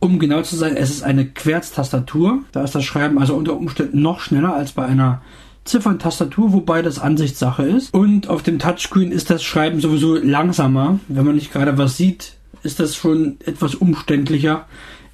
Um 0.00 0.18
genau 0.18 0.42
zu 0.42 0.56
sein, 0.56 0.76
es 0.76 0.90
ist 0.90 1.02
eine 1.02 1.24
Querztastatur. 1.24 2.40
Da 2.52 2.62
ist 2.62 2.74
das 2.74 2.84
Schreiben 2.84 3.18
also 3.18 3.36
unter 3.36 3.56
Umständen 3.56 4.02
noch 4.02 4.20
schneller 4.20 4.54
als 4.54 4.72
bei 4.72 4.84
einer 4.84 5.22
Zifferntastatur, 5.64 6.52
wobei 6.52 6.82
das 6.82 6.98
Ansichtssache 6.98 7.62
ist. 7.62 7.94
Und 7.94 8.28
auf 8.28 8.42
dem 8.42 8.58
Touchscreen 8.58 9.12
ist 9.12 9.30
das 9.30 9.42
Schreiben 9.42 9.80
sowieso 9.80 10.16
langsamer. 10.16 11.00
Wenn 11.08 11.24
man 11.24 11.34
nicht 11.34 11.52
gerade 11.52 11.78
was 11.78 11.96
sieht, 11.96 12.36
ist 12.62 12.80
das 12.80 12.96
schon 12.96 13.38
etwas 13.44 13.74
umständlicher, 13.74 14.66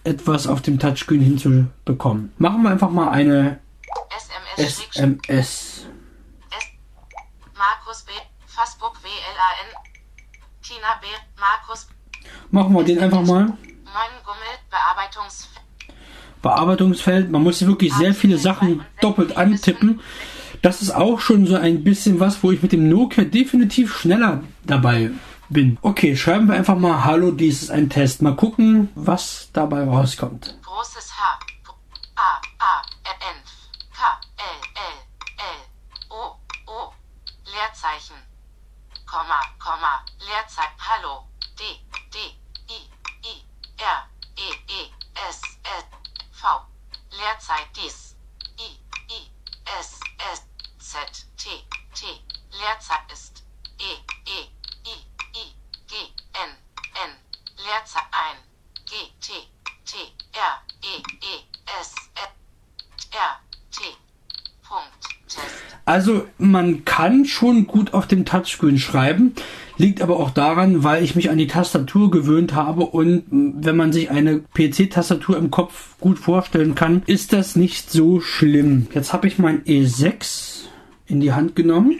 etwas 0.05 0.47
auf 0.47 0.61
dem 0.63 0.79
Touchscreen 0.79 1.21
hinzubekommen. 1.21 2.33
Machen 2.39 2.63
wir 2.63 2.71
einfach 2.71 2.91
mal 2.91 3.11
eine 3.11 3.61
SMS. 4.57 4.89
SMS. 4.95 5.87
Markus 7.57 8.03
B. 8.03 8.13
Facebook 8.47 8.99
WLAN. 9.03 9.85
Tina 10.63 10.99
B. 11.01 11.07
Markus. 11.39 11.89
Machen 12.51 12.75
wir 12.75 12.85
den 12.85 12.99
einfach 12.99 13.23
mal. 13.23 13.45
9 13.45 13.57
Gummel. 14.25 14.39
Bearbeitungs. 14.71 15.49
Bearbeitungsfeld. 16.43 17.31
Man 17.31 17.43
muss 17.43 17.65
wirklich 17.67 17.93
sehr 17.95 18.15
viele 18.15 18.39
Sachen 18.39 18.85
doppelt 19.01 19.37
antippen. 19.37 20.01
Das 20.63 20.83
ist 20.83 20.91
auch 20.91 21.21
schon 21.21 21.47
so 21.47 21.55
ein 21.55 21.85
bisschen 21.85 22.21
was, 22.21 22.43
wo 22.43 22.51
ich 22.51 22.63
mit 22.63 22.73
dem 22.73 22.89
Nokia 22.89 23.25
definitiv 23.25 23.97
schneller 23.97 24.45
dabei 24.67 25.11
bin. 25.49 25.79
Okay, 25.81 26.17
schreiben 26.17 26.49
wir 26.49 26.55
einfach 26.55 26.79
mal 26.79 27.05
Hallo, 27.05 27.31
dies 27.31 27.63
ist 27.63 27.71
ein 27.71 27.89
Test. 27.89 28.21
Mal 28.21 28.37
gucken, 28.37 28.91
was 28.95 29.49
dabei 29.55 29.85
rauskommt. 29.85 30.59
Großes 30.63 31.13
Also 65.91 66.29
man 66.39 66.85
kann 66.85 67.25
schon 67.25 67.67
gut 67.67 67.95
auf 67.95 68.07
dem 68.07 68.25
Touchscreen 68.25 68.79
schreiben, 68.79 69.35
liegt 69.77 70.03
aber 70.03 70.21
auch 70.21 70.31
daran, 70.31 70.85
weil 70.85 71.03
ich 71.03 71.17
mich 71.17 71.31
an 71.31 71.39
die 71.39 71.49
Tastatur 71.49 72.13
gewöhnt 72.13 72.55
habe 72.55 72.83
und 72.87 73.29
hm, 73.29 73.55
wenn 73.57 73.77
man 73.77 73.93
sich 73.93 74.09
eine 74.09 74.39
PC-Tastatur 74.39 75.37
im 75.37 75.51
Kopf 75.51 75.99
gut 75.99 76.21
vorstellen 76.21 76.77
kann, 76.77 77.03
ist 77.07 77.33
das 77.33 77.57
nicht 77.57 77.91
so 77.91 78.21
schlimm. 78.21 78.87
Jetzt 78.95 79.13
habe 79.13 79.27
ich 79.27 79.41
mein 79.41 79.65
E6 79.65 80.67
in 81.07 81.19
die 81.19 81.33
Hand 81.33 81.57
genommen. 81.57 81.99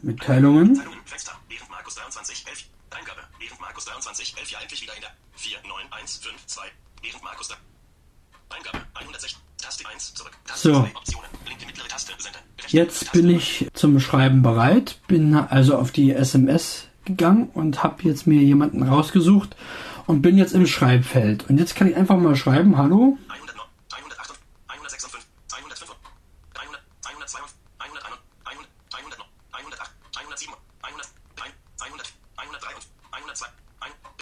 Mitteilungen. 0.00 0.80
Eingabe 8.48 8.86
160. 8.94 9.41
So. 10.54 10.72
2, 10.72 10.90
Optionen, 10.94 11.28
linke 11.48 11.66
mittlere 11.66 11.88
Taste, 11.88 12.12
Senden, 12.18 12.38
rechte 12.58 12.76
Jetzt 12.76 13.12
bin 13.12 13.30
ich 13.30 13.68
zum 13.74 14.00
Schreiben 14.00 14.42
bereit, 14.42 14.98
bin 15.06 15.34
also 15.34 15.76
auf 15.76 15.90
die 15.92 16.12
SMS 16.12 16.86
gegangen 17.04 17.48
und 17.54 17.82
habe 17.82 18.02
jetzt 18.02 18.26
mir 18.26 18.40
jemanden 18.40 18.82
rausgesucht 18.82 19.56
und 20.06 20.22
bin 20.22 20.38
jetzt 20.38 20.52
im 20.54 20.66
Schreibfeld. 20.66 21.48
Und 21.48 21.58
jetzt 21.58 21.74
kann 21.74 21.88
ich 21.88 21.96
einfach 21.96 22.16
mal 22.16 22.36
schreiben, 22.36 22.76
hallo, 22.76 23.18
109, 23.28 23.60
108, 23.90 24.38
156, 24.68 25.26
105, 25.52 25.90
100, 26.54 26.80
102, 27.06 27.38
101, 27.78 28.18
100, 28.46 28.68
109, 28.92 29.26
108, 29.52 29.90
107, 30.16 30.54
100, 30.82 31.06
100, 31.82 32.12
103, 32.36 32.68
102, 33.10 33.46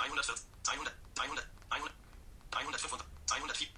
114, 0.01 0.47
100, 0.69 0.95
100, 1.21 1.45
100, 1.71 1.93
105, 2.51 3.05
104, 3.31 3.69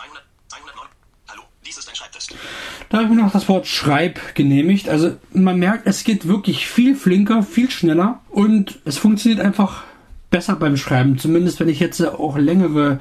100, 0.00 0.24
109. 0.50 0.88
Hallo, 1.28 1.42
dies 1.64 1.78
ist 1.78 1.88
ein 1.88 1.94
Schreibtest. 1.94 2.34
Da 2.90 2.98
habe 2.98 3.06
ich 3.06 3.14
mir 3.14 3.22
noch 3.22 3.32
das 3.32 3.48
Wort 3.48 3.68
Schreib 3.68 4.34
genehmigt. 4.34 4.88
Also 4.88 5.12
man 5.32 5.60
merkt, 5.60 5.86
es 5.86 6.02
geht 6.02 6.26
wirklich 6.26 6.66
viel 6.66 6.96
flinker, 6.96 7.44
viel 7.44 7.70
schneller 7.70 8.20
und 8.30 8.80
es 8.84 8.98
funktioniert 8.98 9.40
einfach 9.40 9.84
besser 10.28 10.56
beim 10.56 10.76
Schreiben. 10.76 11.16
Zumindest 11.16 11.60
wenn 11.60 11.68
ich 11.68 11.78
jetzt 11.78 12.04
auch 12.04 12.36
längere 12.36 12.98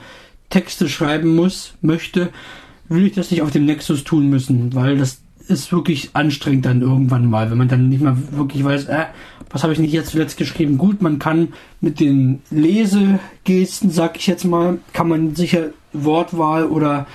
Texte 0.51 0.87
schreiben 0.89 1.35
muss, 1.35 1.73
möchte, 1.81 2.29
will 2.87 3.07
ich 3.07 3.13
das 3.13 3.31
nicht 3.31 3.41
auf 3.41 3.49
dem 3.49 3.65
Nexus 3.65 4.03
tun 4.03 4.29
müssen, 4.29 4.75
weil 4.75 4.95
das 4.95 5.21
ist 5.47 5.71
wirklich 5.71 6.11
anstrengend 6.13 6.65
dann 6.65 6.81
irgendwann 6.81 7.27
mal, 7.27 7.49
wenn 7.49 7.57
man 7.57 7.67
dann 7.67 7.89
nicht 7.89 8.03
mal 8.03 8.15
wirklich 8.29 8.63
weiß, 8.63 8.85
äh, 8.85 9.05
was 9.49 9.63
habe 9.63 9.73
ich 9.73 9.79
nicht 9.79 9.91
jetzt 9.91 10.11
zuletzt 10.11 10.37
geschrieben. 10.37 10.77
Gut, 10.77 11.01
man 11.01 11.17
kann 11.17 11.49
mit 11.81 11.99
den 11.99 12.43
Lesegesten, 12.51 13.89
sag 13.89 14.17
ich 14.17 14.27
jetzt 14.27 14.45
mal, 14.45 14.77
kann 14.93 15.07
man 15.07 15.33
sicher 15.33 15.69
Wortwahl 15.93 16.65
oder 16.65 17.07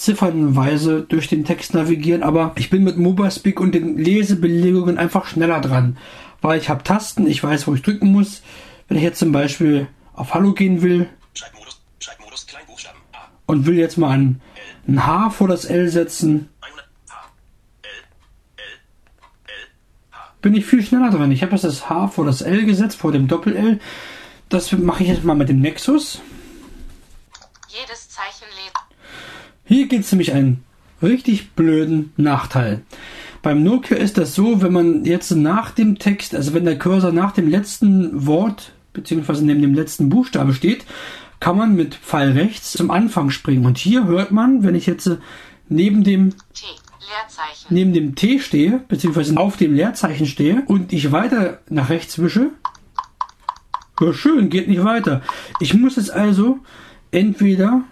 ziffernweise 0.00 1.02
durch 1.02 1.28
den 1.28 1.44
Text 1.44 1.74
navigieren, 1.74 2.22
aber 2.22 2.52
ich 2.56 2.70
bin 2.70 2.84
mit 2.84 2.96
MobileSpeak 2.96 3.60
und 3.60 3.74
den 3.74 3.98
Lesebelegungen 3.98 4.96
einfach 4.96 5.26
schneller 5.26 5.60
dran, 5.60 5.98
weil 6.40 6.58
ich 6.58 6.70
habe 6.70 6.82
Tasten, 6.82 7.26
ich 7.26 7.42
weiß, 7.42 7.66
wo 7.66 7.74
ich 7.74 7.82
drücken 7.82 8.10
muss. 8.10 8.42
Wenn 8.88 8.96
ich 8.96 9.02
jetzt 9.02 9.18
zum 9.18 9.30
Beispiel 9.30 9.88
auf 10.14 10.32
Hallo 10.32 10.54
gehen 10.54 10.80
will 10.80 11.06
Schreibmodus, 11.34 11.82
Schreibmodus, 12.00 12.46
Kleinbuchstaben, 12.46 12.98
A, 13.12 13.28
und 13.44 13.66
will 13.66 13.76
jetzt 13.76 13.98
mal 13.98 14.10
ein, 14.10 14.40
ein 14.88 15.06
H 15.06 15.30
vor 15.30 15.48
das 15.48 15.66
L 15.66 15.88
setzen, 15.88 16.48
100, 16.62 16.86
H, 17.10 17.30
L, 17.82 17.88
L, 18.56 18.64
L, 19.44 19.52
H. 20.12 20.34
bin 20.40 20.54
ich 20.54 20.64
viel 20.64 20.82
schneller 20.82 21.10
dran. 21.10 21.30
Ich 21.30 21.42
habe 21.42 21.52
jetzt 21.52 21.64
das 21.64 21.90
H 21.90 22.08
vor 22.08 22.24
das 22.24 22.40
L 22.40 22.64
gesetzt, 22.64 22.96
vor 22.96 23.12
dem 23.12 23.28
Doppel-L. 23.28 23.80
Das 24.48 24.72
mache 24.72 25.02
ich 25.02 25.10
jetzt 25.10 25.24
mal 25.24 25.36
mit 25.36 25.50
dem 25.50 25.60
Nexus. 25.60 26.22
Jedes. 27.68 27.99
Hier 29.70 29.86
gibt 29.86 30.04
es 30.04 30.10
nämlich 30.10 30.32
einen 30.32 30.64
richtig 31.00 31.52
blöden 31.52 32.12
Nachteil. 32.16 32.82
Beim 33.40 33.62
Nokia 33.62 33.98
ist 33.98 34.18
das 34.18 34.34
so, 34.34 34.62
wenn 34.62 34.72
man 34.72 35.04
jetzt 35.04 35.30
nach 35.30 35.70
dem 35.70 35.96
Text, 35.96 36.34
also 36.34 36.54
wenn 36.54 36.64
der 36.64 36.76
Cursor 36.76 37.12
nach 37.12 37.30
dem 37.30 37.48
letzten 37.48 38.26
Wort 38.26 38.72
beziehungsweise 38.92 39.46
neben 39.46 39.62
dem 39.62 39.74
letzten 39.74 40.08
Buchstabe 40.08 40.54
steht, 40.54 40.86
kann 41.38 41.56
man 41.56 41.76
mit 41.76 41.94
Pfeil 41.94 42.32
rechts 42.32 42.72
zum 42.72 42.90
Anfang 42.90 43.30
springen. 43.30 43.64
Und 43.64 43.78
hier 43.78 44.06
hört 44.06 44.32
man, 44.32 44.64
wenn 44.64 44.74
ich 44.74 44.86
jetzt 44.86 45.08
neben 45.68 46.02
dem 46.02 46.30
T. 46.52 46.66
Neben 47.68 47.92
dem 47.92 48.16
T 48.16 48.40
stehe, 48.40 48.82
beziehungsweise 48.88 49.36
auf 49.36 49.56
dem 49.56 49.74
Leerzeichen 49.74 50.26
stehe 50.26 50.64
und 50.66 50.92
ich 50.92 51.12
weiter 51.12 51.60
nach 51.68 51.90
rechts 51.90 52.18
wische, 52.18 52.50
ja 54.00 54.12
schön, 54.12 54.50
geht 54.50 54.66
nicht 54.66 54.82
weiter. 54.82 55.22
Ich 55.60 55.74
muss 55.74 55.94
jetzt 55.94 56.10
also 56.10 56.58
entweder 57.12 57.84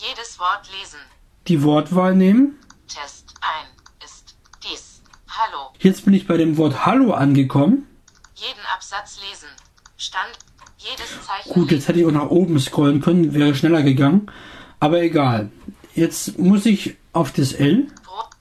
Jedes 0.00 0.38
Wort 0.38 0.70
lesen. 0.78 1.00
Die 1.48 1.62
Wortwahl 1.62 2.14
nehmen. 2.14 2.58
Test 2.86 3.34
ein 3.40 3.66
ist 4.04 4.36
dies. 4.62 5.00
Hallo. 5.28 5.70
Jetzt 5.80 6.04
bin 6.04 6.14
ich 6.14 6.26
bei 6.26 6.36
dem 6.36 6.56
Wort 6.56 6.84
Hallo 6.84 7.12
angekommen. 7.12 7.86
Jeden 8.34 8.60
Absatz 8.74 9.18
lesen. 9.28 9.48
Stand. 9.96 10.38
Jedes 10.76 11.08
Zeichen 11.26 11.52
Gut, 11.52 11.72
jetzt 11.72 11.88
hätte 11.88 11.98
ich 11.98 12.06
auch 12.06 12.12
nach 12.12 12.30
oben 12.30 12.60
scrollen 12.60 13.00
können, 13.00 13.34
wäre 13.34 13.54
schneller 13.54 13.82
gegangen. 13.82 14.30
Aber 14.78 15.02
egal. 15.02 15.50
Jetzt 15.94 16.38
muss 16.38 16.66
ich 16.66 16.96
auf 17.12 17.32
das 17.32 17.52
L 17.52 17.88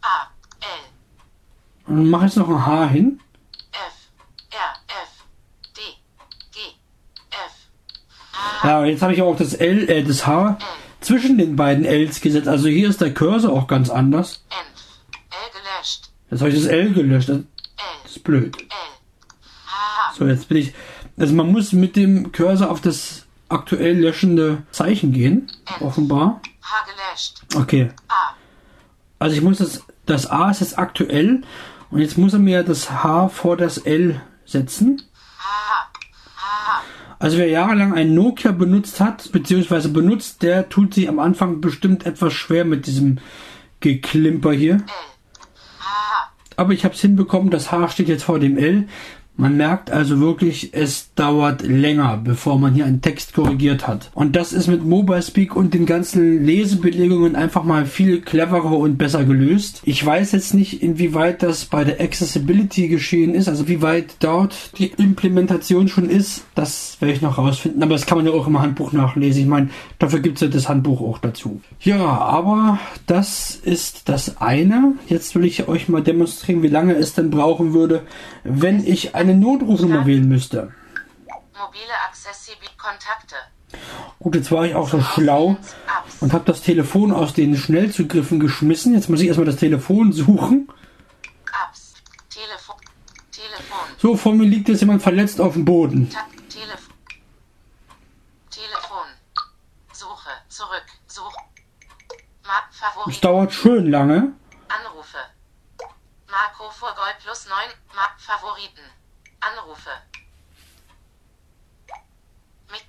A. 0.01 0.27
L. 0.59 1.87
und 1.87 2.09
mache 2.09 2.25
jetzt 2.25 2.37
noch 2.37 2.47
ein 2.47 2.65
H 2.65 2.87
hin. 2.89 3.19
F. 3.71 4.11
R. 4.51 4.73
F. 4.87 5.25
D. 5.75 5.81
G. 6.51 6.59
Ja, 8.63 8.85
jetzt 8.85 9.01
habe 9.01 9.13
ich 9.13 9.21
auch 9.21 9.35
das 9.35 9.53
L, 9.55 9.89
äh, 9.89 10.03
das 10.03 10.27
H 10.27 10.59
zwischen 11.07 11.37
den 11.37 11.55
beiden 11.55 11.85
Ls 11.85 12.19
gesetzt. 12.19 12.49
Also 12.49 12.67
hier 12.67 12.89
ist 12.89 12.99
der 12.99 13.13
Cursor 13.13 13.53
auch 13.53 13.67
ganz 13.67 13.89
anders. 13.89 14.43
Enf. 14.49 14.59
L 15.29 15.51
gelöscht. 15.53 16.09
Jetzt 16.29 16.41
habe 16.41 16.49
ich 16.51 16.57
das 16.57 16.65
L 16.65 16.91
gelöscht. 16.91 17.29
Das 17.29 17.39
ist 18.05 18.23
blöd. 18.25 18.57
So, 20.17 20.27
jetzt 20.27 20.49
bin 20.49 20.57
ich. 20.57 20.73
Also 21.17 21.33
man 21.33 21.49
muss 21.49 21.71
mit 21.71 21.95
dem 21.95 22.33
Cursor 22.33 22.69
auf 22.69 22.81
das 22.81 23.25
aktuell 23.47 23.97
löschende 23.99 24.63
Zeichen 24.71 25.13
gehen. 25.13 25.49
Offenbar. 25.79 26.41
H 26.61 26.85
gelöscht. 26.85 27.41
Okay. 27.55 27.89
Also 29.19 29.35
ich 29.35 29.41
muss 29.41 29.59
das. 29.59 29.83
Das 30.05 30.25
A 30.25 30.51
ist 30.51 30.59
jetzt 30.59 30.77
aktuell. 30.77 31.43
Und 31.89 32.01
jetzt 32.01 32.17
muss 32.17 32.33
er 32.33 32.39
mir 32.39 32.63
das 32.63 32.91
H 32.91 33.29
vor 33.29 33.55
das 33.55 33.77
L 33.77 34.21
setzen. 34.45 35.01
Also 37.20 37.38
wer 37.38 37.47
jahrelang 37.47 37.93
ein 37.93 38.13
Nokia 38.13 38.51
benutzt 38.51 38.99
hat, 38.99 39.32
beziehungsweise 39.32 39.89
benutzt, 39.89 40.43
der 40.43 40.70
tut 40.70 40.93
sich 40.93 41.09
am 41.09 41.20
Anfang 41.20 41.61
bestimmt 41.61 42.05
etwas 42.05 42.34
schwer 42.34 42.63
mit 42.63 42.86
diesem 42.86 43.18
Geklimper 43.80 44.51
hier. 44.51 44.74
L. 44.74 44.84
H. 45.80 46.32
Aber 46.55 46.74
ich 46.74 46.86
habe 46.86 46.93
es 46.93 47.01
hinbekommen, 47.01 47.49
das 47.49 47.72
H 47.72 47.89
steht 47.89 48.07
jetzt 48.07 48.24
vor 48.24 48.39
dem 48.39 48.57
L. 48.57 48.88
Man 49.36 49.57
merkt 49.57 49.91
also 49.91 50.20
wirklich, 50.20 50.74
es 50.74 51.06
dauert 51.18 51.63
länger, 51.63 52.22
bevor 52.24 52.57
man 52.59 52.74
hier 52.74 52.86
einen 52.86 53.01
Text 53.01 53.34
korrigiert 53.34 53.88
hat. 53.88 54.09
Und 54.13 54.36
das 54.36 54.53
ist 54.53 54.68
mit 54.68 54.86
Mobile 54.86 55.22
Speak 55.22 55.55
und 55.55 55.74
den 55.74 55.86
ganzen 55.86 56.45
Lesebelegungen 56.45 57.36
einfach 57.36 57.63
mal 57.63 57.86
viel 57.86 58.22
cleverer 58.22 58.78
und 58.78 58.97
besser 58.97 59.26
gelöst. 59.26 59.82
Ich 59.84 60.05
weiß 60.05 60.32
jetzt 60.32 60.53
nicht, 60.53 60.82
inwieweit 60.82 61.43
das 61.43 61.65
bei 61.65 61.84
der 61.84 61.99
Accessibility 61.99 62.88
geschehen 62.88 63.34
ist, 63.34 63.47
also 63.47 63.68
wie 63.68 63.82
weit 63.82 64.15
dort 64.20 64.78
die 64.78 64.91
Implementation 64.97 65.88
schon 65.88 66.09
ist. 66.09 66.45
Das 66.55 66.97
werde 66.99 67.13
ich 67.13 67.22
noch 67.22 67.38
rausfinden. 67.38 67.84
Aber 67.84 67.93
das 67.93 68.05
kann 68.05 68.18
man 68.18 68.28
ja 68.28 68.34
auch 68.34 68.47
im 68.47 68.59
Handbuch 68.59 68.93
nachlesen. 68.93 69.41
Ich 69.41 69.47
meine, 69.47 69.70
dafür 69.99 70.20
gibt 70.20 70.36
es 70.36 70.41
ja 70.41 70.47
das 70.47 70.70
Handbuch 70.70 71.01
auch 71.01 71.18
dazu. 71.18 71.61
Ja, 71.82 71.99
aber 71.99 72.80
das 73.05 73.55
ist 73.55 74.09
das 74.09 74.39
eine. 74.41 74.93
Jetzt 75.07 75.36
will 75.36 75.45
ich 75.45 75.68
euch 75.68 75.89
mal 75.89 76.03
demonstrieren, 76.03 76.63
wie 76.63 76.68
lange 76.68 76.93
es 76.95 77.13
denn 77.13 77.30
brauchen 77.30 77.74
würde, 77.74 78.01
wenn 78.43 78.86
ich 78.86 79.15
eine 79.15 79.36
Notrufnummer 79.36 80.05
wählen 80.05 80.28
müsste. 80.28 80.70
Mobile 81.57 81.93
Accessibility 82.07 82.75
Kontakte. 82.77 83.35
Gut, 84.19 84.35
jetzt 84.35 84.51
war 84.51 84.65
ich 84.65 84.75
auch 84.75 84.89
so 84.89 85.01
schlau 85.01 85.57
und 86.21 86.33
habe 86.33 86.45
das 86.45 86.61
Telefon 86.61 87.11
aus 87.11 87.33
den 87.33 87.57
Schnellzugriffen 87.57 88.39
geschmissen. 88.39 88.93
Jetzt 88.93 89.09
muss 89.09 89.19
ich 89.19 89.27
erstmal 89.27 89.45
das 89.45 89.57
Telefon 89.57 90.13
suchen. 90.13 90.71
Apps. 91.45 91.95
Telefon. 92.29 92.75
Telefon. 93.31 93.87
So, 93.97 94.15
vor 94.15 94.33
mir 94.33 94.45
liegt 94.45 94.69
jetzt 94.69 94.81
jemand 94.81 95.01
verletzt 95.01 95.41
auf 95.41 95.53
dem 95.53 95.65
Boden. 95.65 96.09
Ta 96.09 96.25
Telefon. 96.49 96.93
Telefon. 98.49 99.07
Suche. 99.91 100.31
Zurück. 100.47 100.85
Such. 101.07 101.35
Ma 102.45 103.09
Es 103.09 103.19
dauert 103.19 103.53
schön 103.53 103.91
lange. 103.91 104.33
Anrufe. 104.69 105.17
Marco 106.29 106.69
vor 106.71 106.95
Gold 106.95 107.17
plus 107.21 107.47
9. 107.47 107.57
Ma 107.93 108.07
Favoriten. 108.17 108.83
Anrufe. 109.41 109.89
Mit 112.71 112.83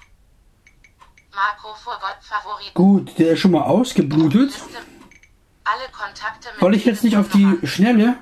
Marco 1.38 1.72
vor 1.74 1.96
Gold 2.00 2.16
Favoriten. 2.20 2.74
Gut, 2.74 3.16
der 3.18 3.34
ist 3.34 3.40
schon 3.40 3.52
mal 3.52 3.62
ausgeblutet. 3.62 4.52
Weil 6.58 6.74
ich 6.74 6.84
jetzt 6.84 7.04
nicht 7.04 7.16
auf 7.16 7.28
die. 7.28 7.58
Schnelle 7.62 8.16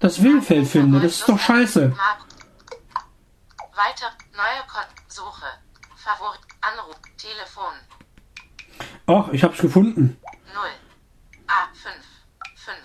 das 0.00 0.22
Wählfeld 0.22 0.68
finde. 0.68 1.00
Das 1.00 1.20
ist 1.20 1.28
doch 1.28 1.38
scheiße. 1.38 1.90
Weiter. 3.74 4.12
Neue 4.36 4.62
Kon 4.70 4.84
Suche. 5.08 5.46
Favorit. 5.96 6.40
Anruf. 6.60 6.96
Telefon. 7.16 7.74
Ach, 9.06 9.32
ich 9.32 9.42
hab's 9.42 9.58
gefunden. 9.58 10.18
0. 10.52 10.64
A. 11.46 11.68
5. 11.72 11.94
5. 12.56 12.76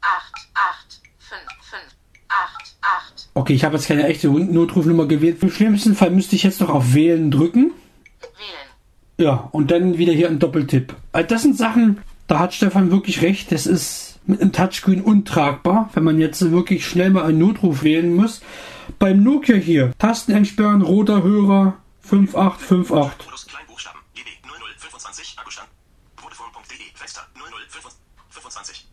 8. 0.00 0.48
8. 0.54 1.00
5. 1.18 1.40
5. 1.60 1.82
8. 2.28 2.76
8. 2.80 3.28
Okay, 3.34 3.52
ich 3.52 3.64
habe 3.64 3.76
jetzt 3.76 3.88
keine 3.88 4.06
echte 4.06 4.28
Notrufnummer 4.28 5.06
gewählt. 5.06 5.42
Im 5.42 5.50
schlimmsten 5.50 5.94
Fall 5.94 6.10
müsste 6.10 6.36
ich 6.36 6.44
jetzt 6.44 6.60
noch 6.60 6.70
auf 6.70 6.94
Wählen 6.94 7.30
drücken. 7.30 7.72
Ja, 9.18 9.48
und 9.52 9.70
dann 9.70 9.96
wieder 9.98 10.12
hier 10.12 10.28
ein 10.28 10.38
Doppeltipp. 10.38 10.94
Also 11.12 11.28
das 11.28 11.42
sind 11.42 11.56
Sachen, 11.56 11.98
da 12.26 12.38
hat 12.38 12.54
Stefan 12.54 12.90
wirklich 12.90 13.22
recht. 13.22 13.50
Das 13.50 13.66
ist 13.66 14.18
mit 14.26 14.42
einem 14.42 14.52
Touchscreen 14.52 15.00
untragbar, 15.00 15.88
wenn 15.94 16.04
man 16.04 16.18
jetzt 16.18 16.50
wirklich 16.50 16.86
schnell 16.86 17.10
mal 17.10 17.24
einen 17.24 17.38
Notruf 17.38 17.82
wählen 17.82 18.14
muss. 18.14 18.42
Beim 18.98 19.22
Nokia 19.22 19.56
hier, 19.56 19.92
Tasten 19.98 20.32
entsperren, 20.32 20.82
roter 20.82 21.22
Hörer, 21.22 21.76
5858. 22.00 23.26
Modus 23.26 23.46
Kleinbuchstaben. 23.46 24.00
GB 24.14 24.30
0025. 24.44 25.36
Akkustand. 25.38 25.68
Vodafone.de. 26.16 26.76
Fenster 26.94 27.22
0025. 28.30 28.86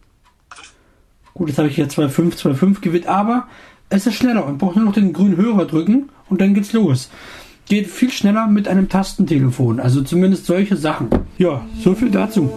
5. 0.56 0.74
Gut, 1.34 1.48
jetzt 1.50 1.58
habe 1.58 1.68
ich 1.68 1.76
hier 1.76 1.90
2525 1.90 2.82
gewählt, 2.82 3.08
aber 3.08 3.48
es 3.90 4.08
ist 4.08 4.16
schneller. 4.16 4.46
Man 4.46 4.58
braucht 4.58 4.78
nur 4.78 4.86
noch 4.86 4.94
den 4.94 5.14
grünen 5.14 5.38
Hörer 5.38 5.66
drücken 5.66 6.10
und 6.30 6.42
dann 6.42 6.54
geht's 6.54 6.74
los. 6.74 7.10
Geht 7.68 7.88
viel 7.88 8.12
schneller 8.12 8.48
mit 8.48 8.68
einem 8.68 8.90
Tastentelefon. 8.90 9.80
Also 9.80 10.02
zumindest 10.02 10.46
solche 10.46 10.76
Sachen. 10.76 11.10
Ja, 11.38 11.66
so 11.82 11.96
viel 11.96 12.12
dazu. 12.12 12.52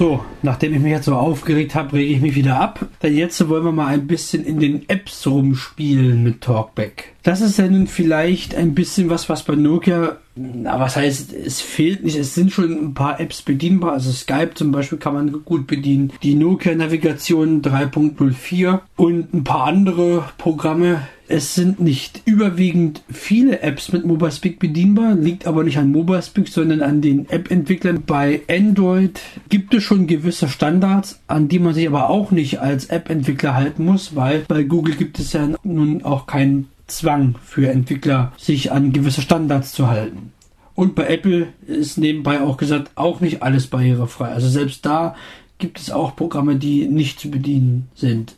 So, 0.00 0.24
nachdem 0.40 0.72
ich 0.72 0.80
mich 0.80 0.92
jetzt 0.92 1.04
so 1.04 1.14
aufgeregt 1.14 1.74
habe, 1.74 1.92
rege 1.92 2.14
ich 2.14 2.22
mich 2.22 2.34
wieder 2.34 2.58
ab. 2.58 2.86
Denn 3.02 3.14
jetzt 3.14 3.46
wollen 3.50 3.66
wir 3.66 3.72
mal 3.72 3.88
ein 3.88 4.06
bisschen 4.06 4.44
in 4.44 4.58
den 4.58 4.88
Apps 4.88 5.26
rumspielen 5.26 6.22
mit 6.22 6.40
Talkback. 6.40 7.12
Das 7.22 7.42
ist 7.42 7.58
ja 7.58 7.68
nun 7.68 7.86
vielleicht 7.86 8.54
ein 8.54 8.74
bisschen 8.74 9.10
was, 9.10 9.28
was 9.28 9.42
bei 9.42 9.56
Nokia, 9.56 10.16
na, 10.36 10.80
was 10.80 10.96
heißt, 10.96 11.34
es 11.34 11.60
fehlt 11.60 12.02
nicht. 12.02 12.16
Es 12.16 12.34
sind 12.34 12.50
schon 12.50 12.72
ein 12.72 12.94
paar 12.94 13.20
Apps 13.20 13.42
bedienbar. 13.42 13.92
Also 13.92 14.10
Skype 14.10 14.54
zum 14.54 14.72
Beispiel 14.72 14.96
kann 14.96 15.12
man 15.12 15.44
gut 15.44 15.66
bedienen. 15.66 16.14
Die 16.22 16.34
Nokia 16.34 16.74
Navigation 16.74 17.60
3.04 17.60 18.78
und 18.96 19.34
ein 19.34 19.44
paar 19.44 19.64
andere 19.64 20.24
Programme. 20.38 21.02
Es 21.32 21.54
sind 21.54 21.78
nicht 21.78 22.22
überwiegend 22.24 23.02
viele 23.08 23.60
Apps 23.60 23.92
mit 23.92 24.04
Mobile 24.04 24.32
Speak 24.32 24.58
bedienbar, 24.58 25.14
liegt 25.14 25.46
aber 25.46 25.62
nicht 25.62 25.78
an 25.78 25.92
Mobile 25.92 26.20
Speak, 26.20 26.48
sondern 26.48 26.82
an 26.82 27.02
den 27.02 27.30
App-Entwicklern. 27.30 28.02
Bei 28.04 28.42
Android 28.50 29.20
gibt 29.48 29.72
es 29.72 29.84
schon 29.84 30.08
gewisse 30.08 30.48
Standards, 30.48 31.20
an 31.28 31.46
die 31.46 31.60
man 31.60 31.72
sich 31.72 31.86
aber 31.86 32.10
auch 32.10 32.32
nicht 32.32 32.58
als 32.58 32.86
App-Entwickler 32.86 33.54
halten 33.54 33.84
muss, 33.84 34.16
weil 34.16 34.40
bei 34.48 34.64
Google 34.64 34.96
gibt 34.96 35.20
es 35.20 35.32
ja 35.32 35.48
nun 35.62 36.02
auch 36.02 36.26
keinen 36.26 36.66
Zwang 36.88 37.36
für 37.44 37.70
Entwickler, 37.70 38.32
sich 38.36 38.72
an 38.72 38.92
gewisse 38.92 39.22
Standards 39.22 39.70
zu 39.70 39.86
halten. 39.86 40.32
Und 40.74 40.96
bei 40.96 41.06
Apple 41.06 41.46
ist 41.64 41.96
nebenbei 41.96 42.40
auch 42.40 42.56
gesagt, 42.56 42.90
auch 42.96 43.20
nicht 43.20 43.40
alles 43.40 43.68
barrierefrei. 43.68 44.30
Also 44.30 44.48
selbst 44.48 44.84
da 44.84 45.14
gibt 45.58 45.78
es 45.78 45.92
auch 45.92 46.16
Programme, 46.16 46.56
die 46.56 46.88
nicht 46.88 47.20
zu 47.20 47.30
bedienen 47.30 47.86
sind. 47.94 48.34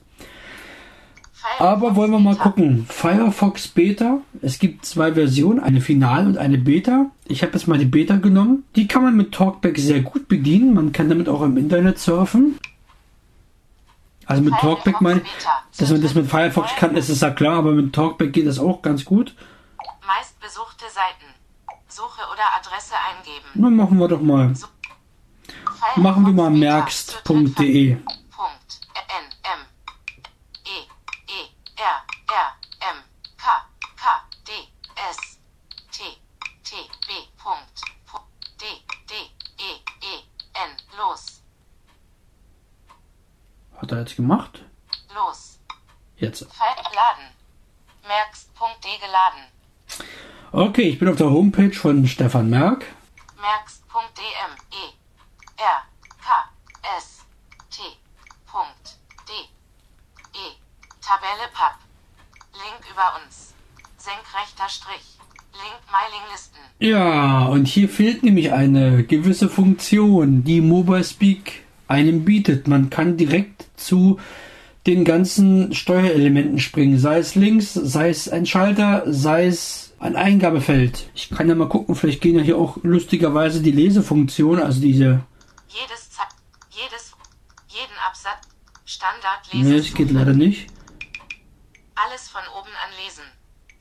Aber 1.58 1.96
wollen 1.96 2.10
wir 2.10 2.18
mal 2.18 2.36
gucken. 2.36 2.86
Firefox 2.88 3.68
Beta. 3.68 4.18
Es 4.40 4.58
gibt 4.58 4.84
zwei 4.86 5.12
Versionen, 5.14 5.60
eine 5.60 5.80
Final 5.80 6.26
und 6.26 6.38
eine 6.38 6.58
Beta. 6.58 7.06
Ich 7.26 7.42
habe 7.42 7.52
jetzt 7.52 7.66
mal 7.68 7.78
die 7.78 7.84
Beta 7.84 8.16
genommen. 8.16 8.64
Die 8.76 8.86
kann 8.88 9.02
man 9.02 9.16
mit 9.16 9.32
Talkback 9.32 9.78
sehr 9.78 10.00
gut 10.00 10.28
bedienen. 10.28 10.74
Man 10.74 10.92
kann 10.92 11.08
damit 11.08 11.28
auch 11.28 11.42
im 11.42 11.56
Internet 11.56 11.98
surfen. 11.98 12.58
Also 14.26 14.42
mit 14.42 14.54
Talkback 14.54 15.00
meine 15.00 15.22
dass 15.78 15.90
man 15.90 16.00
das 16.02 16.14
mit 16.14 16.26
Firefox 16.28 16.74
kann, 16.76 16.96
ist 16.96 17.08
es 17.08 17.20
ja 17.20 17.30
klar, 17.30 17.56
aber 17.58 17.72
mit 17.72 17.92
Talkback 17.92 18.32
geht 18.32 18.46
das 18.46 18.58
auch 18.58 18.80
ganz 18.82 19.04
gut. 19.04 19.34
Meistbesuchte 20.06 20.84
Seiten. 20.84 21.32
Suche 21.88 22.22
oder 22.32 22.42
Adresse 22.58 22.94
eingeben. 22.94 23.46
Dann 23.54 23.76
machen 23.76 23.98
wir 23.98 24.08
doch 24.08 24.20
mal. 24.22 24.52
Machen 25.96 26.24
wir 26.24 26.32
mal 26.32 26.50
merkst.de. 26.50 27.96
Punkt. 27.96 28.80
N. 28.94 29.26
M. 29.42 29.60
E. 30.64 30.78
E. 31.26 31.40
R. 31.76 32.04
R. 32.28 32.48
M. 32.92 32.98
K. 33.36 33.44
K. 33.96 34.22
D. 34.46 34.52
S. 35.10 35.38
T. 35.90 36.02
T. 36.62 36.76
B. 37.06 37.12
Punkt. 37.42 37.82
Pu- 38.06 38.20
D. 38.60 38.64
D. 39.08 39.12
E. 39.58 39.72
E. 40.00 40.14
N. 40.54 40.70
Los. 40.96 41.42
Hat 43.82 43.90
er 43.90 43.98
jetzt 43.98 44.14
gemacht? 44.14 44.62
Los. 45.12 45.58
Jetzt. 46.16 46.42
Laden. 46.42 47.26
Merkst.de 48.06 48.98
geladen. 49.00 49.42
Okay, 50.52 50.82
ich 50.82 51.00
bin 51.00 51.08
auf 51.08 51.16
der 51.16 51.30
Homepage 51.30 51.74
von 51.74 52.06
Stefan 52.06 52.48
Merck. 52.48 52.86
Merkst.dm. 53.40 54.52
E. 54.70 55.60
R. 55.60 55.82
K. 56.22 56.48
S. 56.96 57.24
T. 57.70 57.82
D. 59.26 59.32
E. 60.32 60.52
Tabelle 61.00 61.48
Pub. 61.52 61.74
Link 62.52 62.88
über 62.88 63.20
uns. 63.20 63.52
Senkrechter 63.96 64.68
Strich. 64.68 65.18
Link 65.54 65.80
Mailinglisten. 65.90 66.60
Ja, 66.78 67.46
und 67.46 67.66
hier 67.66 67.88
fehlt 67.88 68.22
nämlich 68.22 68.52
eine 68.52 69.02
gewisse 69.02 69.48
Funktion, 69.48 70.44
die 70.44 70.60
Mobile 70.60 71.02
Speak 71.02 71.64
einem 71.92 72.24
bietet. 72.24 72.68
Man 72.68 72.88
kann 72.88 73.16
direkt 73.16 73.51
zu 73.76 74.18
den 74.86 75.04
ganzen 75.04 75.74
Steuerelementen 75.74 76.58
springen, 76.58 76.98
sei 76.98 77.18
es 77.18 77.34
links, 77.34 77.74
sei 77.74 78.08
es 78.08 78.28
ein 78.28 78.46
Schalter, 78.46 79.04
sei 79.06 79.46
es 79.46 79.94
ein 80.00 80.16
Eingabefeld. 80.16 81.08
Ich 81.14 81.30
kann 81.30 81.48
ja 81.48 81.54
mal 81.54 81.68
gucken, 81.68 81.94
vielleicht 81.94 82.20
gehen 82.20 82.36
ja 82.36 82.42
hier 82.42 82.58
auch 82.58 82.78
lustigerweise 82.82 83.62
die 83.62 83.70
Lesefunktion, 83.70 84.60
also 84.60 84.80
diese. 84.80 85.20
Jedes 85.68 86.10
Ze 86.10 86.22
jedes 86.70 87.12
jeden 87.68 87.96
Absatz 88.06 88.48
Standard 88.84 89.54
Ne, 89.54 89.76
es 89.76 89.94
geht 89.94 90.10
leider 90.10 90.32
nicht. 90.34 90.66
Alles 91.94 92.28
von 92.28 92.42
oben 92.58 92.70
an 92.84 92.90
lesen. 93.04 93.22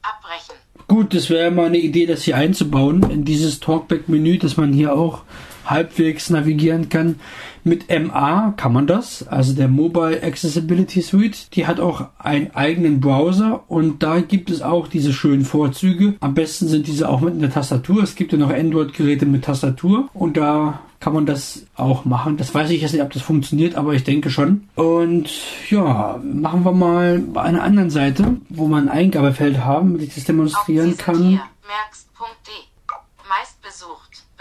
Abbrechen. 0.03 0.55
Gut, 0.87 1.13
das 1.13 1.29
wäre 1.29 1.51
mal 1.51 1.67
eine 1.67 1.77
Idee, 1.77 2.05
das 2.05 2.23
hier 2.23 2.37
einzubauen 2.37 3.09
in 3.09 3.23
dieses 3.23 3.59
Talkback-Menü, 3.59 4.37
dass 4.37 4.57
man 4.57 4.73
hier 4.73 4.93
auch 4.93 5.23
halbwegs 5.65 6.29
navigieren 6.29 6.89
kann. 6.89 7.19
Mit 7.63 7.89
MA 7.89 8.53
kann 8.57 8.73
man 8.73 8.87
das, 8.87 9.27
also 9.27 9.53
der 9.53 9.67
Mobile 9.67 10.21
Accessibility 10.23 11.01
Suite. 11.01 11.55
Die 11.55 11.67
hat 11.67 11.79
auch 11.79 12.07
einen 12.17 12.55
eigenen 12.55 12.99
Browser 12.99 13.63
und 13.67 14.01
da 14.01 14.19
gibt 14.19 14.49
es 14.49 14.61
auch 14.61 14.87
diese 14.87 15.13
schönen 15.13 15.45
Vorzüge. 15.45 16.15
Am 16.19 16.33
besten 16.33 16.67
sind 16.67 16.87
diese 16.87 17.09
auch 17.09 17.21
mit 17.21 17.35
einer 17.35 17.51
Tastatur. 17.51 18.03
Es 18.03 18.15
gibt 18.15 18.31
ja 18.31 18.37
noch 18.37 18.51
Android-Geräte 18.51 19.25
mit 19.25 19.45
Tastatur 19.45 20.09
und 20.13 20.37
da 20.37 20.81
kann 20.99 21.13
man 21.13 21.25
das 21.25 21.65
auch 21.75 22.05
machen. 22.05 22.37
Das 22.37 22.53
weiß 22.53 22.69
ich 22.69 22.81
jetzt 22.81 22.93
nicht, 22.93 23.01
ob 23.01 23.11
das 23.11 23.23
funktioniert, 23.23 23.75
aber 23.75 23.93
ich 23.93 24.03
denke 24.03 24.29
schon. 24.29 24.67
Und 24.75 25.29
ja, 25.69 26.19
machen 26.23 26.63
wir 26.63 26.71
mal 26.71 27.19
bei 27.19 27.41
einer 27.41 27.63
anderen 27.63 27.89
Seite, 27.89 28.37
wo 28.49 28.67
man 28.67 28.89
ein 28.89 28.97
Eingabefeld 28.97 29.59
haben, 29.65 29.93
damit 29.93 30.07
ich 30.07 30.15
das 30.15 30.25
demonstrieren 30.25 30.97
kann. 30.97 31.17
Hier, 31.17 31.41
merkst.de. 31.67 32.71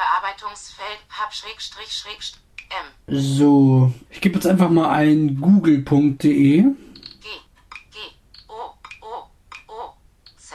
Bearbeitungsfeld 0.00 1.00
Hub 1.10 1.32
Schrägstrich 1.32 1.92
Schrägstrich. 1.92 2.49
So, 3.12 3.92
ich 4.10 4.20
gebe 4.20 4.36
jetzt 4.36 4.46
einfach 4.46 4.70
mal 4.70 4.88
ein 4.90 5.40
google.de. 5.40 5.82
G. 6.22 6.62
G. 6.62 7.98
O. 8.46 8.52
O. 9.00 9.26
O. 9.66 9.94
Z. 10.36 10.54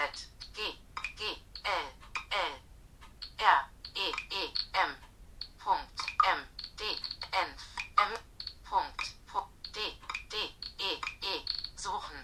G. 0.54 0.62
G. 1.18 1.24
L. 1.64 1.86
L. 2.32 2.54
R. 3.40 3.70
E. 3.94 4.08
E. 4.32 4.44
M. 4.74 4.92
Punkt. 5.62 6.00
M. 6.32 6.40
D. 6.80 6.84
N. 7.32 7.50
M. 7.98 8.20
Punkt. 8.70 9.16
Pu- 9.30 9.50
D. 9.76 9.80
D. 10.32 10.36
E. 10.80 10.94
E. 11.22 11.42
Suchen. 11.76 12.16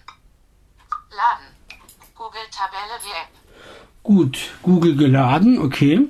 Laden. 1.10 1.48
Google 2.14 2.48
Tabelle 2.50 2.98
wie 3.02 3.10
App. 3.10 3.28
Gut, 4.02 4.50
Google 4.62 4.96
geladen, 4.96 5.58
okay. 5.60 6.08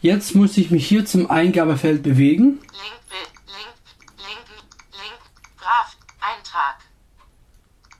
Jetzt 0.00 0.34
muss 0.34 0.56
ich 0.58 0.70
mich 0.70 0.86
hier 0.86 1.06
zum 1.06 1.30
Eingabefeld 1.30 2.02
bewegen. 2.02 2.60
Link, 2.60 3.00
Bild, 3.08 3.30
Link, 3.46 3.74
Link, 4.18 4.46
Link, 4.92 5.18
Graph, 5.58 5.96
Eintrag. 6.20 6.78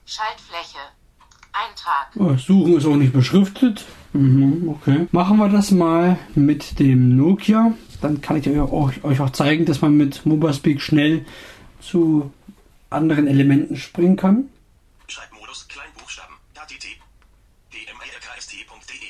Schaltfläche. 0.05 0.79
Eintrag. 1.51 2.02
Oh, 2.02 2.02
Suchen 2.15 2.77
ist 2.77 2.85
auch 2.85 2.95
nicht 2.95 3.13
beschriftet. 3.13 3.85
Mhm, 4.13 4.69
okay. 4.69 5.07
Machen 5.11 5.37
wir 5.37 5.49
das 5.49 5.71
mal 5.71 6.17
mit 6.35 6.79
dem 6.79 7.17
Nokia. 7.17 7.73
Dann 8.01 8.21
kann 8.21 8.37
ich 8.37 8.47
euch 8.47 9.19
auch, 9.21 9.29
zeigen, 9.31 9.65
dass 9.65 9.81
man 9.81 9.97
mit 9.97 10.25
MobileSpeak 10.25 10.81
schnell 10.81 11.25
zu 11.81 12.31
anderen 12.89 13.27
Elementen 13.27 13.75
springen 13.75 14.15
kann. 14.15 14.49
Schreibmodus 15.07 15.67
Kleinbuchstaben. 15.67 16.35
HTT. 16.53 16.85
dmirkst.de. 17.71 19.07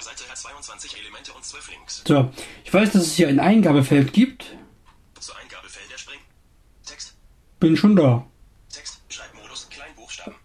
Seite 0.00 0.24
hat 0.28 0.36
22 0.36 0.98
Elemente 0.98 1.32
und 1.32 1.44
12 1.44 1.70
Links. 1.70 2.02
So, 2.06 2.30
ich 2.64 2.74
weiß, 2.74 2.92
dass 2.92 3.02
es 3.02 3.14
hier 3.14 3.28
ein 3.28 3.38
Eingabefeld 3.38 4.12
gibt. 4.12 4.56
Zu 5.20 5.32
Eingabefelder 5.34 5.98
springen. 5.98 6.22
Text. 6.84 7.14
Bin 7.60 7.76
schon 7.76 7.94
da. 7.94 8.26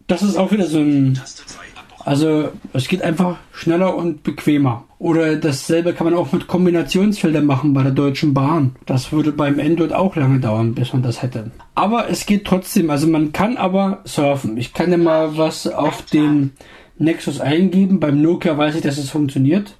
Das 0.07 0.21
ist 0.21 0.37
auch 0.37 0.51
wieder 0.51 0.67
so 0.67 0.79
ein 0.79 1.15
Taste 1.15 1.45
2 1.45 1.59
Abbruch. 1.75 2.05
Also 2.05 2.51
es 2.73 2.87
geht 2.87 3.01
einfach 3.01 3.37
schneller 3.51 3.95
und 3.95 4.21
bequemer. 4.23 4.83
Oder 4.99 5.35
dasselbe 5.35 5.93
kann 5.93 6.05
man 6.05 6.13
auch 6.13 6.31
mit 6.31 6.47
Kombinationsfeldern 6.47 7.45
machen 7.45 7.73
bei 7.73 7.81
der 7.81 7.91
Deutschen 7.91 8.33
Bahn. 8.33 8.75
Das 8.85 9.11
würde 9.11 9.31
beim 9.31 9.59
Android 9.59 9.93
auch 9.93 10.15
lange 10.15 10.39
dauern, 10.39 10.75
bis 10.75 10.93
man 10.93 11.01
das 11.01 11.21
hätte. 11.21 11.51
Aber 11.73 12.09
es 12.09 12.25
geht 12.25 12.45
trotzdem. 12.45 12.89
Also 12.89 13.07
man 13.07 13.31
kann 13.31 13.57
aber 13.57 14.01
surfen. 14.05 14.57
Ich 14.57 14.73
kann 14.73 14.91
ja 14.91 14.97
mal 14.97 15.37
was 15.37 15.67
auf 15.67 16.03
den 16.03 16.53
Nexus 16.97 17.41
eingeben. 17.41 17.99
Beim 17.99 18.21
Nokia 18.21 18.57
weiß 18.57 18.75
ich, 18.75 18.81
dass 18.81 18.97
es 18.97 19.09
funktioniert. 19.09 19.75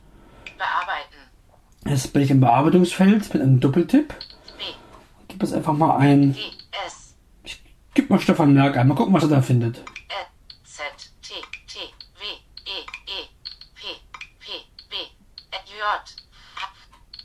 Bearbeiten. 0.57 1.89
Jetzt 1.89 2.13
bin 2.13 2.23
ich 2.23 2.32
im 2.32 2.39
Bearbeitungsfeld 2.39 3.32
mit 3.34 3.43
einem 3.43 3.59
Doppeltipp. 3.59 4.13
Gib 5.28 5.43
jetzt 5.43 5.53
einfach 5.53 5.73
mal 5.73 5.97
ein. 5.97 6.34
G. 6.34 6.39
Gib 7.95 8.09
mal 8.09 8.19
Stefan 8.19 8.53
Merck 8.53 8.75
ein. 8.75 8.87
Mal 8.89 8.95
gucken, 8.95 9.13
was 9.13 9.23
er 9.23 9.29
da 9.29 9.41
findet. 9.41 9.77
Ä, 9.79 10.19
Z. 10.65 10.81
T. 11.21 11.41
T. 11.65 11.79
W. 12.19 12.23
E. 12.65 12.77
E. 13.17 13.19
P. 13.73 13.81
P. 14.37 14.45
B. 14.89 14.93
Ä, 15.55 15.57
J. 15.65 15.81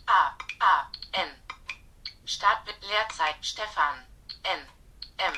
A. 0.07 0.21
A. 0.61 0.91
N. 1.13 1.31
Start 2.25 2.65
mit 2.67 2.77
Leerzeit 2.89 3.35
Stefan. 3.43 3.97
N. 4.45 4.61
M. 5.19 5.35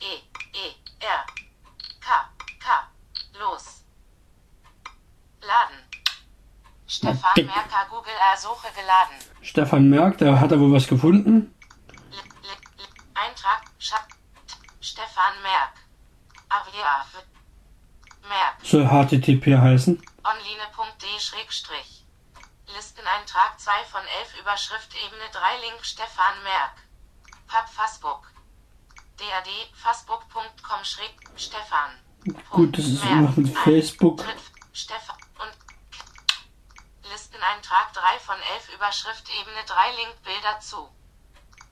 E. 0.00 0.14
E. 0.52 0.66
R. 1.00 1.24
K. 2.00 2.08
K. 2.60 2.66
Los. 3.40 3.84
Laden. 5.40 5.80
Stefan 6.86 7.34
dick. 7.36 7.46
Merker 7.46 7.86
Google 7.88 8.18
Ersuche 8.30 8.68
geladen. 8.74 9.16
Stefan 9.40 9.88
Merck, 9.88 10.18
da 10.18 10.38
hat 10.38 10.52
er 10.52 10.60
wohl 10.60 10.72
was 10.72 10.86
gefunden. 10.86 11.54
L 12.10 12.18
L 12.18 12.56
L 12.76 12.88
Eintrag 13.14 13.62
Scha 13.78 13.96
Stefan 14.98 15.40
Merk. 15.42 15.74
Avia 16.48 17.06
Merk. 18.28 18.56
Soll 18.64 18.84
HTTP 18.84 19.56
heißen. 19.56 20.02
Online.de 20.24 21.20
Schrägstrich. 21.20 22.04
Listeneintrag 22.74 23.60
2 23.60 23.84
von 23.92 24.00
11 24.20 24.40
Überschrift 24.40 24.92
Ebene 25.06 25.22
3 25.30 25.68
Link 25.68 25.84
Stefan 25.84 26.42
Merk. 26.42 26.82
Pub 27.46 27.68
Facebook. 27.68 28.32
DAD 29.18 29.70
Facebook.com 29.72 30.82
Schräg 30.82 31.14
Stefan. 31.36 31.90
Gut, 32.50 32.76
das 32.76 32.86
ist 32.86 33.04
immer 33.04 33.32
mit 33.36 33.56
Facebook. 33.56 34.24
Stefan 34.72 35.16
und 35.38 37.08
Listeneintrag 37.08 37.92
3 37.92 38.18
von 38.18 38.36
11 38.56 38.74
Überschrift 38.74 39.30
Ebene 39.40 39.64
3 39.64 39.92
Link 39.92 40.22
Bilder 40.24 40.58
zu. 40.58 40.88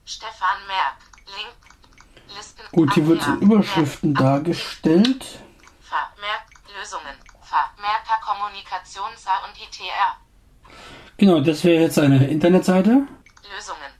Stefan 0.05 0.65
Merk. 0.67 0.95
Link. 1.35 1.76
Listen. 2.35 2.61
Gut, 2.71 2.93
hier 2.93 3.07
wird 3.07 3.25
in 3.27 3.39
Überschriften 3.39 4.13
dargestellt. 4.13 5.25
Vermerk 5.81 6.45
Lösungen. 6.77 7.15
Vermerker 7.41 8.19
Kommunikation 8.23 9.09
SA 9.15 9.45
und 9.45 9.55
ITR. 9.57 10.17
Genau, 11.17 11.39
das 11.39 11.63
wäre 11.63 11.83
jetzt 11.83 11.97
eine 11.97 12.27
Internetseite. 12.27 13.07
Lösungen. 13.55 13.91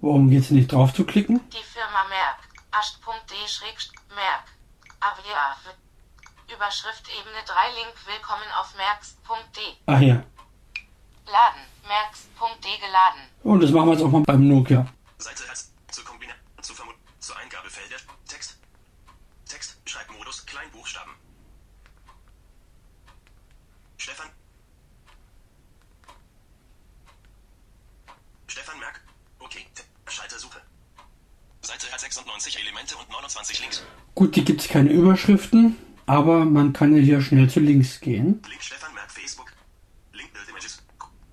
Warum 0.00 0.30
geht 0.30 0.44
es 0.44 0.50
nicht 0.50 0.72
drauf 0.72 0.94
zu 0.94 1.04
klicken? 1.04 1.40
Die 1.50 1.62
Firma 1.62 2.04
Merck. 2.08 2.38
Ascht.de 2.70 3.48
schrägst 3.48 3.92
Merck. 4.14 4.44
Avia. 5.00 5.56
Überschrift 6.54 7.06
Ebene 7.20 7.44
3 7.44 7.54
Link 7.74 7.94
Willkommen 8.06 8.48
auf 8.58 8.74
merks.de. 8.76 9.62
Ah 9.86 9.98
hier. 9.98 10.24
Laden. 11.26 11.62
Merks.de 11.86 12.78
geladen. 12.78 13.20
Und 13.42 13.62
das 13.62 13.70
machen 13.70 13.88
wir 13.88 13.92
jetzt 13.92 14.02
auch 14.02 14.10
mal 14.10 14.22
beim 14.22 14.48
Nokia. 14.48 14.86
Seite 15.18 15.42
zu 16.70 16.76
Kombina 16.76 16.98
zu 17.18 17.34
Eingabefelder 17.34 17.96
Text. 18.26 18.58
Text 19.46 19.76
Schreibmodus 19.84 20.46
Kleinbuchstaben. 20.46 21.12
Stefan 23.98 24.30
Stefan 28.46 28.78
Merck. 28.78 29.00
Okay. 29.38 29.66
Schalter 30.06 30.38
Suche. 30.38 30.60
Seite 31.62 31.90
hat 31.92 32.00
96 32.00 32.58
Elemente 32.58 32.96
und 32.96 33.08
29 33.10 33.60
Links. 33.60 33.82
Gut, 34.14 34.34
hier 34.34 34.44
gibt 34.44 34.60
es 34.62 34.68
keine 34.68 34.90
Überschriften, 34.90 35.76
aber 36.06 36.44
man 36.44 36.72
kann 36.72 36.94
ja 36.96 37.02
hier 37.02 37.20
schnell 37.20 37.50
zu 37.50 37.60
links 37.60 38.00
gehen. 38.00 38.42
Link 38.48 38.62
Stefan 38.62 38.94
Merck 38.94 39.10
Facebook. 39.10 39.52
Link 40.12 40.32
Build 40.32 40.48
Images. 40.48 40.82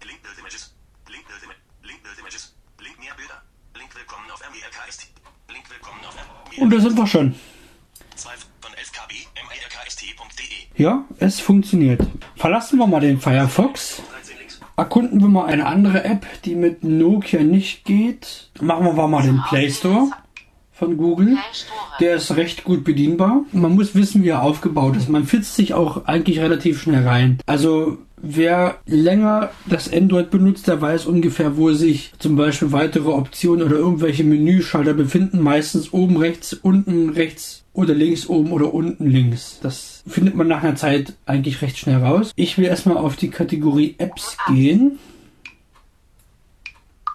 Link 0.01 0.21
Build 0.21 0.37
Images. 0.37 0.73
Link 1.09 1.23
Build 1.27 1.43
Images. 1.43 1.61
Link 1.83 2.03
Build 2.03 2.19
Images. 2.19 2.55
Link 2.79 2.99
mehr 2.99 3.15
Bilder. 3.15 3.43
Link 3.75 3.95
Willkommen 3.95 4.29
auf 4.29 4.39
MERKST. 4.39 5.07
Link 5.49 5.69
Willkommen 5.69 6.03
auf 6.05 6.15
Und 6.59 6.71
da 6.71 6.79
sind 6.79 6.97
wir 6.97 7.07
schon. 7.07 7.35
2 8.15 8.29
von 8.61 8.73
11 8.73 8.91
KB 8.91 9.13
merkst.de. 9.47 10.83
Ja, 10.83 11.05
es 11.19 11.39
funktioniert. 11.39 12.01
Verlassen 12.35 12.79
wir 12.79 12.87
mal 12.87 12.99
den 12.99 13.19
Firefox. 13.19 14.01
13 14.11 14.37
Links. 14.39 14.59
Erkunden 14.75 15.21
wir 15.21 15.27
mal 15.27 15.45
eine 15.45 15.65
andere 15.65 16.03
App, 16.03 16.25
die 16.43 16.55
mit 16.55 16.83
Nokia 16.83 17.41
nicht 17.41 17.85
geht. 17.85 18.49
Machen 18.61 18.85
wir 18.85 19.07
mal 19.07 19.23
den 19.23 19.41
Play 19.47 19.69
Store 19.71 20.11
von 20.71 20.97
Google. 20.97 21.37
Der 21.99 22.15
ist 22.15 22.35
recht 22.35 22.63
gut 22.63 22.83
bedienbar. 22.83 23.41
Man 23.51 23.73
muss 23.73 23.95
wissen, 23.95 24.23
wie 24.23 24.29
er 24.29 24.43
aufgebaut 24.43 24.95
ist. 24.95 25.09
Man 25.09 25.25
fitzt 25.25 25.55
sich 25.55 25.73
auch 25.73 26.05
eigentlich 26.05 26.39
relativ 26.39 26.81
schnell 26.81 27.07
rein. 27.07 27.39
Also 27.47 27.97
wer 28.35 28.79
länger 28.85 29.51
das 29.65 29.91
Android 29.91 30.29
benutzt, 30.29 30.67
der 30.67 30.81
weiß 30.81 31.05
ungefähr, 31.05 31.57
wo 31.57 31.71
sich 31.71 32.13
zum 32.19 32.35
Beispiel 32.35 32.71
weitere 32.71 33.09
Optionen 33.09 33.65
oder 33.65 33.77
irgendwelche 33.77 34.23
Menüschalter 34.23 34.93
befinden. 34.93 35.39
Meistens 35.39 35.93
oben 35.93 36.17
rechts, 36.17 36.53
unten 36.53 37.09
rechts 37.09 37.63
oder 37.73 37.93
links 37.93 38.27
oben 38.27 38.51
oder 38.51 38.73
unten 38.73 39.09
links. 39.09 39.59
Das 39.61 40.03
findet 40.07 40.35
man 40.35 40.47
nach 40.47 40.63
einer 40.63 40.75
Zeit 40.75 41.13
eigentlich 41.25 41.61
recht 41.61 41.77
schnell 41.77 42.03
raus. 42.03 42.31
Ich 42.35 42.57
will 42.57 42.65
erstmal 42.65 42.97
auf 42.97 43.15
die 43.15 43.29
Kategorie 43.29 43.95
Apps 43.97 44.37
gehen. 44.47 44.99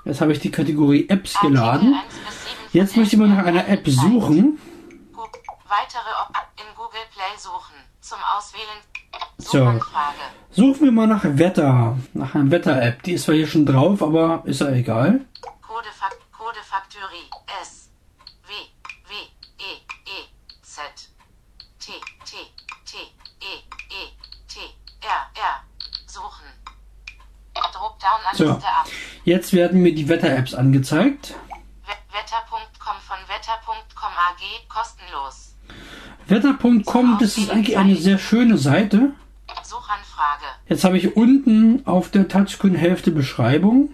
Jetzt 0.04 0.20
habe 0.20 0.32
ich 0.32 0.40
die 0.40 0.50
Kategorie 0.50 1.08
Apps 1.08 1.38
geladen. 1.40 1.94
Jetzt 2.72 2.96
möchte 2.96 3.16
ich 3.16 3.20
mal 3.20 3.28
nach 3.28 3.44
einer 3.44 3.68
App 3.68 3.86
suchen. 3.86 4.58
Weitere 5.68 6.10
in 6.56 6.74
Google 6.76 7.00
Play 7.12 7.38
suchen. 7.38 7.76
Zum 8.00 8.18
Auswählen. 8.36 8.91
So. 9.38 9.80
Suchen 10.50 10.80
wir 10.84 10.92
mal 10.92 11.06
nach 11.06 11.24
Wetter. 11.24 11.96
Nach 12.14 12.34
einer 12.34 12.50
Wetter-App. 12.50 13.02
Die 13.04 13.12
ist 13.12 13.24
zwar 13.24 13.34
hier 13.34 13.46
schon 13.46 13.64
drauf, 13.66 14.02
aber 14.02 14.42
ist 14.44 14.60
ja 14.60 14.68
egal. 14.70 15.20
Codefak 15.62 16.16
Codefaktorie. 16.32 17.28
S. 17.62 17.88
W. 18.46 18.52
W. 19.08 19.12
E. 19.58 19.72
E. 20.04 20.28
Z. 20.62 20.82
T. 21.78 21.92
T. 22.24 22.36
T. 22.84 22.96
E. 23.40 23.54
E. 23.90 24.12
T. 24.46 24.60
R. 25.00 25.30
R. 25.34 25.62
Suchen. 26.06 26.46
Dropdown 27.54 28.20
an 28.30 28.36
So. 28.36 28.58
Jetzt 29.24 29.52
werden 29.54 29.82
mir 29.82 29.94
die 29.94 30.08
Wetter-Apps 30.08 30.54
angezeigt. 30.54 31.34
We- 31.48 32.14
Wetter.com 32.16 32.96
von 33.00 33.16
Wetter.com 33.28 34.12
AG 34.12 34.68
kostenlos. 34.68 35.51
Wetter.com, 36.32 37.18
das 37.20 37.36
ist 37.36 37.50
eigentlich 37.50 37.76
eine 37.76 37.94
sehr 37.94 38.18
schöne 38.18 38.56
Seite. 38.56 39.12
Suchanfrage. 39.62 40.46
Jetzt 40.66 40.82
habe 40.82 40.96
ich 40.96 41.14
unten 41.14 41.86
auf 41.86 42.10
der 42.10 42.26
Touchscreen-Hälfte 42.26 43.10
Beschreibung. 43.10 43.90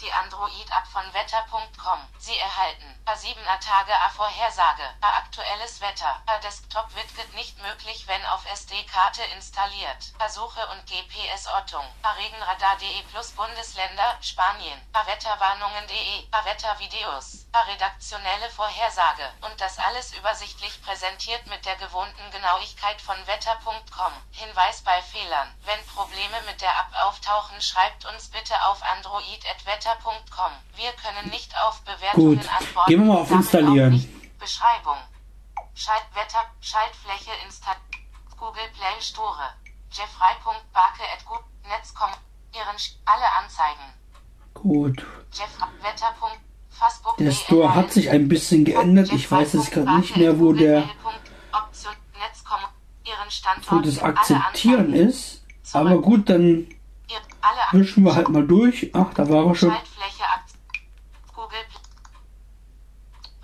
Die 0.00 0.10
Android-App 0.24 0.86
von 0.90 1.02
Wetter.com. 1.12 1.98
Sie 2.16 2.32
erhalten 2.32 2.86
per 3.04 3.05
7er 3.16 3.58
Tage 3.60 3.94
A 3.94 4.10
Vorhersage, 4.10 4.82
per 5.00 5.14
aktuelles 5.16 5.80
Wetter, 5.80 6.22
per 6.26 6.38
Desktop 6.40 6.94
wird 6.94 7.34
nicht 7.34 7.60
möglich, 7.62 8.06
wenn 8.06 8.24
auf 8.26 8.44
SD-Karte 8.52 9.22
installiert, 9.34 10.12
per 10.18 10.28
Suche 10.28 10.66
und 10.68 10.86
GPS-Ortung, 10.86 11.84
per 12.02 12.16
Regenradar.de 12.16 13.02
plus 13.10 13.32
Bundesländer, 13.32 14.18
Spanien, 14.20 14.80
per 14.92 15.06
Wetterwarnungen.de, 15.06 16.26
per 16.30 16.44
Wettervideos, 16.44 17.46
per 17.52 17.66
redaktionelle 17.68 18.50
Vorhersage 18.50 19.32
und 19.42 19.60
das 19.60 19.78
alles 19.78 20.12
übersichtlich 20.14 20.82
präsentiert 20.82 21.46
mit 21.46 21.64
der 21.64 21.76
gewohnten 21.76 22.30
Genauigkeit 22.30 23.00
von 23.00 23.16
Wetter.com. 23.26 24.12
Hinweis 24.32 24.82
bei 24.82 25.00
Fehlern. 25.02 25.48
Wenn 25.64 25.86
Probleme 25.86 26.40
mit 26.46 26.60
der 26.60 26.70
App 26.70 27.04
auftauchen, 27.04 27.60
schreibt 27.60 28.04
uns 28.06 28.28
bitte 28.28 28.54
auf 28.66 28.82
android.wetter.com. 28.82 30.52
Wir 30.74 30.92
können 30.92 31.30
nicht 31.30 31.56
auf 31.58 31.80
Bewertungen 31.82 32.40
Gut. 32.40 32.48
antworten. 32.48 32.90
Gehen 33.06 33.12
wir 33.12 33.18
mal 33.18 33.22
auf 33.22 33.30
Installieren. 33.30 34.04
Beschreibung. 34.40 34.96
Schaltwetter, 35.74 36.42
Schaltfläche 36.60 37.30
installiert. 37.44 37.80
Google 38.36 38.68
Play 38.76 39.00
Store. 39.00 39.54
Jeffrey.barke 39.92 41.02
at 41.14 41.24
Netzkom. 41.68 42.10
Ihren 42.52 42.76
Sch- 42.76 42.96
alle 43.04 43.24
Anzeigen. 43.40 43.92
Gut. 44.54 45.06
Jeff 45.32 45.56
Wetter. 45.82 46.14
Facebook. 46.70 47.16
Der 47.18 47.30
Store 47.30 47.74
hat 47.76 47.92
sich 47.92 48.10
ein 48.10 48.26
bisschen 48.28 48.64
geändert. 48.64 49.12
Ich 49.12 49.30
weiß 49.30 49.52
jetzt 49.52 49.70
gerade 49.70 49.98
nicht 49.98 50.16
mehr, 50.16 50.40
wo 50.40 50.52
der 50.52 50.88
wo 53.70 53.78
das 53.78 54.02
Akzeptieren 54.02 54.92
ist. 54.92 55.44
Aber 55.72 55.98
gut, 56.02 56.28
dann 56.28 56.66
wischen 57.70 58.02
wir 58.04 58.16
halt 58.16 58.30
mal 58.30 58.44
durch. 58.46 58.90
Ach, 58.94 59.14
da 59.14 59.28
war 59.28 59.46
er 59.46 59.54
schon. 59.54 59.70
Schaltfläche 59.70 60.24
Akt 60.24 60.50
Google 61.34 61.58
Pl- 61.70 61.80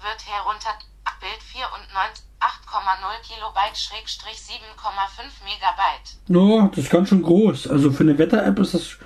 wird 0.02 0.26
herunter 0.26 0.74
Bild 1.20 1.42
94 1.42 2.24
8,0 2.42 3.22
Kilobyte 3.22 3.76
Schrägstrich 3.78 4.36
7,5 4.36 5.44
Megabyte. 5.44 6.16
No, 6.26 6.66
das 6.68 6.84
ist 6.84 6.90
ganz 6.90 7.08
schön 7.08 7.22
groß. 7.22 7.68
Also 7.68 7.92
für 7.92 8.02
eine 8.02 8.18
Wetter-App 8.18 8.58
ist 8.58 8.74
das 8.74 8.96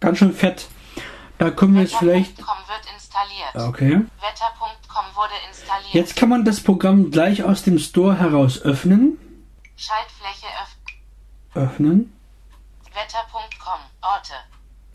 ganz 0.00 0.18
schön 0.18 0.34
fett. 0.34 0.68
Da 1.38 1.50
können 1.50 1.74
wir 1.74 1.82
jetzt 1.82 1.96
vielleicht. 1.96 2.36
Wetter.com 2.38 2.58
wird 2.68 2.94
installiert. 2.94 3.54
Okay. 3.54 3.92
Wetter.com 4.20 5.04
wurde 5.16 5.32
installiert. 5.48 5.94
Jetzt 5.94 6.16
kann 6.16 6.28
man 6.28 6.44
das 6.44 6.62
Programm 6.62 7.10
gleich 7.10 7.42
aus 7.42 7.62
dem 7.62 7.78
Store 7.78 8.18
heraus 8.18 8.60
öffnen. 8.60 9.18
Schaltfläche 9.76 10.46
öff 10.62 10.76
Öffnen. 11.54 12.12
Wetter.com 12.92 13.80
Orte. 14.02 14.34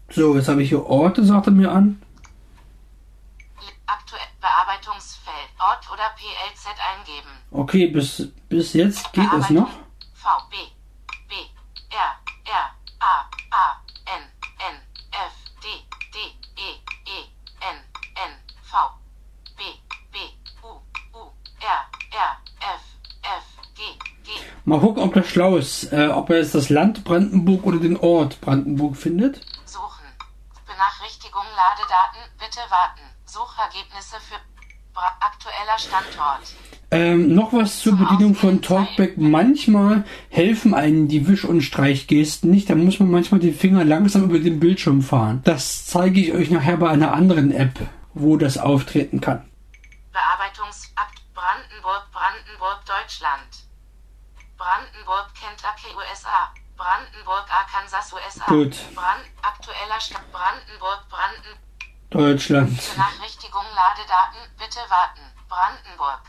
So, 0.09 0.35
jetzt 0.35 0.47
habe 0.47 0.61
ich 0.61 0.69
hier 0.69 0.85
Orte, 0.85 1.25
sagt 1.25 1.47
er 1.47 1.51
mir 1.51 1.71
an. 1.71 2.01
Aktuell 3.87 4.21
Bearbeitungsfeld 5.29 5.49
Ort 5.59 5.91
oder 5.91 6.09
PLZ 6.15 6.67
eingeben. 6.97 7.29
Okay, 7.51 7.87
bis, 7.87 8.31
bis 8.47 8.73
jetzt 8.73 9.11
geht 9.13 9.31
es 9.33 9.49
noch. 9.49 9.69
V 10.13 10.29
B 10.49 10.55
B 11.27 11.35
R 11.89 12.15
R 12.45 12.75
A 12.99 13.29
A 13.51 13.81
N 14.05 14.23
N 14.59 14.75
F 15.11 15.33
D 15.61 15.67
D 16.13 16.19
E 16.55 16.69
E 17.05 17.19
N 17.61 17.77
N 18.15 18.31
V 18.63 18.77
B 19.57 19.63
B 20.11 20.17
U 20.63 20.67
U 21.17 21.31
R 21.59 21.85
R 22.11 22.37
F 22.59 22.81
F 23.21 23.45
G 23.75 23.83
G 24.23 24.31
Mal 24.65 24.79
gucken, 24.79 25.03
ob 25.03 25.13
das 25.13 25.27
schlau 25.27 25.57
ist. 25.57 25.91
Äh, 25.91 26.07
ob 26.07 26.29
er 26.29 26.37
jetzt 26.37 26.55
das 26.55 26.69
Land 26.69 27.03
Brandenburg 27.03 27.65
oder 27.65 27.79
den 27.79 27.97
Ort 27.97 28.41
Brandenburg 28.41 28.97
findet. 28.97 29.41
Suchen. 29.65 30.05
Benachrichtigung 30.65 31.45
Ladedaten. 31.55 32.21
Bitte 32.37 32.59
warten. 32.69 33.01
Suchergebnisse 33.25 34.19
für 34.19 34.39
aktueller 35.19 35.77
Standort. 35.77 36.53
Ähm, 36.91 37.35
noch 37.35 37.53
was 37.53 37.81
zur 37.81 37.97
Bedienung 37.97 38.33
von 38.33 38.63
Talkback. 38.63 39.17
Manchmal 39.17 40.05
helfen 40.29 40.73
einen 40.73 41.07
die 41.07 41.27
Wisch- 41.27 41.45
und 41.45 41.61
Streichgesten 41.61 42.49
nicht. 42.49 42.69
Da 42.69 42.75
muss 42.75 42.99
man 42.99 43.11
manchmal 43.11 43.39
den 43.39 43.53
Finger 43.53 43.85
langsam 43.85 44.23
über 44.23 44.39
den 44.39 44.59
Bildschirm 44.59 45.03
fahren. 45.03 45.41
Das 45.43 45.85
zeige 45.85 46.19
ich 46.19 46.33
euch 46.33 46.49
nachher 46.49 46.77
bei 46.77 46.89
einer 46.89 47.13
anderen 47.13 47.51
App, 47.51 47.79
wo 48.15 48.37
das 48.37 48.57
auftreten 48.57 49.21
kann. 49.21 49.47
Bearbeitungsakt 50.11 51.21
Brandenburg, 51.35 52.07
Brandenburg, 52.11 52.81
Deutschland. 52.87 53.69
Brandenburg, 54.57 55.29
Kentucky, 55.35 55.95
USA. 55.95 56.51
Brandenburg, 56.75 57.45
Arkansas, 57.53 58.11
USA. 58.13 58.45
Gut. 58.47 58.75
Brand, 58.95 59.25
aktueller 59.43 59.99
Stadt 59.99 60.25
Brandenburg, 60.31 61.07
Branden. 61.09 61.68
Deutschland. 62.09 62.73
Benachrichtigung 62.95 63.65
Ladedaten. 63.75 64.41
Bitte 64.57 64.79
warten. 64.89 65.21
Brandenburg. 65.47 66.21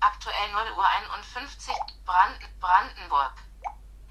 Aktuell 0.00 0.50
0 0.52 0.72
Uhr 0.76 0.84
51. 0.84 1.74
Brand, 2.04 2.38
Brandenburg. 2.60 3.34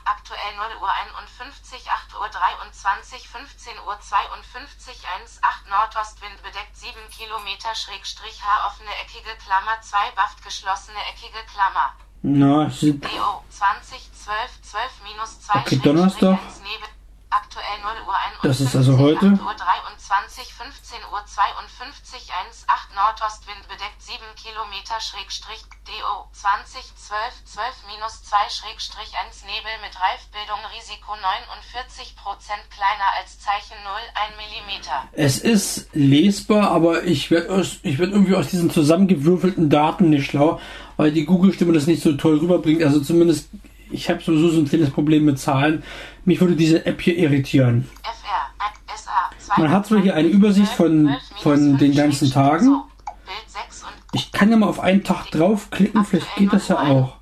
Aktuell 0.05 0.55
0 0.55 0.81
Uhr 0.81 0.89
51, 0.89 1.91
8 1.91 2.15
Uhr 2.19 2.27
23, 2.29 3.27
15 3.27 3.73
Uhr 3.85 3.99
52, 3.99 4.95
1, 5.21 5.39
8 5.43 5.69
Nordostwind 5.69 6.41
bedeckt 6.41 6.75
7 6.75 6.97
Kilometer 7.11 7.75
Schrägstrich 7.75 8.41
H 8.41 8.67
offene 8.67 8.89
eckige 9.03 9.35
Klammer 9.45 9.79
2 9.81 10.11
Baft 10.15 10.43
geschlossene 10.43 10.97
eckige 11.11 11.37
Klammer. 11.53 11.93
Na, 12.23 12.69
sieht, 12.69 13.03
EO 13.05 13.43
20, 13.49 14.11
12, 14.13 14.61
12 14.61 14.91
minus 15.03 15.41
2 15.41 15.59
Okay, 15.59 15.77
Donnerstag. 15.77 16.39
Nebel. 16.63 16.89
Aktuell 17.31 17.79
0 17.79 17.95
Uhr 18.07 18.17
51. 18.43 18.43
Das 18.43 18.59
ist 18.59 18.75
also 18.75 18.99
heute. 18.99 19.25
8 19.31 19.39
Uhr 19.39 19.55
23, 19.55 20.51
15 20.51 20.99
Uhr 21.07 21.23
52, 21.23 22.27
1, 22.27 22.67
8 22.67 22.91
Nordostwind 22.91 23.63
bedeckt 23.71 24.03
7 24.03 24.19
Kilometer 24.35 24.99
Schrägstrich 24.99 25.63
DO 25.87 26.27
20, 26.35 26.83
12, 26.91 27.47
12 27.47 27.87
minus 27.87 28.19
2 28.27 28.35
Schrägstrich 28.51 29.15
1 29.15 29.47
Nebel 29.47 29.71
mit 29.79 29.95
Reifbildung 29.95 30.59
Risiko 30.75 31.15
49 31.15 32.19
Prozent 32.19 32.67
kleiner 32.67 33.07
als 33.15 33.39
Zeichen 33.39 33.79
0, 33.79 33.95
1 34.11 34.35
Millimeter. 34.35 35.07
es 35.15 35.39
ist 35.39 35.87
lesbar, 35.95 36.71
aber 36.71 37.03
ich 37.07 37.31
werde 37.31 37.63
ich 37.83 37.97
werd 37.97 38.11
irgendwie 38.11 38.35
aus 38.35 38.51
diesen 38.51 38.69
zusammengewürfelten 38.69 39.69
Daten 39.69 40.09
nicht 40.09 40.29
schlau, 40.29 40.59
weil 40.97 41.11
die 41.11 41.25
Google-Stimme 41.25 41.71
das 41.73 41.87
nicht 41.87 42.03
so 42.03 42.13
toll 42.13 42.39
rüberbringt. 42.39 42.83
Also 42.83 42.99
zumindest, 42.99 43.49
ich 43.89 44.09
habe 44.09 44.21
sowieso 44.21 44.49
so 44.49 44.59
ein 44.59 44.67
kleines 44.69 44.91
Problem 44.91 45.25
mit 45.25 45.39
Zahlen. 45.39 45.83
Mich 46.25 46.39
würde 46.39 46.55
diese 46.55 46.85
App 46.85 47.01
hier 47.01 47.15
irritieren. 47.17 47.89
FR, 48.03 48.95
SA, 48.95 49.29
2, 49.39 49.61
Man 49.61 49.71
hat 49.71 49.87
zwar 49.87 49.99
hier 49.99 50.15
eine 50.15 50.27
Übersicht 50.27 50.71
von- 50.71 51.17
von 51.41 51.77
den 51.77 51.95
ganzen 51.95 52.29
Tagen. 52.31 52.65
So, 52.65 52.85
Bild 53.25 53.49
6 53.49 53.83
und 53.83 53.91
Ich 54.13 54.31
kann 54.31 54.51
ja 54.51 54.57
mal 54.57 54.67
auf 54.69 54.79
einen 54.79 55.03
Tag 55.03 55.31
draufklicken, 55.31 56.05
vielleicht 56.05 56.35
geht 56.35 56.53
das 56.53 56.67
ja 56.67 56.79
auch. 56.79 57.17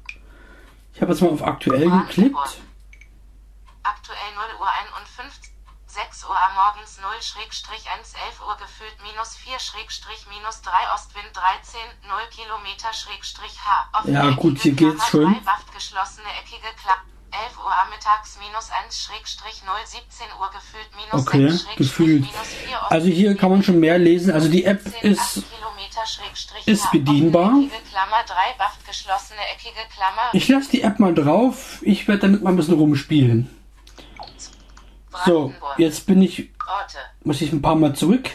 Ich 0.94 1.02
habe 1.02 1.14
jetzt 1.14 1.22
mal 1.22 1.30
auf 1.30 1.44
aktuell 1.44 1.90
geklickt. 1.90 2.36
Aktuell 3.84 4.32
0 4.36 4.44
Uhr 4.60 4.68
51, 4.68 5.52
6 5.88 6.26
Uhr 6.26 6.36
am 6.36 6.56
morgens 6.56 7.00
0 7.02 7.10
Schrägstrich 7.22 7.86
1, 7.98 8.14
11 8.14 8.42
Uhr 8.46 8.58
gefühlt 8.58 8.98
minus 9.02 9.36
4 9.36 9.58
Schrägstrich 9.60 10.28
minus 10.30 10.62
3 10.62 10.72
Ostwind 10.94 11.32
13, 11.34 11.80
0 12.08 12.20
Kilometer 12.36 12.92
Schrägstrich 12.92 13.56
H. 13.64 14.04
Ja, 14.12 14.30
gut, 14.32 14.60
hier 14.60 14.74
geht's 14.74 15.08
schon. 15.08 15.38
geschlossene 15.74 16.28
eckige 16.44 16.68
Klammer. 16.84 17.08
11 17.32 17.58
Uhr 17.58 17.72
mittags 17.90 18.38
minus 18.40 18.70
1 18.86 18.98
Schrägstrich 18.98 19.64
0 19.66 19.76
17 19.86 20.28
Uhr 20.40 20.50
gefühlt 20.52 20.90
minus 20.96 21.28
Okay, 21.28 21.50
6 21.50 21.62
Schrägstrich 21.62 21.78
gefühlt. 21.78 22.22
minus 22.22 22.48
4 22.68 22.92
Also 22.92 23.08
hier 23.08 23.36
kann 23.38 23.52
man 23.52 23.64
schon 23.64 23.80
mehr 23.80 23.98
lesen. 23.98 24.32
Also 24.34 24.50
die 24.50 24.66
App 24.66 24.82
10, 24.84 25.12
ist 25.12 25.20
8 25.20 25.34
Kilometer 25.34 26.06
Schrägstrich 26.06 26.68
ist 26.68 26.92
bedienbar. 26.92 27.52
Klammer 27.90 28.24
3 28.26 28.60
Wacht 28.60 28.86
geschlossene 28.88 29.40
eckige 29.54 29.82
Klammer 29.94 30.30
Ich 30.34 30.48
lasse 30.48 30.70
die 30.72 30.82
App 30.82 31.00
mal 31.00 31.14
drauf. 31.14 31.80
Ich 31.82 32.08
werde 32.08 32.22
damit 32.22 32.42
mal 32.44 32.52
ein 32.52 32.56
bisschen 32.56 32.76
rumspielen. 32.76 33.50
So, 35.26 35.54
jetzt 35.78 36.06
bin 36.06 36.22
ich, 36.22 36.50
muss 37.24 37.42
ich 37.42 37.52
ein 37.52 37.62
paar 37.62 37.76
Mal 37.76 37.94
zurück. 37.96 38.30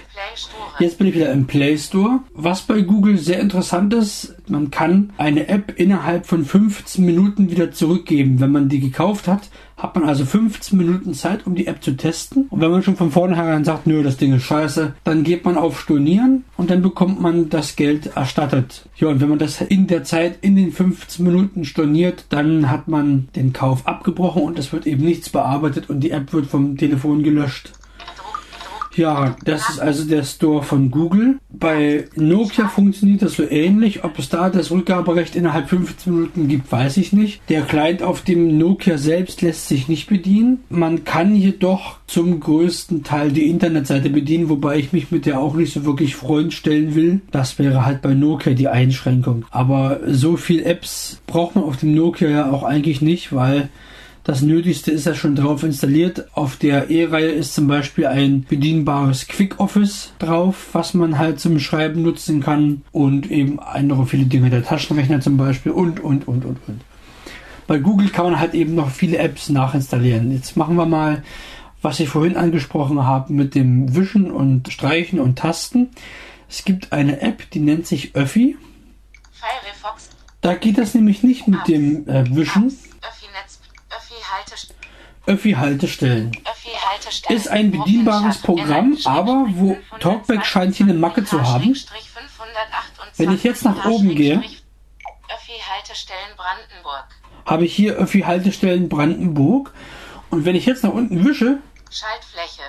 Jetzt 0.79 0.99
bin 0.99 1.07
ich 1.07 1.15
wieder 1.15 1.33
im 1.33 1.47
Play 1.47 1.79
Store. 1.79 2.21
Was 2.35 2.63
bei 2.63 2.81
Google 2.81 3.19
sehr 3.19 3.41
interessant 3.41 3.95
ist, 3.95 4.35
man 4.49 4.71
kann 4.71 5.13
eine 5.17 5.49
App 5.49 5.79
innerhalb 5.79 6.27
von 6.27 6.45
15 6.45 7.05
Minuten 7.05 7.51
wieder 7.51 7.71
zurückgeben. 7.71 8.41
Wenn 8.41 8.53
man 8.53 8.69
die 8.69 8.81
gekauft 8.81 9.29
hat, 9.29 9.49
hat 9.77 9.95
man 9.95 10.05
also 10.05 10.25
15 10.25 10.79
Minuten 10.79 11.15
Zeit, 11.15 11.47
um 11.47 11.55
die 11.55 11.67
App 11.67 11.83
zu 11.83 11.97
testen. 11.97 12.47
Und 12.51 12.61
wenn 12.61 12.71
man 12.71 12.83
schon 12.83 12.97
von 12.97 13.11
vornherein 13.11 13.65
sagt, 13.65 13.87
nö, 13.87 14.03
das 14.03 14.17
Ding 14.17 14.33
ist 14.35 14.45
scheiße, 14.45 14.95
dann 15.05 15.25
geht 15.25 15.45
man 15.45 15.57
auf 15.57 15.81
Stornieren 15.81 16.45
und 16.57 16.71
dann 16.71 16.83
bekommt 16.83 17.21
man 17.21 17.49
das 17.49 17.77
Geld 17.77 18.17
erstattet. 18.17 18.89
Ja, 18.97 19.09
und 19.09 19.21
wenn 19.21 19.29
man 19.29 19.39
das 19.39 19.61
in 19.61 19.87
der 19.87 20.05
Zeit 20.05 20.39
in 20.43 20.57
den 20.57 20.73
15 20.73 21.25
Minuten 21.25 21.65
storniert, 21.65 22.27
dann 22.29 22.71
hat 22.71 22.89
man 22.89 23.29
den 23.35 23.53
Kauf 23.53 23.87
abgebrochen 23.87 24.43
und 24.43 24.59
es 24.59 24.73
wird 24.73 24.87
eben 24.87 25.05
nichts 25.05 25.31
bearbeitet 25.31 25.91
und 25.91 26.01
die 26.01 26.11
App 26.11 26.33
wird 26.33 26.47
vom 26.47 26.77
Telefon 26.77 27.23
gelöscht. 27.23 27.73
Ja, 28.97 29.37
das 29.45 29.69
ist 29.71 29.81
also 29.81 30.05
der 30.05 30.23
Store 30.25 30.63
von 30.63 30.91
Google. 30.91 31.39
Bei 31.51 32.07
Nokia 32.15 32.69
funktioniert 32.69 33.23
das 33.23 33.35
so 33.35 33.49
ähnlich. 33.49 34.05
Ob 34.05 34.19
es 34.19 34.29
da 34.29 34.51
das 34.51 34.71
Rückgaberecht 34.71 35.37
innerhalb 35.37 35.69
15 35.69 36.13
Minuten 36.13 36.49
gibt, 36.49 36.71
weiß 36.71 36.97
ich 36.97 37.13
nicht. 37.13 37.41
Der 37.49 37.63
Client 37.63 38.03
auf 38.03 38.23
dem 38.23 38.59
Nokia 38.59 38.99
selbst 38.99 39.43
lässt 39.43 39.69
sich 39.69 39.89
nicht 39.89 40.09
bedienen. 40.09 40.65
Man 40.69 41.05
kann 41.05 41.35
jedoch 41.35 41.99
zum 42.07 42.41
größten 42.41 43.03
Teil 43.03 43.33
die 43.33 43.49
Internetseite 43.49 44.11
bedienen, 44.11 44.49
wobei 44.49 44.79
ich 44.79 44.93
mich 44.93 45.11
mit 45.11 45.27
der 45.27 45.41
auch 45.41 45.55
nicht 45.55 45.73
so 45.73 45.85
wirklich 45.85 46.17
Freund 46.17 46.53
stellen 46.53 46.95
will. 46.95 47.21
Das 47.31 47.59
wäre 47.59 47.85
halt 47.85 48.03
bei 48.03 48.15
Nokia 48.15 48.55
die 48.55 48.69
Einschränkung. 48.69 49.45
Aber 49.51 50.01
so 50.07 50.37
viel 50.37 50.65
Apps 50.65 51.21
braucht 51.27 51.57
man 51.57 51.65
auf 51.65 51.79
dem 51.79 51.95
Nokia 51.95 52.29
ja 52.29 52.51
auch 52.51 52.63
eigentlich 52.63 53.01
nicht, 53.01 53.33
weil 53.33 53.69
das 54.25 54.41
Nötigste 54.41 54.91
ist 54.91 55.05
ja 55.05 55.15
schon 55.15 55.37
drauf 55.37 55.63
installiert. 55.63 56.35
Auf 56.35 56.57
der 56.57 56.89
E-Reihe 56.89 57.29
ist 57.29 57.55
zum 57.55 57.67
Beispiel 57.67 58.07
ein 58.07 58.45
bedienbares 58.45 59.29
Quick 59.29 59.61
Office 59.61 60.15
drauf, 60.19 60.71
was 60.73 60.95
man 60.95 61.19
halt 61.19 61.41
zum 61.41 61.61
Schreiben 61.61 62.01
nutzen 62.01 62.43
kann 62.43 62.83
und 62.91 63.31
eben 63.31 63.61
andere 63.61 64.07
viele 64.07 64.25
Dinge, 64.25 64.49
der 64.49 64.65
Taschenrechner 64.65 65.21
zum 65.21 65.37
Beispiel 65.37 65.73
und, 65.73 66.01
und, 66.01 66.27
und, 66.27 66.47
und, 66.47 66.59
und. 66.67 66.81
Bei 67.67 67.79
Google 67.79 68.09
kann 68.09 68.25
man 68.25 68.41
halt 68.41 68.55
eben 68.55 68.75
noch 68.75 68.91
viele 68.91 69.19
Apps 69.19 69.51
nachinstallieren. 69.51 70.33
Jetzt 70.33 70.57
machen 70.57 70.77
wir 70.77 70.87
mal, 70.87 71.23
was 71.83 72.01
ich 72.01 72.09
vorhin 72.09 72.39
angesprochen 72.39 73.05
habe 73.05 73.31
mit 73.31 73.55
dem 73.55 73.95
Wischen 73.95 74.31
und 74.31 74.73
Streichen 74.73 75.21
und 75.21 75.39
Tasten. 75.39 75.91
Es 76.49 76.65
gibt 76.65 76.93
eine 76.93 77.21
App, 77.21 77.51
die 77.51 77.61
nennt 77.61 77.87
sich 77.87 78.17
Öffi. 78.17 78.57
Firefox 79.33 80.09
Da 80.41 80.55
geht 80.55 80.79
das 80.79 80.95
nämlich 80.95 81.23
nicht 81.23 81.47
mit 81.47 81.69
dem 81.69 82.09
äh, 82.09 82.25
Wischen. 82.35 82.73
Haltestellen 84.35 84.85
Öffi-Haltestellen. 85.27 86.33
Öffi 86.45 86.71
Haltestellen 86.91 87.37
Ist 87.37 87.49
ein 87.49 87.71
bedienbares 87.71 88.43
Programm, 88.43 88.99
aber 89.05 89.47
wo 89.49 89.77
Talkback 90.01 90.45
scheint 90.45 90.75
hier 90.75 90.87
eine 90.87 90.95
Macke 90.95 91.25
zu 91.25 91.43
haben. 91.43 91.75
Wenn 93.17 93.33
ich 93.33 93.43
jetzt 93.43 93.65
nach 93.65 93.87
oben 93.87 94.15
gehe-. 94.15 94.43
Habe 97.47 97.65
ich 97.65 97.75
hier 97.75 97.95
Öffi-Haltestellen 97.95 98.89
Brandenburg. 98.89 99.73
Und 100.31 100.45
wenn 100.45 100.57
ich 100.57 100.67
jetzt 100.67 100.83
nach 100.83 100.93
unten 100.93 101.25
wische, 101.25 101.59
Schaltfläche. 101.91 102.63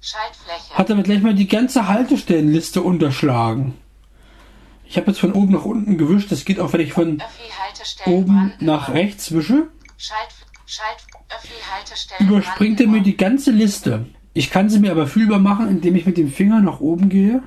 Schaltfläche. 0.00 0.74
hat 0.74 0.90
er 0.90 0.96
mir 0.96 1.02
gleich 1.02 1.22
mal 1.22 1.34
die 1.34 1.48
ganze 1.48 1.88
Haltestellenliste 1.88 2.82
unterschlagen. 2.82 3.78
Ich 4.84 4.96
habe 4.96 5.06
jetzt 5.08 5.20
von 5.20 5.32
oben 5.32 5.52
nach 5.52 5.64
unten 5.64 5.96
gewischt. 5.96 6.30
Das 6.30 6.44
geht 6.44 6.60
auch, 6.60 6.72
wenn 6.72 6.80
ich 6.80 6.92
von 6.92 7.22
oben 8.06 8.52
nach 8.58 8.90
rechts 8.90 9.32
wische. 9.32 9.68
Schalt, 10.02 10.30
Schalt, 10.64 10.96
Haltestellen 11.70 12.30
Überspringt 12.30 12.80
er 12.80 12.86
mir 12.86 13.02
die 13.02 13.18
ganze 13.18 13.50
Liste. 13.50 14.06
Ich 14.32 14.48
kann 14.50 14.70
sie 14.70 14.78
mir 14.78 14.92
aber 14.92 15.06
fühlbar 15.06 15.38
machen, 15.38 15.68
indem 15.68 15.94
ich 15.94 16.06
mit 16.06 16.16
dem 16.16 16.32
Finger 16.32 16.62
nach 16.62 16.80
oben 16.80 17.10
gehe 17.10 17.42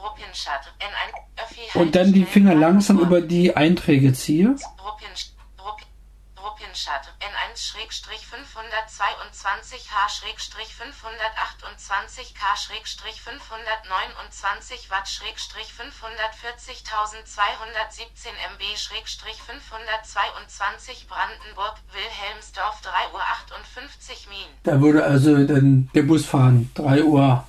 Ruppinstadt. 0.00 0.72
N1 0.78 1.42
Öffi 1.42 1.78
und 1.80 1.96
dann 1.96 2.12
die 2.12 2.26
Finger 2.26 2.54
langsam 2.54 3.00
über 3.00 3.20
die 3.20 3.56
Einträge 3.56 4.12
ziehe. 4.12 4.54
Schrägstrich 15.10 15.66
540.217 15.78 18.30
MB 18.54 18.62
Schrägstrich 18.76 19.42
522 19.42 21.08
Brandenburg 21.08 21.74
Wilhelmsdorf 21.92 22.80
3 22.82 22.90
Uhr 23.12 23.20
58 23.20 24.28
Min. 24.28 24.46
Da 24.62 24.80
würde 24.80 25.02
also 25.04 25.44
dann 25.44 25.90
der 25.94 26.02
Bus 26.02 26.24
fahren. 26.24 26.70
3 26.74 27.04
Uhr, 27.04 27.44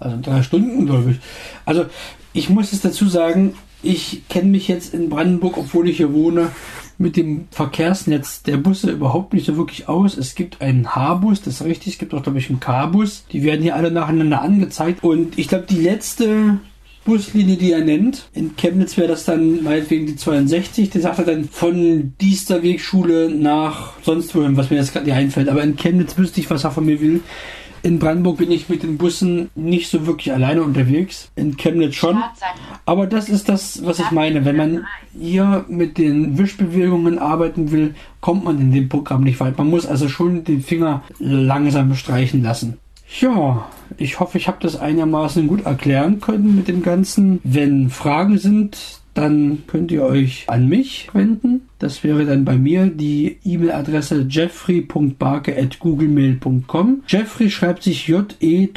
also 0.00 0.18
drei 0.20 0.42
Stunden, 0.42 0.86
glaube 0.86 1.12
ich. 1.12 1.20
Also 1.64 1.86
ich 2.32 2.48
muss 2.48 2.72
es 2.72 2.80
dazu 2.82 3.08
sagen, 3.08 3.56
ich 3.82 4.28
kenne 4.28 4.48
mich 4.48 4.66
jetzt 4.68 4.94
in 4.94 5.10
Brandenburg, 5.10 5.56
obwohl 5.56 5.88
ich 5.88 5.98
hier 5.98 6.12
wohne, 6.12 6.50
mit 6.98 7.16
dem 7.16 7.46
Verkehrsnetz 7.50 8.42
der 8.42 8.56
Busse 8.56 8.90
überhaupt 8.90 9.32
nicht 9.32 9.46
so 9.46 9.56
wirklich 9.56 9.88
aus. 9.88 10.16
Es 10.16 10.34
gibt 10.34 10.60
einen 10.60 10.94
H-Bus, 10.94 11.42
das 11.42 11.60
ist 11.60 11.66
richtig. 11.66 11.94
Es 11.94 11.98
gibt 11.98 12.14
auch, 12.14 12.22
glaube 12.22 12.38
ich, 12.38 12.50
einen 12.50 12.60
K-Bus. 12.60 13.24
Die 13.32 13.42
werden 13.42 13.62
hier 13.62 13.76
alle 13.76 13.90
nacheinander 13.90 14.42
angezeigt. 14.42 15.02
Und 15.02 15.38
ich 15.38 15.48
glaube, 15.48 15.66
die 15.68 15.80
letzte 15.80 16.58
Buslinie, 17.04 17.56
die 17.56 17.72
er 17.72 17.84
nennt. 17.84 18.28
In 18.32 18.56
Chemnitz 18.56 18.96
wäre 18.96 19.08
das 19.08 19.24
dann 19.24 19.62
meinetwegen 19.62 20.06
die 20.06 20.16
62. 20.16 20.90
Der 20.90 21.02
sagt 21.02 21.18
er 21.18 21.24
dann 21.24 21.44
von 21.44 22.14
Diesterwegschule 22.20 23.30
nach 23.30 23.92
sonst 24.02 24.34
wohin, 24.34 24.56
was 24.56 24.70
mir 24.70 24.76
jetzt 24.76 24.92
gerade 24.92 25.06
nicht 25.06 25.14
einfällt. 25.14 25.48
Aber 25.48 25.62
in 25.62 25.76
Chemnitz 25.76 26.16
wüsste 26.16 26.40
ich, 26.40 26.48
was 26.48 26.64
er 26.64 26.70
von 26.70 26.86
mir 26.86 27.00
will. 27.00 27.20
In 27.84 27.98
Brandenburg 27.98 28.38
bin 28.38 28.50
ich 28.50 28.70
mit 28.70 28.82
den 28.82 28.96
Bussen 28.96 29.50
nicht 29.54 29.90
so 29.90 30.06
wirklich 30.06 30.32
alleine 30.32 30.62
unterwegs. 30.62 31.30
In 31.36 31.58
Chemnitz 31.58 31.96
schon. 31.96 32.16
Aber 32.86 33.06
das 33.06 33.28
ist 33.28 33.50
das, 33.50 33.84
was 33.84 33.98
ich 33.98 34.10
meine. 34.10 34.46
Wenn 34.46 34.56
man 34.56 34.86
hier 35.12 35.66
mit 35.68 35.98
den 35.98 36.38
Wischbewegungen 36.38 37.18
arbeiten 37.18 37.72
will, 37.72 37.94
kommt 38.22 38.42
man 38.42 38.58
in 38.58 38.72
dem 38.72 38.88
Programm 38.88 39.22
nicht 39.22 39.38
weit. 39.38 39.58
Man 39.58 39.68
muss 39.68 39.84
also 39.84 40.08
schon 40.08 40.44
den 40.44 40.62
Finger 40.62 41.02
langsam 41.18 41.94
streichen 41.94 42.42
lassen. 42.42 42.78
Ja, 43.20 43.68
ich 43.98 44.18
hoffe, 44.18 44.38
ich 44.38 44.48
habe 44.48 44.58
das 44.62 44.76
einigermaßen 44.76 45.46
gut 45.46 45.66
erklären 45.66 46.20
können 46.20 46.56
mit 46.56 46.68
dem 46.68 46.82
Ganzen. 46.82 47.38
Wenn 47.44 47.90
Fragen 47.90 48.38
sind, 48.38 48.78
dann 49.14 49.62
könnt 49.66 49.90
ihr 49.92 50.02
euch 50.02 50.44
an 50.48 50.68
mich 50.68 51.08
wenden. 51.12 51.68
Das 51.78 52.04
wäre 52.04 52.26
dann 52.26 52.44
bei 52.44 52.58
mir 52.58 52.86
die 52.86 53.38
E-Mail-Adresse 53.44 54.26
jeffrey.barke.googlemail.com. 54.28 57.02
Jeffrey 57.06 57.50
schreibt 57.50 57.84
sich 57.84 58.08
J-E-F-F-R-E-Y 58.08 58.72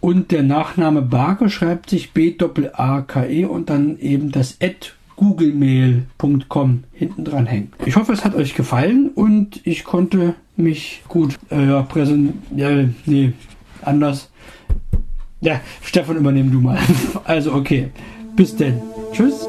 und 0.00 0.30
der 0.30 0.42
Nachname 0.42 1.02
Barke 1.02 1.50
schreibt 1.50 1.90
sich 1.90 2.12
B-A-K-E 2.12 3.44
und 3.44 3.68
dann 3.70 3.98
eben 3.98 4.32
das 4.32 4.56
at 4.62 4.94
googlemail.com 5.16 6.84
hinten 6.92 7.24
dran 7.24 7.46
hängen. 7.46 7.72
Ich 7.84 7.96
hoffe, 7.96 8.12
es 8.12 8.24
hat 8.24 8.34
euch 8.34 8.54
gefallen 8.54 9.10
und 9.14 9.60
ich 9.66 9.84
konnte 9.84 10.34
mich 10.56 11.02
gut 11.08 11.38
äh, 11.50 11.82
präsentieren. 11.82 12.40
Ja, 12.56 12.70
nee, 13.04 13.34
anders. 13.82 14.30
Ja, 15.40 15.60
Stefan, 15.82 16.16
übernehm 16.16 16.50
du 16.50 16.60
mal. 16.60 16.78
Also, 17.24 17.52
okay. 17.52 17.90
Bis 18.36 18.56
denn. 18.56 18.80
Tschüss. 19.12 19.46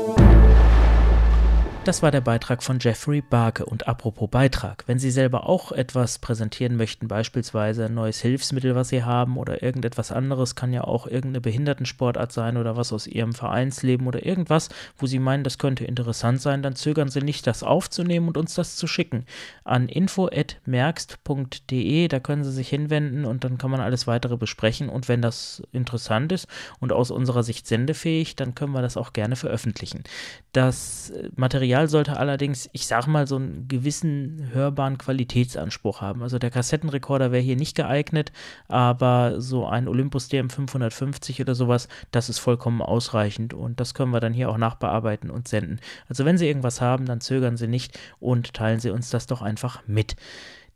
Das 1.83 2.03
war 2.03 2.11
der 2.11 2.21
Beitrag 2.21 2.61
von 2.61 2.77
Jeffrey 2.79 3.21
Barke. 3.21 3.65
Und 3.65 3.87
apropos 3.87 4.29
Beitrag, 4.29 4.83
wenn 4.85 4.99
Sie 4.99 5.09
selber 5.09 5.49
auch 5.49 5.71
etwas 5.71 6.19
präsentieren 6.19 6.75
möchten, 6.75 7.07
beispielsweise 7.07 7.85
ein 7.85 7.95
neues 7.95 8.21
Hilfsmittel, 8.21 8.75
was 8.75 8.89
Sie 8.89 9.03
haben 9.03 9.35
oder 9.35 9.63
irgendetwas 9.63 10.11
anderes, 10.11 10.53
kann 10.53 10.73
ja 10.73 10.83
auch 10.83 11.07
irgendeine 11.07 11.41
Behindertensportart 11.41 12.31
sein 12.31 12.57
oder 12.57 12.77
was 12.77 12.93
aus 12.93 13.07
Ihrem 13.07 13.33
Vereinsleben 13.33 14.05
oder 14.05 14.23
irgendwas, 14.23 14.69
wo 14.95 15.07
Sie 15.07 15.17
meinen, 15.17 15.43
das 15.43 15.57
könnte 15.57 15.83
interessant 15.83 16.39
sein, 16.39 16.61
dann 16.61 16.75
zögern 16.75 17.09
Sie 17.09 17.21
nicht, 17.21 17.47
das 17.47 17.63
aufzunehmen 17.63 18.27
und 18.27 18.37
uns 18.37 18.53
das 18.53 18.75
zu 18.75 18.85
schicken. 18.85 19.25
An 19.63 19.89
info.merkst.de, 19.89 22.07
da 22.09 22.19
können 22.19 22.43
Sie 22.43 22.51
sich 22.51 22.69
hinwenden 22.69 23.25
und 23.25 23.43
dann 23.43 23.57
kann 23.57 23.71
man 23.71 23.81
alles 23.81 24.05
weitere 24.05 24.37
besprechen. 24.37 24.87
Und 24.87 25.07
wenn 25.07 25.23
das 25.23 25.63
interessant 25.71 26.31
ist 26.31 26.47
und 26.79 26.93
aus 26.93 27.09
unserer 27.09 27.41
Sicht 27.41 27.65
sendefähig, 27.65 28.35
dann 28.35 28.53
können 28.53 28.73
wir 28.73 28.83
das 28.83 28.97
auch 28.97 29.13
gerne 29.13 29.35
veröffentlichen. 29.35 30.03
Das 30.51 31.11
Material 31.35 31.70
Material 31.71 31.87
sollte 31.87 32.17
allerdings, 32.17 32.69
ich 32.73 32.85
sag 32.85 33.07
mal, 33.07 33.27
so 33.27 33.37
einen 33.37 33.69
gewissen 33.69 34.49
hörbaren 34.51 34.97
Qualitätsanspruch 34.97 36.01
haben. 36.01 36.21
Also 36.21 36.37
der 36.37 36.51
Kassettenrekorder 36.51 37.31
wäre 37.31 37.41
hier 37.41 37.55
nicht 37.55 37.77
geeignet, 37.77 38.33
aber 38.67 39.39
so 39.39 39.65
ein 39.65 39.87
Olympus 39.87 40.29
DM550 40.29 41.39
oder 41.39 41.55
sowas, 41.55 41.87
das 42.11 42.27
ist 42.27 42.39
vollkommen 42.39 42.81
ausreichend 42.81 43.53
und 43.53 43.79
das 43.79 43.93
können 43.93 44.11
wir 44.11 44.19
dann 44.19 44.33
hier 44.33 44.49
auch 44.49 44.57
nachbearbeiten 44.57 45.29
und 45.29 45.47
senden. 45.47 45.79
Also 46.09 46.25
wenn 46.25 46.37
Sie 46.37 46.45
irgendwas 46.45 46.81
haben, 46.81 47.05
dann 47.05 47.21
zögern 47.21 47.55
Sie 47.55 47.67
nicht 47.67 47.97
und 48.19 48.53
teilen 48.53 48.81
Sie 48.81 48.89
uns 48.89 49.09
das 49.09 49.25
doch 49.25 49.41
einfach 49.41 49.81
mit. 49.87 50.17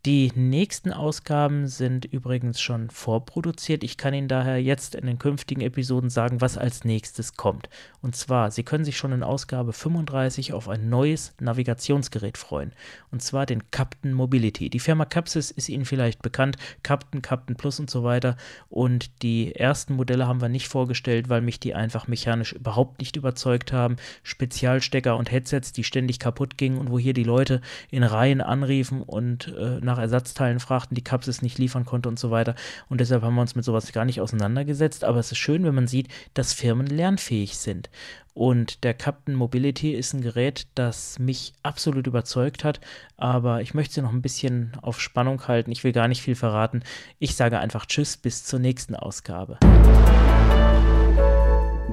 Die 0.06 0.30
nächsten 0.36 0.92
Ausgaben 0.92 1.66
sind 1.66 2.04
übrigens 2.04 2.60
schon 2.60 2.90
vorproduziert. 2.90 3.82
Ich 3.82 3.96
kann 3.96 4.14
Ihnen 4.14 4.28
daher 4.28 4.62
jetzt 4.62 4.94
in 4.94 5.04
den 5.04 5.18
künftigen 5.18 5.62
Episoden 5.62 6.10
sagen, 6.10 6.40
was 6.40 6.56
als 6.56 6.84
nächstes 6.84 7.34
kommt. 7.34 7.68
Und 8.02 8.14
zwar, 8.14 8.52
Sie 8.52 8.62
können 8.62 8.84
sich 8.84 8.96
schon 8.96 9.10
in 9.10 9.24
Ausgabe 9.24 9.72
35 9.72 10.52
auf 10.52 10.68
ein 10.68 10.88
neues 10.88 11.34
Navigationsgerät 11.40 12.38
freuen. 12.38 12.70
Und 13.10 13.20
zwar 13.20 13.46
den 13.46 13.72
Captain 13.72 14.12
Mobility. 14.12 14.70
Die 14.70 14.78
Firma 14.78 15.06
Capsys 15.06 15.50
ist 15.50 15.68
Ihnen 15.68 15.84
vielleicht 15.84 16.22
bekannt. 16.22 16.56
Captain, 16.84 17.20
Captain 17.20 17.56
Plus 17.56 17.80
und 17.80 17.90
so 17.90 18.04
weiter. 18.04 18.36
Und 18.68 19.24
die 19.24 19.56
ersten 19.56 19.94
Modelle 19.94 20.28
haben 20.28 20.40
wir 20.40 20.48
nicht 20.48 20.68
vorgestellt, 20.68 21.28
weil 21.30 21.40
mich 21.40 21.58
die 21.58 21.74
einfach 21.74 22.06
mechanisch 22.06 22.52
überhaupt 22.52 23.00
nicht 23.00 23.16
überzeugt 23.16 23.72
haben. 23.72 23.96
Spezialstecker 24.22 25.16
und 25.16 25.32
Headsets, 25.32 25.72
die 25.72 25.82
ständig 25.82 26.20
kaputt 26.20 26.56
gingen 26.56 26.78
und 26.78 26.92
wo 26.92 26.98
hier 27.00 27.12
die 27.12 27.24
Leute 27.24 27.60
in 27.90 28.04
Reihen 28.04 28.40
anriefen 28.40 29.02
und 29.02 29.52
äh, 29.58 29.80
nach 29.80 29.95
Ersatzteilen 29.98 30.60
fragten, 30.60 30.94
die 30.94 31.04
Capsys 31.04 31.42
nicht 31.42 31.58
liefern 31.58 31.84
konnte 31.84 32.08
und 32.08 32.18
so 32.18 32.30
weiter. 32.30 32.54
Und 32.88 33.00
deshalb 33.00 33.22
haben 33.22 33.34
wir 33.34 33.40
uns 33.42 33.54
mit 33.54 33.64
sowas 33.64 33.92
gar 33.92 34.04
nicht 34.04 34.20
auseinandergesetzt. 34.20 35.04
Aber 35.04 35.18
es 35.18 35.32
ist 35.32 35.38
schön, 35.38 35.64
wenn 35.64 35.74
man 35.74 35.86
sieht, 35.86 36.08
dass 36.34 36.52
Firmen 36.52 36.86
lernfähig 36.86 37.56
sind. 37.58 37.90
Und 38.34 38.84
der 38.84 38.92
Captain 38.92 39.34
Mobility 39.34 39.92
ist 39.92 40.12
ein 40.12 40.20
Gerät, 40.20 40.66
das 40.74 41.18
mich 41.18 41.54
absolut 41.62 42.06
überzeugt 42.06 42.64
hat. 42.64 42.80
Aber 43.16 43.62
ich 43.62 43.72
möchte 43.72 43.94
sie 43.94 44.02
noch 44.02 44.12
ein 44.12 44.20
bisschen 44.20 44.72
auf 44.82 45.00
Spannung 45.00 45.48
halten. 45.48 45.72
Ich 45.72 45.84
will 45.84 45.92
gar 45.92 46.06
nicht 46.06 46.20
viel 46.20 46.34
verraten. 46.34 46.82
Ich 47.18 47.34
sage 47.34 47.58
einfach 47.58 47.86
Tschüss, 47.86 48.18
bis 48.18 48.44
zur 48.44 48.58
nächsten 48.58 48.94
Ausgabe. 48.94 49.58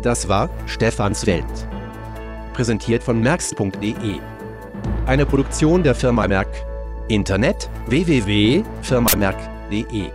Das 0.01 0.27
war 0.27 0.49
Stefans 0.67 1.25
Welt. 1.25 1.45
Präsentiert 2.51 3.03
von 3.03 3.21
merx.de. 3.21 4.19
Eine 5.05 5.25
Produktion 5.25 5.81
der 5.81 5.95
Firma 5.95 6.27
Merck. 6.27 6.72
Internet 7.07 7.69
www.firmamerk.de 7.89 10.11